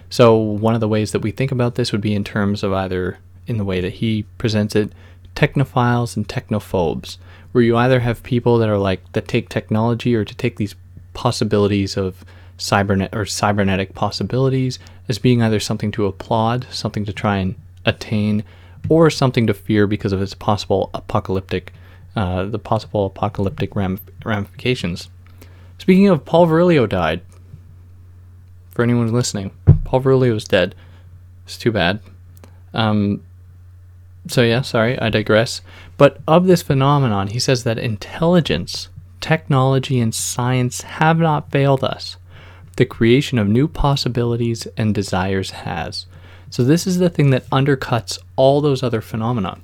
So, 0.09 0.37
one 0.37 0.73
of 0.73 0.79
the 0.79 0.87
ways 0.87 1.11
that 1.11 1.21
we 1.21 1.31
think 1.31 1.51
about 1.51 1.75
this 1.75 1.91
would 1.91 1.99
be 1.99 2.15
in 2.15 2.23
terms 2.23 2.63
of 2.63 2.71
either, 2.71 3.17
in 3.45 3.57
the 3.57 3.65
way 3.65 3.81
that 3.81 3.95
he 3.95 4.23
presents 4.37 4.73
it, 4.73 4.93
technophiles 5.35 6.15
and 6.15 6.25
technophobes, 6.25 7.17
where 7.51 7.65
you 7.65 7.75
either 7.75 7.99
have 7.99 8.23
people 8.23 8.57
that 8.59 8.69
are 8.69 8.77
like, 8.77 9.11
that 9.11 9.27
take 9.27 9.49
technology 9.49 10.15
or 10.15 10.23
to 10.23 10.33
take 10.33 10.55
these 10.55 10.75
possibilities 11.13 11.97
of 11.97 12.23
cybernet 12.57 13.13
or 13.13 13.25
cybernetic 13.25 13.93
possibilities 13.93 14.79
as 15.07 15.19
being 15.19 15.41
either 15.41 15.59
something 15.59 15.91
to 15.91 16.05
applaud, 16.05 16.67
something 16.71 17.05
to 17.05 17.13
try 17.13 17.37
and 17.37 17.55
attain, 17.85 18.43
or 18.89 19.09
something 19.09 19.47
to 19.47 19.53
fear 19.53 19.87
because 19.87 20.11
of 20.11 20.21
its 20.21 20.33
possible 20.33 20.89
apocalyptic, 20.93 21.73
uh, 22.15 22.45
the 22.45 22.59
possible 22.59 23.05
apocalyptic 23.05 23.75
ram- 23.75 23.99
ramifications. 24.25 25.09
Speaking 25.77 26.07
of, 26.07 26.25
Paul 26.25 26.47
Virilio 26.47 26.87
died. 26.87 27.21
For 28.71 28.83
anyone 28.83 29.11
listening, 29.11 29.51
Paul 29.85 30.01
Virilio 30.01 30.35
is 30.35 30.45
dead. 30.45 30.75
It's 31.45 31.57
too 31.57 31.71
bad. 31.71 31.99
Um, 32.73 33.23
so 34.27 34.41
yeah, 34.41 34.61
sorry, 34.61 34.99
I 34.99 35.09
digress. 35.09 35.61
But 35.97 36.19
of 36.27 36.47
this 36.47 36.61
phenomenon, 36.61 37.27
he 37.27 37.39
says 37.39 37.63
that 37.63 37.79
intelligence, 37.79 38.89
technology, 39.21 39.99
and 39.99 40.13
science 40.13 40.81
have 40.81 41.17
not 41.17 41.51
failed 41.51 41.83
us. 41.83 42.17
The 42.77 42.85
creation 42.85 43.37
of 43.37 43.47
new 43.47 43.67
possibilities 43.67 44.65
and 44.77 44.95
desires 44.95 45.51
has. 45.51 46.07
So 46.49 46.63
this 46.63 46.87
is 46.87 46.97
the 46.97 47.09
thing 47.09 47.31
that 47.31 47.49
undercuts 47.49 48.17
all 48.37 48.61
those 48.61 48.81
other 48.81 49.01
phenomena, 49.01 49.59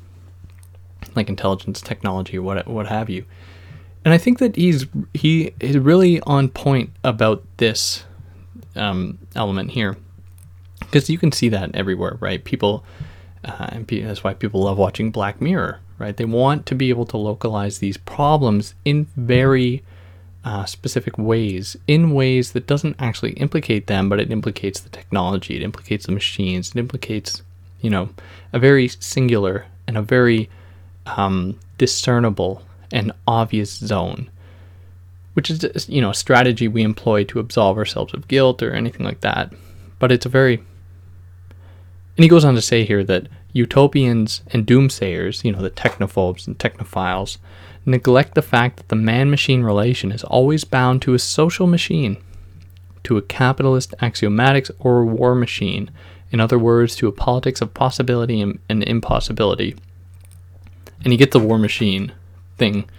like 1.16 1.30
intelligence, 1.30 1.80
technology, 1.80 2.38
what 2.38 2.68
what 2.68 2.88
have 2.88 3.10
you. 3.10 3.24
And 4.04 4.14
I 4.14 4.18
think 4.18 4.40
that 4.40 4.58
he's 4.58 4.86
he 5.14 5.54
is 5.62 5.78
really 5.78 6.20
on 6.22 6.50
point 6.50 6.90
about 7.04 7.44
this 7.58 8.04
um, 8.76 9.18
element 9.36 9.72
here, 9.72 9.96
because 10.80 11.10
you 11.10 11.18
can 11.18 11.32
see 11.32 11.50
that 11.50 11.74
everywhere, 11.74 12.18
right? 12.20 12.44
People, 12.44 12.84
uh, 13.46 13.68
and 13.70 13.88
that's 13.88 14.24
why 14.24 14.34
people 14.34 14.64
love 14.64 14.78
watching 14.78 15.12
Black 15.12 15.40
Mirror, 15.40 15.80
right? 16.00 16.18
They 16.18 16.26
want 16.26 16.66
to 16.66 16.76
be 16.76 16.90
able 16.90 17.06
to 17.06 17.18
localize 17.18 17.80
these 17.80 17.96
problems 17.96 18.76
in 18.84 19.06
very 19.16 19.84
uh, 20.44 20.66
specific 20.66 21.18
ways 21.18 21.78
in 21.88 22.14
ways 22.14 22.52
that 22.52 22.68
doesn't 22.68 22.96
actually 23.00 23.32
implicate 23.34 23.88
them, 23.88 24.10
but 24.10 24.20
it 24.20 24.32
implicates 24.32 24.80
the 24.80 24.90
technology, 24.90 25.56
it 25.56 25.64
implicates 25.64 26.06
the 26.06 26.12
machines, 26.12 26.70
it 26.70 26.78
implicates, 26.78 27.42
you 27.82 27.90
know, 27.90 28.10
a 28.52 28.60
very 28.60 28.88
singular 28.88 29.66
and 29.88 29.98
a 29.98 30.02
very 30.02 30.50
um, 31.06 31.58
discernible 31.78 32.62
and 32.92 33.12
obvious 33.28 33.72
zone, 33.72 34.30
which 35.34 35.50
is, 35.50 35.88
you 35.90 36.02
know, 36.02 36.12
a 36.12 36.16
strategy 36.16 36.68
we 36.68 36.84
employ 36.84 37.24
to 37.24 37.40
absolve 37.40 37.78
ourselves 37.78 38.14
of 38.14 38.28
guilt 38.28 38.62
or 38.62 38.74
anything 38.74 39.06
like 39.06 39.22
that. 39.22 39.52
But 40.00 40.12
it's 40.12 40.26
a 40.26 40.30
very. 40.30 40.58
And 42.16 42.24
he 42.24 42.28
goes 42.28 42.46
on 42.46 42.54
to 42.56 42.62
say 42.62 42.84
here 42.84 43.04
that 43.06 43.28
utopians 43.54 44.42
and 44.52 44.68
doomsayers, 44.68 45.44
you 45.44 45.52
know, 45.52 45.62
the 45.62 45.72
technophobes 45.72 46.46
and 46.46 46.58
technophiles, 46.58 47.38
neglect 47.86 48.36
the 48.36 48.42
fact 48.42 48.78
that 48.78 48.90
the 48.90 48.96
man 48.96 49.30
machine 49.30 49.64
relation 49.64 50.12
is 50.12 50.24
always 50.24 50.64
bound 50.64 51.02
to 51.02 51.14
a 51.14 51.20
social 51.20 51.68
machine, 51.68 52.18
to 53.04 53.18
a 53.18 53.22
capitalist 53.22 53.94
axiomatics 54.02 54.72
or 54.80 55.06
war 55.06 55.36
machine, 55.36 55.92
in 56.32 56.40
other 56.40 56.58
words, 56.58 56.96
to 56.96 57.08
a 57.08 57.12
politics 57.12 57.62
of 57.62 57.74
possibility 57.74 58.42
and, 58.42 58.60
impossibility. 58.70 59.76
And 61.04 61.12
you 61.12 61.20
get 61.20 61.32
the 61.32 61.40
war 61.40 61.60
machine 61.60 62.14
thing. 62.58 62.90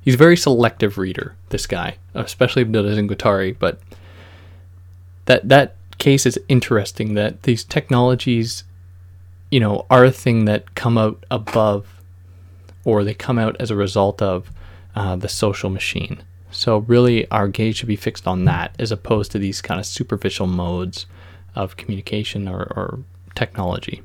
He's 0.00 0.14
a 0.14 0.18
very 0.18 0.36
selective 0.36 0.96
reader, 0.96 1.36
this 1.50 1.66
guy, 1.66 1.96
especially 2.14 2.62
of 2.62 2.68
Deleuze 2.68 2.98
and 2.98 3.08
Guattari, 3.08 3.56
but 3.58 3.80
that 5.26 5.48
that 5.48 5.76
case 5.98 6.24
is 6.24 6.38
interesting 6.48 7.14
that 7.14 7.42
these 7.42 7.64
technologies, 7.64 8.64
you 9.50 9.60
know, 9.60 9.84
are 9.90 10.04
a 10.04 10.10
thing 10.10 10.46
that 10.46 10.74
come 10.74 10.96
out 10.96 11.24
above 11.30 11.97
or 12.88 13.04
they 13.04 13.12
come 13.12 13.38
out 13.38 13.54
as 13.60 13.70
a 13.70 13.76
result 13.76 14.22
of 14.22 14.50
uh, 14.96 15.14
the 15.14 15.28
social 15.28 15.68
machine. 15.68 16.22
So, 16.50 16.78
really, 16.78 17.30
our 17.30 17.46
gaze 17.46 17.76
should 17.76 17.88
be 17.88 17.96
fixed 17.96 18.26
on 18.26 18.46
that 18.46 18.74
as 18.78 18.90
opposed 18.90 19.30
to 19.32 19.38
these 19.38 19.60
kind 19.60 19.78
of 19.78 19.84
superficial 19.84 20.46
modes 20.46 21.04
of 21.54 21.76
communication 21.76 22.48
or, 22.48 22.62
or 22.74 23.00
technology. 23.34 24.00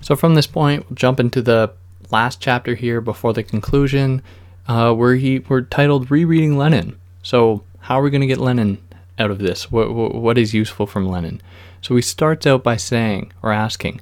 So, 0.00 0.16
from 0.16 0.34
this 0.34 0.48
point, 0.48 0.84
we'll 0.90 0.96
jump 0.96 1.20
into 1.20 1.40
the 1.40 1.72
last 2.10 2.40
chapter 2.40 2.74
here 2.74 3.00
before 3.00 3.32
the 3.32 3.44
conclusion, 3.44 4.22
uh, 4.66 4.92
where 4.92 5.14
he 5.14 5.38
we're 5.38 5.60
titled 5.60 6.10
"Rereading 6.10 6.58
Lenin." 6.58 6.98
So, 7.22 7.62
how 7.78 8.00
are 8.00 8.02
we 8.02 8.10
going 8.10 8.22
to 8.22 8.26
get 8.26 8.40
Lenin 8.40 8.78
out 9.20 9.30
of 9.30 9.38
this? 9.38 9.70
What, 9.70 9.94
what 9.94 10.16
what 10.16 10.36
is 10.36 10.52
useful 10.52 10.88
from 10.88 11.08
Lenin? 11.08 11.40
So 11.80 11.94
he 11.94 12.02
starts 12.02 12.48
out 12.48 12.64
by 12.64 12.76
saying 12.76 13.32
or 13.42 13.52
asking, 13.52 14.00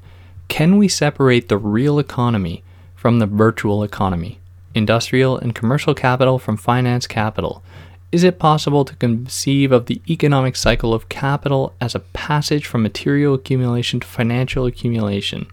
can 0.48 0.78
we 0.78 0.88
separate 0.88 1.48
the 1.48 1.58
real 1.58 1.98
economy 1.98 2.62
from 3.04 3.18
the 3.18 3.26
virtual 3.26 3.82
economy, 3.82 4.38
industrial 4.74 5.36
and 5.36 5.54
commercial 5.54 5.94
capital 5.94 6.38
from 6.38 6.56
finance 6.56 7.06
capital? 7.06 7.62
Is 8.10 8.24
it 8.24 8.38
possible 8.38 8.82
to 8.82 8.96
conceive 8.96 9.72
of 9.72 9.84
the 9.84 10.00
economic 10.08 10.56
cycle 10.56 10.94
of 10.94 11.10
capital 11.10 11.74
as 11.82 11.94
a 11.94 12.00
passage 12.00 12.64
from 12.64 12.82
material 12.82 13.34
accumulation 13.34 14.00
to 14.00 14.06
financial 14.06 14.64
accumulation? 14.64 15.46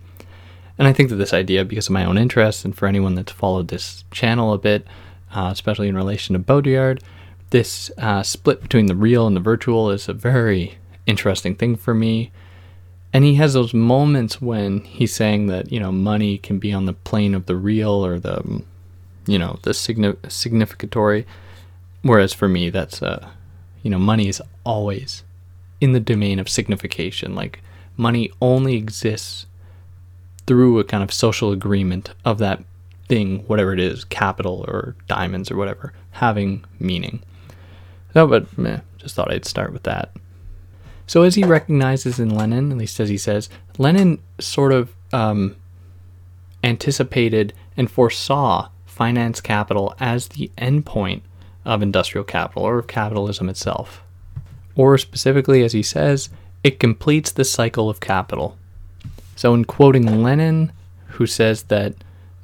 And 0.77 0.87
I 0.87 0.93
think 0.93 1.09
that 1.09 1.17
this 1.17 1.33
idea, 1.33 1.65
because 1.65 1.87
of 1.87 1.91
my 1.91 2.05
own 2.05 2.17
interest, 2.17 2.63
and 2.63 2.73
for 2.73 2.87
anyone 2.87 3.15
that's 3.15 3.33
followed 3.33 3.67
this 3.67 4.05
channel 4.11 4.53
a 4.53 4.57
bit, 4.57 4.87
uh, 5.35 5.49
especially 5.51 5.89
in 5.89 5.95
relation 5.97 6.31
to 6.31 6.39
Baudrillard, 6.39 7.01
this 7.49 7.91
uh, 7.97 8.23
split 8.23 8.61
between 8.61 8.85
the 8.85 8.95
real 8.95 9.27
and 9.27 9.35
the 9.35 9.41
virtual 9.41 9.91
is 9.91 10.07
a 10.07 10.13
very 10.13 10.77
interesting 11.05 11.55
thing 11.55 11.75
for 11.75 11.93
me. 11.93 12.31
And 13.13 13.25
he 13.25 13.35
has 13.35 13.53
those 13.53 13.73
moments 13.73 14.41
when 14.41 14.81
he's 14.81 15.13
saying 15.13 15.47
that, 15.47 15.71
you 15.71 15.79
know, 15.79 15.91
money 15.91 16.37
can 16.37 16.59
be 16.59 16.71
on 16.71 16.85
the 16.85 16.93
plane 16.93 17.35
of 17.35 17.45
the 17.45 17.57
real 17.57 18.05
or 18.05 18.19
the, 18.19 18.63
you 19.25 19.37
know, 19.37 19.59
the 19.63 19.71
signi- 19.71 20.31
significatory. 20.31 21.25
Whereas 22.03 22.33
for 22.33 22.47
me, 22.47 22.69
that's, 22.69 23.01
uh, 23.01 23.29
you 23.83 23.89
know, 23.89 23.99
money 23.99 24.27
is 24.27 24.41
always 24.63 25.23
in 25.81 25.91
the 25.91 25.99
domain 25.99 26.39
of 26.39 26.47
signification. 26.47 27.35
Like, 27.35 27.61
money 27.97 28.31
only 28.41 28.75
exists 28.75 29.45
through 30.47 30.79
a 30.79 30.83
kind 30.83 31.03
of 31.03 31.13
social 31.13 31.51
agreement 31.51 32.11
of 32.23 32.37
that 32.37 32.63
thing, 33.07 33.39
whatever 33.47 33.73
it 33.73 33.79
is, 33.79 34.05
capital 34.05 34.63
or 34.67 34.95
diamonds 35.07 35.51
or 35.51 35.57
whatever, 35.57 35.93
having 36.11 36.63
meaning. 36.79 37.21
No, 38.15 38.25
but 38.25 38.57
meh, 38.57 38.79
just 38.97 39.15
thought 39.15 39.31
I'd 39.31 39.45
start 39.45 39.73
with 39.73 39.83
that. 39.83 40.11
So, 41.11 41.23
as 41.23 41.35
he 41.35 41.43
recognizes 41.43 42.21
in 42.21 42.29
Lenin, 42.29 42.71
at 42.71 42.77
least 42.77 42.97
as 43.01 43.09
he 43.09 43.17
says, 43.17 43.49
Lenin 43.77 44.19
sort 44.39 44.71
of 44.71 44.95
um, 45.11 45.57
anticipated 46.63 47.51
and 47.75 47.91
foresaw 47.91 48.69
finance 48.85 49.41
capital 49.41 49.93
as 49.99 50.29
the 50.29 50.49
endpoint 50.57 51.19
of 51.65 51.81
industrial 51.81 52.23
capital 52.23 52.63
or 52.63 52.79
of 52.79 52.87
capitalism 52.87 53.49
itself. 53.49 54.01
Or 54.73 54.97
specifically, 54.97 55.65
as 55.65 55.73
he 55.73 55.83
says, 55.83 56.29
it 56.63 56.79
completes 56.79 57.29
the 57.33 57.43
cycle 57.43 57.89
of 57.89 57.99
capital. 57.99 58.57
So, 59.35 59.53
in 59.53 59.65
quoting 59.65 60.23
Lenin, 60.23 60.71
who 61.07 61.27
says 61.27 61.63
that 61.63 61.93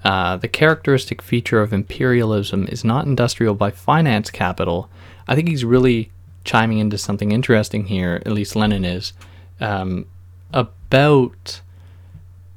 uh, 0.03 0.35
the 0.35 0.49
characteristic 0.49 1.21
feature 1.21 1.61
of 1.61 1.71
imperialism 1.71 2.67
is 2.67 2.83
not 2.83 3.05
industrial 3.05 3.53
by 3.53 3.71
finance 3.71 4.29
capital, 4.29 4.89
I 5.25 5.35
think 5.35 5.47
he's 5.47 5.63
really 5.63 6.11
chiming 6.47 6.79
into 6.79 6.97
something 6.97 7.31
interesting 7.31 7.85
here, 7.85 8.23
at 8.25 8.31
least 8.31 8.55
Lenin 8.55 8.85
is, 8.85 9.13
um, 9.59 10.05
about 10.53 11.61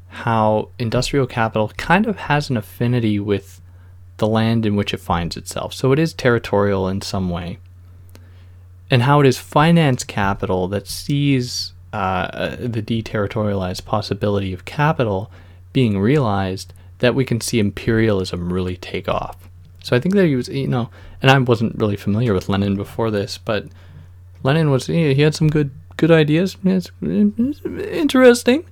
how 0.08 0.70
industrial 0.78 1.26
capital 1.26 1.68
kind 1.76 2.06
of 2.06 2.16
has 2.16 2.48
an 2.48 2.56
affinity 2.56 3.18
with 3.18 3.60
the 4.16 4.28
land 4.28 4.64
in 4.64 4.76
which 4.76 4.94
it 4.94 5.00
finds 5.00 5.36
itself. 5.36 5.74
So 5.74 5.92
it 5.92 5.98
is 5.98 6.14
territorial 6.14 6.88
in 6.88 7.02
some 7.02 7.30
way. 7.30 7.58
And 8.90 9.02
how 9.02 9.20
it 9.20 9.26
is 9.26 9.38
finance 9.38 10.04
capital 10.04 10.68
that 10.68 10.86
sees 10.86 11.72
uh, 11.92 12.56
the 12.56 12.82
deterritorialized 12.82 13.84
possibility 13.84 14.52
of 14.52 14.64
capital 14.64 15.30
being 15.72 15.98
realized 15.98 16.72
that 16.98 17.14
we 17.14 17.24
can 17.24 17.40
see 17.40 17.58
imperialism 17.58 18.52
really 18.52 18.76
take 18.76 19.08
off. 19.08 19.49
So 19.82 19.96
I 19.96 20.00
think 20.00 20.14
that 20.14 20.26
he 20.26 20.36
was, 20.36 20.48
you 20.48 20.68
know, 20.68 20.90
and 21.22 21.30
I 21.30 21.38
wasn't 21.38 21.78
really 21.78 21.96
familiar 21.96 22.34
with 22.34 22.48
Lenin 22.48 22.76
before 22.76 23.10
this, 23.10 23.38
but 23.38 23.66
Lenin 24.42 24.70
was 24.70 24.86
he 24.86 25.14
had 25.14 25.34
some 25.34 25.48
good 25.48 25.70
good 25.96 26.10
ideas. 26.10 26.56
It's, 26.64 26.90
interesting, 27.02 28.64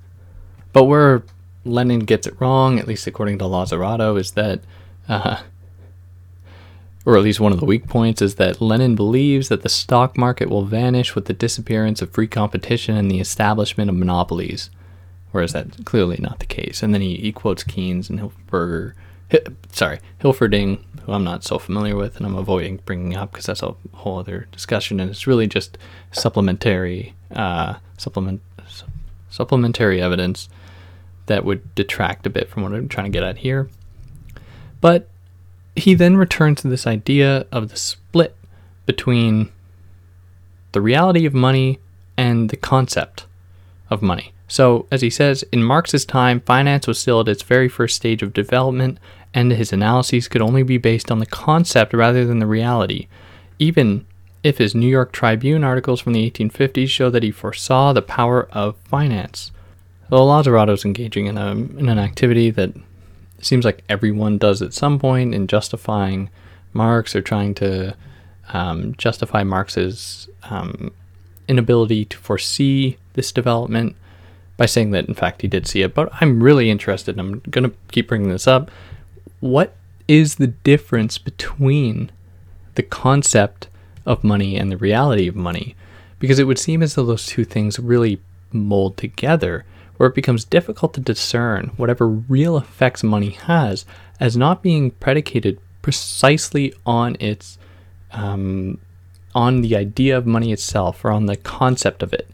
but 0.73 0.85
where 0.85 1.23
Lenin 1.65 2.01
gets 2.01 2.27
it 2.27 2.41
wrong, 2.41 2.79
at 2.79 2.89
least 2.89 3.07
according 3.07 3.39
to 3.39 3.45
Lazzarato, 3.45 4.19
is 4.19 4.33
that, 4.33 4.61
uh, 5.09 5.43
or 7.05 7.17
at 7.17 7.23
least 7.23 7.41
one 7.41 7.53
of 7.53 7.61
the 7.61 7.67
weak 7.67 7.87
points, 7.87 8.23
is 8.23 8.37
that 8.37 8.61
Lenin 8.61 8.95
believes 8.95 9.49
that 9.49 9.63
the 9.63 9.69
stock 9.69 10.17
market 10.17 10.49
will 10.49 10.65
vanish 10.65 11.15
with 11.15 11.27
the 11.27 11.35
disappearance 11.35 12.01
of 12.01 12.11
free 12.11 12.27
competition 12.27 12.97
and 12.97 13.11
the 13.11 13.21
establishment 13.21 13.91
of 13.91 13.97
monopolies, 13.97 14.71
whereas 15.31 15.53
that's 15.53 15.83
clearly 15.85 16.19
not 16.21 16.39
the 16.39 16.47
case. 16.47 16.83
And 16.83 16.95
then 16.95 17.03
he, 17.03 17.17
he 17.17 17.33
quotes 17.33 17.63
Keynes 17.63 18.09
and 18.09 18.33
Sorry, 19.73 20.01
Hilferding, 20.21 20.83
who 21.03 21.13
I'm 21.13 21.25
not 21.25 21.45
so 21.45 21.59
familiar 21.59 21.97
with 21.97 22.17
and 22.17 22.27
I'm 22.27 22.37
avoiding 22.37 22.81
bringing 22.85 23.17
up 23.17 23.33
because 23.33 23.47
that's 23.47 23.63
a 23.63 23.75
whole 23.93 24.19
other 24.19 24.49
discussion, 24.53 25.01
and 25.01 25.11
it's 25.11 25.27
really 25.27 25.47
just 25.47 25.77
supplementary 26.13 27.15
uh, 27.35 27.75
supplement 27.99 28.41
su- 28.67 28.87
supplementary 29.29 30.01
evidence 30.01 30.49
that 31.27 31.45
would 31.45 31.75
detract 31.75 32.27
a 32.27 32.31
bit 32.31 32.49
from 32.49 32.63
what 32.63 32.73
I'm 32.73 32.89
trying 32.89 33.13
to 33.13 33.17
get 33.17 33.23
at 33.23 33.39
here. 33.39 33.69
But 34.81 35.09
he 35.77 35.95
then 35.95 36.17
returns 36.17 36.63
to 36.63 36.69
this 36.69 36.87
idea 36.87 37.47
of 37.53 37.69
the 37.69 37.77
split 37.77 38.35
between 38.87 39.51
the 40.73 40.81
reality 40.81 41.27
of 41.27 41.35
money 41.35 41.79
and 42.17 42.51
the 42.51 42.57
concept 42.57 43.27
of 43.91 44.03
money. 44.03 44.33
So, 44.49 44.87
as 44.91 45.03
he 45.03 45.11
says, 45.11 45.45
in 45.53 45.63
Marx's 45.63 46.07
time, 46.07 46.41
finance 46.41 46.87
was 46.87 46.99
still 46.99 47.21
at 47.21 47.29
its 47.29 47.43
very 47.43 47.69
first 47.69 47.97
stage 47.97 48.23
of 48.23 48.33
development, 48.33 48.99
and 49.35 49.53
his 49.53 49.73
analyses 49.73 50.29
could 50.29 50.43
only 50.43 50.63
be 50.63 50.79
based 50.79 51.11
on 51.11 51.19
the 51.19 51.27
concept 51.27 51.93
rather 51.93 52.25
than 52.25 52.39
the 52.39 52.47
reality, 52.47 53.07
even 53.59 54.07
if 54.43 54.59
his 54.59 54.75
New 54.75 54.89
York 54.89 55.13
Tribune 55.13 55.65
articles 55.65 56.01
from 56.01 56.13
the 56.13 56.31
1850s 56.31 56.89
show 56.89 57.11
that 57.11 57.23
he 57.23 57.31
foresaw 57.31 57.93
the 57.93 58.03
power 58.03 58.49
of 58.53 58.77
finance. 58.79 59.51
So, 60.09 60.17
Lazzarato 60.17 60.73
is 60.73 60.85
engaging 60.85 61.27
in, 61.27 61.37
a, 61.37 61.51
in 61.51 61.89
an 61.89 61.99
activity 61.99 62.51
that 62.51 62.73
seems 63.41 63.65
like 63.65 63.85
everyone 63.89 64.39
does 64.39 64.63
at 64.63 64.73
some 64.73 64.99
point 64.99 65.35
in 65.35 65.47
justifying 65.47 66.31
Marx 66.73 67.15
or 67.15 67.21
trying 67.21 67.55
to 67.55 67.95
um, 68.53 68.95
justify 68.97 69.43
Marx's 69.43 70.29
um, 70.45 70.93
inability 71.47 72.05
to 72.07 72.17
foresee 72.17 72.97
this 73.15 73.33
development 73.33 73.97
by 74.57 74.67
saying 74.67 74.91
that, 74.91 75.07
in 75.07 75.15
fact, 75.15 75.43
he 75.43 75.49
did 75.49 75.67
see 75.67 75.83
it. 75.83 75.95
But 75.95 76.11
I'm 76.21 76.43
really 76.43 76.71
interested, 76.71 77.19
I'm 77.19 77.41
going 77.51 77.71
to 77.71 77.77
keep 77.91 78.09
bringing 78.09 78.29
this 78.29 78.47
up. 78.47 78.71
What 79.41 79.75
is 80.07 80.37
the 80.37 80.47
difference 80.49 81.19
between 81.19 82.11
the 82.75 82.83
concept 82.83 83.69
of 84.07 84.25
money 84.25 84.57
and 84.57 84.71
the 84.71 84.77
reality 84.77 85.29
of 85.29 85.37
money? 85.37 85.77
Because 86.19 86.39
it 86.39 86.45
would 86.45 86.59
seem 86.59 86.83
as 86.83 86.95
though 86.95 87.05
those 87.05 87.27
two 87.27 87.45
things 87.45 87.79
really 87.79 88.21
mold 88.53 88.97
together, 88.97 89.65
where 89.97 90.09
it 90.09 90.15
becomes 90.15 90.45
difficult 90.45 90.95
to 90.95 91.01
discern 91.01 91.73
whatever 91.77 92.09
real 92.09 92.57
effects 92.57 93.03
money 93.03 93.31
has 93.31 93.85
as 94.21 94.37
not 94.37 94.63
being 94.63 94.91
predicated 94.93 95.59
precisely 95.83 96.73
on 96.87 97.17
its 97.21 97.59
um, 98.13 98.79
on 99.35 99.61
the 99.61 99.77
idea 99.77 100.17
of 100.17 100.27
money 100.27 100.53
itself 100.53 101.05
or 101.05 101.11
on 101.11 101.27
the 101.27 101.37
concept 101.37 102.03
of 102.03 102.13
it 102.13 102.29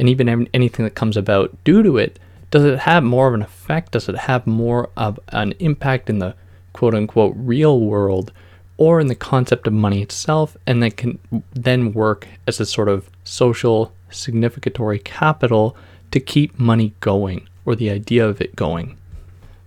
and 0.00 0.08
even 0.08 0.48
anything 0.54 0.84
that 0.84 0.94
comes 0.94 1.14
about 1.14 1.62
due 1.62 1.82
to 1.82 1.98
it, 1.98 2.18
does 2.50 2.64
it 2.64 2.80
have 2.80 3.04
more 3.04 3.28
of 3.28 3.34
an 3.34 3.42
effect? 3.42 3.92
Does 3.92 4.08
it 4.08 4.16
have 4.16 4.46
more 4.46 4.88
of 4.96 5.20
an 5.28 5.52
impact 5.58 6.08
in 6.08 6.20
the 6.20 6.34
quote 6.72 6.94
unquote 6.94 7.34
real 7.36 7.80
world 7.80 8.32
or 8.76 9.00
in 9.00 9.08
the 9.08 9.14
concept 9.14 9.66
of 9.66 9.72
money 9.72 10.02
itself? 10.02 10.56
And 10.66 10.82
that 10.82 10.96
can 10.96 11.18
then 11.52 11.92
work 11.92 12.26
as 12.46 12.60
a 12.60 12.66
sort 12.66 12.88
of 12.88 13.10
social 13.24 13.92
significatory 14.10 14.98
capital 14.98 15.76
to 16.10 16.20
keep 16.20 16.58
money 16.58 16.94
going 17.00 17.48
or 17.64 17.76
the 17.76 17.90
idea 17.90 18.26
of 18.26 18.40
it 18.40 18.56
going. 18.56 18.96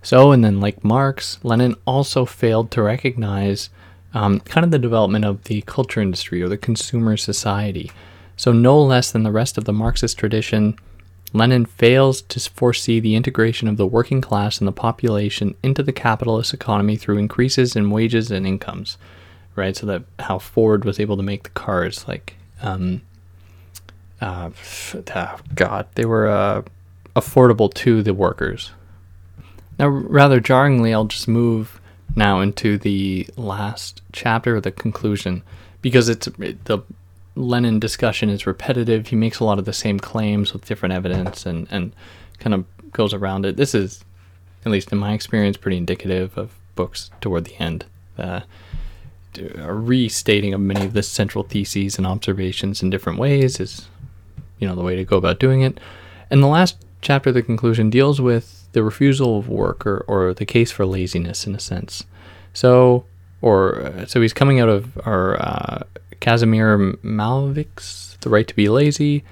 So, 0.02 0.32
and 0.32 0.44
then 0.44 0.60
like 0.60 0.84
Marx, 0.84 1.38
Lenin 1.42 1.74
also 1.86 2.26
failed 2.26 2.70
to 2.72 2.82
recognize 2.82 3.70
um, 4.12 4.40
kind 4.40 4.64
of 4.64 4.70
the 4.70 4.78
development 4.78 5.24
of 5.24 5.44
the 5.44 5.62
culture 5.62 6.00
industry 6.00 6.42
or 6.42 6.48
the 6.48 6.58
consumer 6.58 7.16
society. 7.16 7.90
So, 8.36 8.52
no 8.52 8.80
less 8.80 9.10
than 9.10 9.22
the 9.22 9.32
rest 9.32 9.56
of 9.56 9.64
the 9.64 9.72
Marxist 9.72 10.18
tradition, 10.18 10.76
Lenin 11.34 11.66
fails 11.66 12.22
to 12.22 12.38
foresee 12.38 13.00
the 13.00 13.16
integration 13.16 13.66
of 13.66 13.76
the 13.76 13.86
working 13.86 14.20
class 14.20 14.58
and 14.58 14.68
the 14.68 14.72
population 14.72 15.56
into 15.64 15.82
the 15.82 15.92
capitalist 15.92 16.54
economy 16.54 16.96
through 16.96 17.18
increases 17.18 17.74
in 17.74 17.90
wages 17.90 18.30
and 18.30 18.46
incomes, 18.46 18.96
right? 19.56 19.76
So 19.76 19.84
that 19.86 20.04
how 20.20 20.38
Ford 20.38 20.84
was 20.84 21.00
able 21.00 21.16
to 21.16 21.24
make 21.24 21.42
the 21.42 21.50
cars, 21.50 22.06
like, 22.06 22.36
um, 22.62 23.02
uh, 24.20 24.50
oh 25.16 25.38
God, 25.56 25.86
they 25.96 26.04
were 26.04 26.28
uh, 26.28 26.62
affordable 27.16 27.74
to 27.74 28.00
the 28.04 28.14
workers. 28.14 28.70
Now, 29.76 29.88
rather 29.88 30.38
jarringly, 30.38 30.94
I'll 30.94 31.04
just 31.04 31.26
move 31.26 31.80
now 32.14 32.40
into 32.40 32.78
the 32.78 33.26
last 33.36 34.02
chapter, 34.12 34.60
the 34.60 34.70
conclusion, 34.70 35.42
because 35.82 36.08
it's 36.08 36.28
it, 36.28 36.64
the 36.66 36.78
Lenin 37.36 37.80
discussion 37.80 38.30
is 38.30 38.46
repetitive. 38.46 39.08
He 39.08 39.16
makes 39.16 39.40
a 39.40 39.44
lot 39.44 39.58
of 39.58 39.64
the 39.64 39.72
same 39.72 39.98
claims 39.98 40.52
with 40.52 40.66
different 40.66 40.92
evidence 40.92 41.46
and, 41.46 41.66
and 41.70 41.92
kind 42.38 42.54
of 42.54 42.64
goes 42.92 43.12
around 43.12 43.44
it. 43.44 43.56
This 43.56 43.74
is 43.74 44.04
at 44.64 44.72
least 44.72 44.92
in 44.92 44.98
my 44.98 45.12
experience, 45.12 45.56
pretty 45.56 45.76
indicative 45.76 46.36
of 46.38 46.52
books 46.74 47.10
toward 47.20 47.44
the 47.44 47.56
end. 47.60 47.84
Uh, 48.18 48.40
a 49.56 49.72
restating 49.72 50.54
of 50.54 50.60
many 50.60 50.86
of 50.86 50.92
the 50.92 51.02
central 51.02 51.44
theses 51.44 51.98
and 51.98 52.06
observations 52.06 52.82
in 52.82 52.90
different 52.90 53.18
ways 53.18 53.58
is, 53.60 53.88
you 54.58 54.68
know, 54.68 54.74
the 54.74 54.82
way 54.82 54.96
to 54.96 55.04
go 55.04 55.16
about 55.16 55.40
doing 55.40 55.62
it. 55.62 55.78
And 56.30 56.42
the 56.42 56.48
last 56.48 56.76
chapter, 57.02 57.32
the 57.32 57.42
conclusion, 57.42 57.90
deals 57.90 58.20
with 58.20 58.68
the 58.72 58.82
refusal 58.82 59.38
of 59.38 59.48
work 59.48 59.86
or, 59.86 60.04
or 60.08 60.34
the 60.34 60.46
case 60.46 60.70
for 60.70 60.86
laziness 60.86 61.46
in 61.46 61.54
a 61.54 61.60
sense. 61.60 62.04
So, 62.52 63.04
or 63.42 63.82
uh, 63.82 64.06
so 64.06 64.20
he's 64.20 64.32
coming 64.32 64.60
out 64.60 64.68
of 64.68 64.96
our 65.06 65.40
uh, 65.40 65.82
Kazimir 66.24 66.96
Malevich's 67.02 68.16
The 68.22 68.30
Right 68.30 68.48
to 68.48 68.56
Be 68.56 68.70
Lazy, 68.70 69.24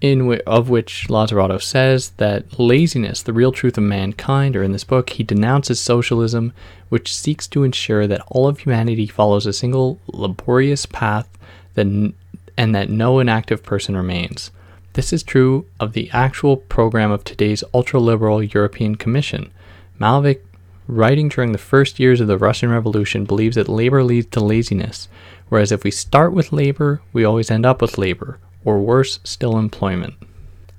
in 0.00 0.20
w- 0.20 0.40
of 0.46 0.70
which 0.70 1.08
Lazzarato 1.08 1.60
says 1.60 2.12
that 2.16 2.58
laziness, 2.58 3.20
the 3.20 3.34
real 3.34 3.52
truth 3.52 3.76
of 3.76 3.84
mankind, 3.84 4.56
or 4.56 4.62
in 4.62 4.72
this 4.72 4.84
book, 4.84 5.10
he 5.10 5.22
denounces 5.22 5.80
socialism, 5.80 6.54
which 6.88 7.14
seeks 7.14 7.46
to 7.48 7.62
ensure 7.62 8.06
that 8.06 8.22
all 8.28 8.48
of 8.48 8.60
humanity 8.60 9.06
follows 9.06 9.44
a 9.44 9.52
single 9.52 10.00
laborious 10.06 10.86
path 10.86 11.28
that 11.74 11.86
n- 11.86 12.14
and 12.56 12.74
that 12.74 12.88
no 12.88 13.18
inactive 13.18 13.62
person 13.62 13.94
remains. 13.94 14.50
This 14.94 15.12
is 15.12 15.22
true 15.22 15.66
of 15.78 15.92
the 15.92 16.08
actual 16.12 16.56
program 16.56 17.10
of 17.10 17.24
today's 17.24 17.64
ultra 17.74 18.00
liberal 18.00 18.42
European 18.42 18.94
Commission. 18.94 19.52
Malevich, 20.00 20.40
writing 20.86 21.28
during 21.28 21.52
the 21.52 21.58
first 21.58 21.98
years 21.98 22.20
of 22.20 22.26
the 22.26 22.38
Russian 22.38 22.70
Revolution, 22.70 23.24
believes 23.24 23.56
that 23.56 23.68
labor 23.68 24.02
leads 24.02 24.26
to 24.28 24.40
laziness, 24.40 25.08
whereas 25.48 25.72
if 25.72 25.84
we 25.84 25.90
start 25.90 26.32
with 26.32 26.52
labor, 26.52 27.00
we 27.12 27.24
always 27.24 27.50
end 27.50 27.66
up 27.66 27.80
with 27.80 27.98
labor, 27.98 28.38
or 28.64 28.78
worse, 28.80 29.20
still 29.24 29.58
employment. 29.58 30.14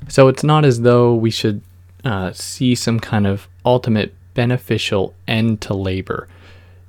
So 0.08 0.28
it's 0.28 0.44
not 0.44 0.66
as 0.66 0.82
though 0.82 1.14
we 1.14 1.32
should 1.32 1.62
uh, 2.04 2.32
see 2.34 2.76
some 2.76 3.00
kind 3.00 3.26
of 3.26 3.48
ultimate 3.66 4.14
beneficial 4.34 5.14
end 5.28 5.62
to 5.62 5.74
labor, 5.74 6.28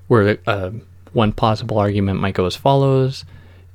where 0.09 0.39
uh, 0.47 0.71
one 1.12 1.33
possible 1.33 1.79
argument 1.79 2.21
might 2.21 2.35
go 2.35 2.47
as 2.47 2.57
follows 2.57 3.25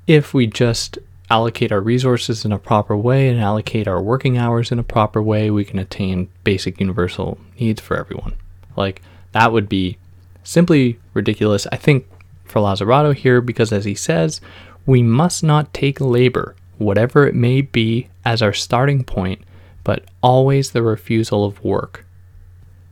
if 0.08 0.34
we 0.34 0.48
just 0.48 0.98
allocate 1.30 1.72
our 1.72 1.80
resources 1.80 2.44
in 2.44 2.52
a 2.52 2.60
proper 2.60 2.96
way 2.98 3.30
and 3.30 3.39
allocate 3.39 3.88
our 3.88 4.02
working 4.02 4.38
hours 4.38 4.72
in 4.72 4.80
a 4.80 4.84
proper 4.84 5.22
way, 5.22 5.50
we 5.50 5.64
can 5.64 5.80
attain 5.80 6.28
basic 6.44 6.80
universal 6.80 7.38
needs 7.60 7.80
for 7.80 7.98
everyone. 7.98 8.34
Like, 8.76 9.02
that 9.32 9.52
would 9.52 9.70
be 9.70 9.98
simply 10.44 11.00
ridiculous, 11.14 11.68
I 11.72 11.78
think, 11.78 12.08
for 12.46 12.60
Lazzarato 12.60 13.16
here, 13.16 13.42
because 13.42 13.72
as 13.72 13.86
he 13.86 13.96
says, 13.96 14.42
we 14.86 15.02
must 15.02 15.44
not 15.44 15.74
take 15.74 16.02
labor, 16.02 16.56
whatever 16.78 17.28
it 17.28 17.36
may 17.36 17.62
be, 17.62 18.10
as 18.26 18.42
our 18.42 18.54
starting 18.54 19.04
point, 19.04 19.42
but 19.84 20.06
always 20.22 20.72
the 20.72 20.84
refusal 20.84 21.46
of 21.46 21.64
work. 21.64 22.06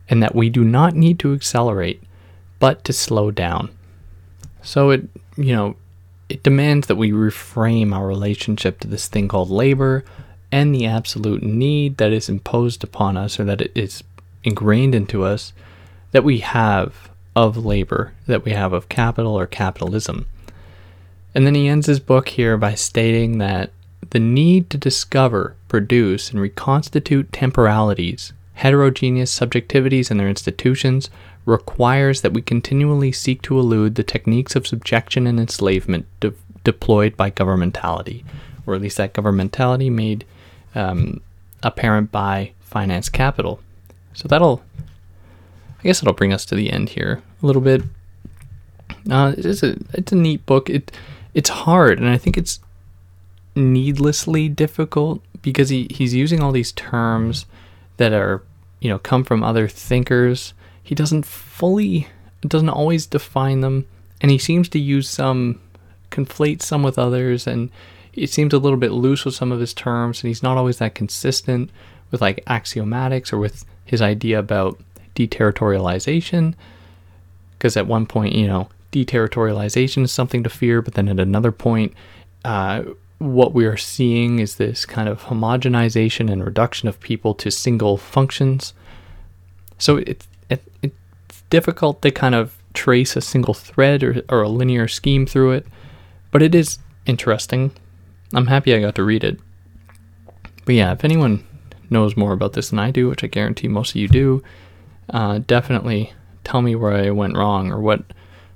And 0.08 0.22
that 0.22 0.34
we 0.34 0.48
do 0.48 0.64
not 0.64 0.94
need 0.94 1.18
to 1.20 1.34
accelerate, 1.34 2.02
but 2.58 2.84
to 2.84 2.92
slow 2.92 3.30
down. 3.30 3.70
So 4.62 4.90
it, 4.90 5.08
you 5.36 5.54
know, 5.54 5.76
it 6.28 6.42
demands 6.42 6.86
that 6.86 6.96
we 6.96 7.12
reframe 7.12 7.92
our 7.92 8.06
relationship 8.06 8.80
to 8.80 8.88
this 8.88 9.08
thing 9.08 9.28
called 9.28 9.50
labor 9.50 10.04
and 10.52 10.74
the 10.74 10.86
absolute 10.86 11.42
need 11.42 11.96
that 11.98 12.12
is 12.12 12.28
imposed 12.28 12.82
upon 12.82 13.16
us 13.16 13.38
or 13.38 13.44
that 13.44 13.60
it 13.60 13.72
is 13.74 14.02
ingrained 14.42 14.94
into 14.94 15.24
us 15.24 15.52
that 16.12 16.24
we 16.24 16.38
have 16.38 17.10
of 17.36 17.56
labor, 17.56 18.12
that 18.26 18.44
we 18.44 18.52
have 18.52 18.72
of 18.72 18.88
capital 18.88 19.38
or 19.38 19.46
capitalism. 19.46 20.26
And 21.34 21.46
then 21.46 21.54
he 21.54 21.68
ends 21.68 21.86
his 21.86 22.00
book 22.00 22.30
here 22.30 22.56
by 22.56 22.74
stating 22.74 23.38
that 23.38 23.70
the 24.10 24.18
need 24.18 24.68
to 24.70 24.78
discover, 24.78 25.54
produce, 25.68 26.30
and 26.30 26.40
reconstitute 26.40 27.32
temporalities, 27.32 28.32
heterogeneous 28.54 29.38
subjectivities, 29.38 30.10
and 30.10 30.18
their 30.18 30.28
institutions 30.28 31.08
requires 31.46 32.20
that 32.20 32.32
we 32.32 32.42
continually 32.42 33.12
seek 33.12 33.42
to 33.42 33.58
elude 33.58 33.94
the 33.94 34.02
techniques 34.02 34.56
of 34.56 34.66
subjection 34.66 35.26
and 35.26 35.38
enslavement 35.38 36.06
de- 36.18 36.32
deployed 36.64 37.16
by 37.16 37.30
governmentality, 37.30 38.24
or 38.66 38.74
at 38.74 38.80
least 38.80 38.96
that 38.96 39.14
governmentality 39.14 39.90
made 39.90 40.24
um, 40.74 41.20
apparent 41.62 42.10
by 42.10 42.52
finance 42.60 43.08
capital. 43.08 43.60
So 44.14 44.28
that'll, 44.28 44.62
I 45.80 45.82
guess, 45.82 46.02
it'll 46.02 46.14
bring 46.14 46.32
us 46.32 46.44
to 46.46 46.54
the 46.54 46.70
end 46.70 46.90
here 46.90 47.22
a 47.42 47.46
little 47.46 47.62
bit. 47.62 47.82
Uh, 49.10 49.34
it's 49.36 49.62
a 49.62 49.76
it's 49.94 50.12
a 50.12 50.16
neat 50.16 50.44
book. 50.46 50.68
It 50.68 50.92
it's 51.32 51.48
hard, 51.48 51.98
and 51.98 52.08
I 52.08 52.18
think 52.18 52.36
it's 52.36 52.60
needlessly 53.54 54.48
difficult 54.48 55.22
because 55.42 55.68
he, 55.68 55.88
he's 55.90 56.14
using 56.14 56.40
all 56.40 56.52
these 56.52 56.72
terms 56.72 57.46
that 57.96 58.12
are 58.12 58.42
you 58.80 58.88
know 58.88 58.98
come 58.98 59.24
from 59.24 59.42
other 59.42 59.68
thinkers 59.68 60.54
he 60.82 60.94
doesn't 60.94 61.26
fully 61.26 62.06
doesn't 62.42 62.68
always 62.68 63.06
define 63.06 63.60
them 63.60 63.86
and 64.20 64.30
he 64.30 64.38
seems 64.38 64.68
to 64.68 64.78
use 64.78 65.08
some 65.08 65.60
conflate 66.10 66.62
some 66.62 66.82
with 66.82 66.98
others 66.98 67.46
and 67.46 67.70
it 68.14 68.30
seems 68.30 68.52
a 68.52 68.58
little 68.58 68.78
bit 68.78 68.92
loose 68.92 69.24
with 69.24 69.34
some 69.34 69.52
of 69.52 69.60
his 69.60 69.74
terms 69.74 70.22
and 70.22 70.28
he's 70.28 70.42
not 70.42 70.56
always 70.56 70.78
that 70.78 70.94
consistent 70.94 71.70
with 72.10 72.20
like 72.20 72.44
axiomatics 72.46 73.32
or 73.32 73.38
with 73.38 73.64
his 73.84 74.02
idea 74.02 74.38
about 74.38 74.80
deterritorialization 75.26 76.54
because 77.52 77.76
at 77.76 77.86
one 77.86 78.06
point 78.06 78.34
you 78.34 78.46
know 78.46 78.68
deterritorialization 78.92 80.02
is 80.02 80.12
something 80.12 80.42
to 80.42 80.50
fear 80.50 80.82
but 80.82 80.94
then 80.94 81.08
at 81.08 81.20
another 81.20 81.52
point 81.52 81.92
uh, 82.44 82.82
what 83.18 83.52
we 83.52 83.66
are 83.66 83.76
seeing 83.76 84.38
is 84.38 84.56
this 84.56 84.86
kind 84.86 85.08
of 85.08 85.24
homogenization 85.24 86.30
and 86.30 86.44
reduction 86.44 86.88
of 86.88 86.98
people 87.00 87.34
to 87.34 87.50
single 87.50 87.96
functions 87.96 88.72
so 89.78 89.96
it's 89.98 90.26
it, 90.48 90.62
it's 90.82 90.94
difficult 91.50 92.02
to 92.02 92.10
kind 92.10 92.34
of 92.34 92.56
trace 92.74 93.16
a 93.16 93.20
single 93.20 93.54
thread 93.54 94.02
or, 94.02 94.22
or 94.28 94.42
a 94.42 94.48
linear 94.48 94.88
scheme 94.88 95.26
through 95.26 95.52
it, 95.52 95.66
but 96.30 96.42
it 96.42 96.54
is 96.54 96.78
interesting. 97.06 97.72
I'm 98.32 98.46
happy 98.46 98.74
I 98.74 98.80
got 98.80 98.94
to 98.96 99.04
read 99.04 99.24
it. 99.24 99.38
But 100.64 100.74
yeah, 100.74 100.92
if 100.92 101.04
anyone 101.04 101.44
knows 101.88 102.16
more 102.16 102.32
about 102.32 102.52
this 102.52 102.70
than 102.70 102.78
I 102.78 102.90
do, 102.90 103.08
which 103.08 103.24
I 103.24 103.26
guarantee 103.26 103.68
most 103.68 103.90
of 103.90 103.96
you 103.96 104.08
do, 104.08 104.42
uh, 105.10 105.38
definitely 105.46 106.12
tell 106.44 106.62
me 106.62 106.74
where 106.74 106.92
I 106.92 107.10
went 107.10 107.36
wrong 107.36 107.70
or 107.70 107.80
what 107.80 108.02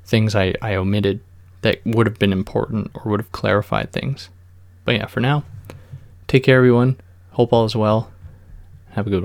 things 0.04 0.34
I, 0.34 0.54
I 0.60 0.74
omitted 0.74 1.20
that 1.62 1.80
would 1.84 2.06
have 2.06 2.18
been 2.18 2.32
important 2.32 2.90
or 2.94 3.10
would 3.10 3.20
have 3.20 3.32
clarified 3.32 3.92
things. 3.92 4.28
But 4.84 4.96
yeah, 4.96 5.06
for 5.06 5.20
now, 5.20 5.44
take 6.26 6.44
care, 6.44 6.58
everyone. 6.58 7.00
Hope 7.32 7.52
all 7.52 7.64
is 7.64 7.74
well. 7.74 8.10
Have 8.90 9.06
a 9.06 9.10
good 9.10 9.16
one. 9.16 9.22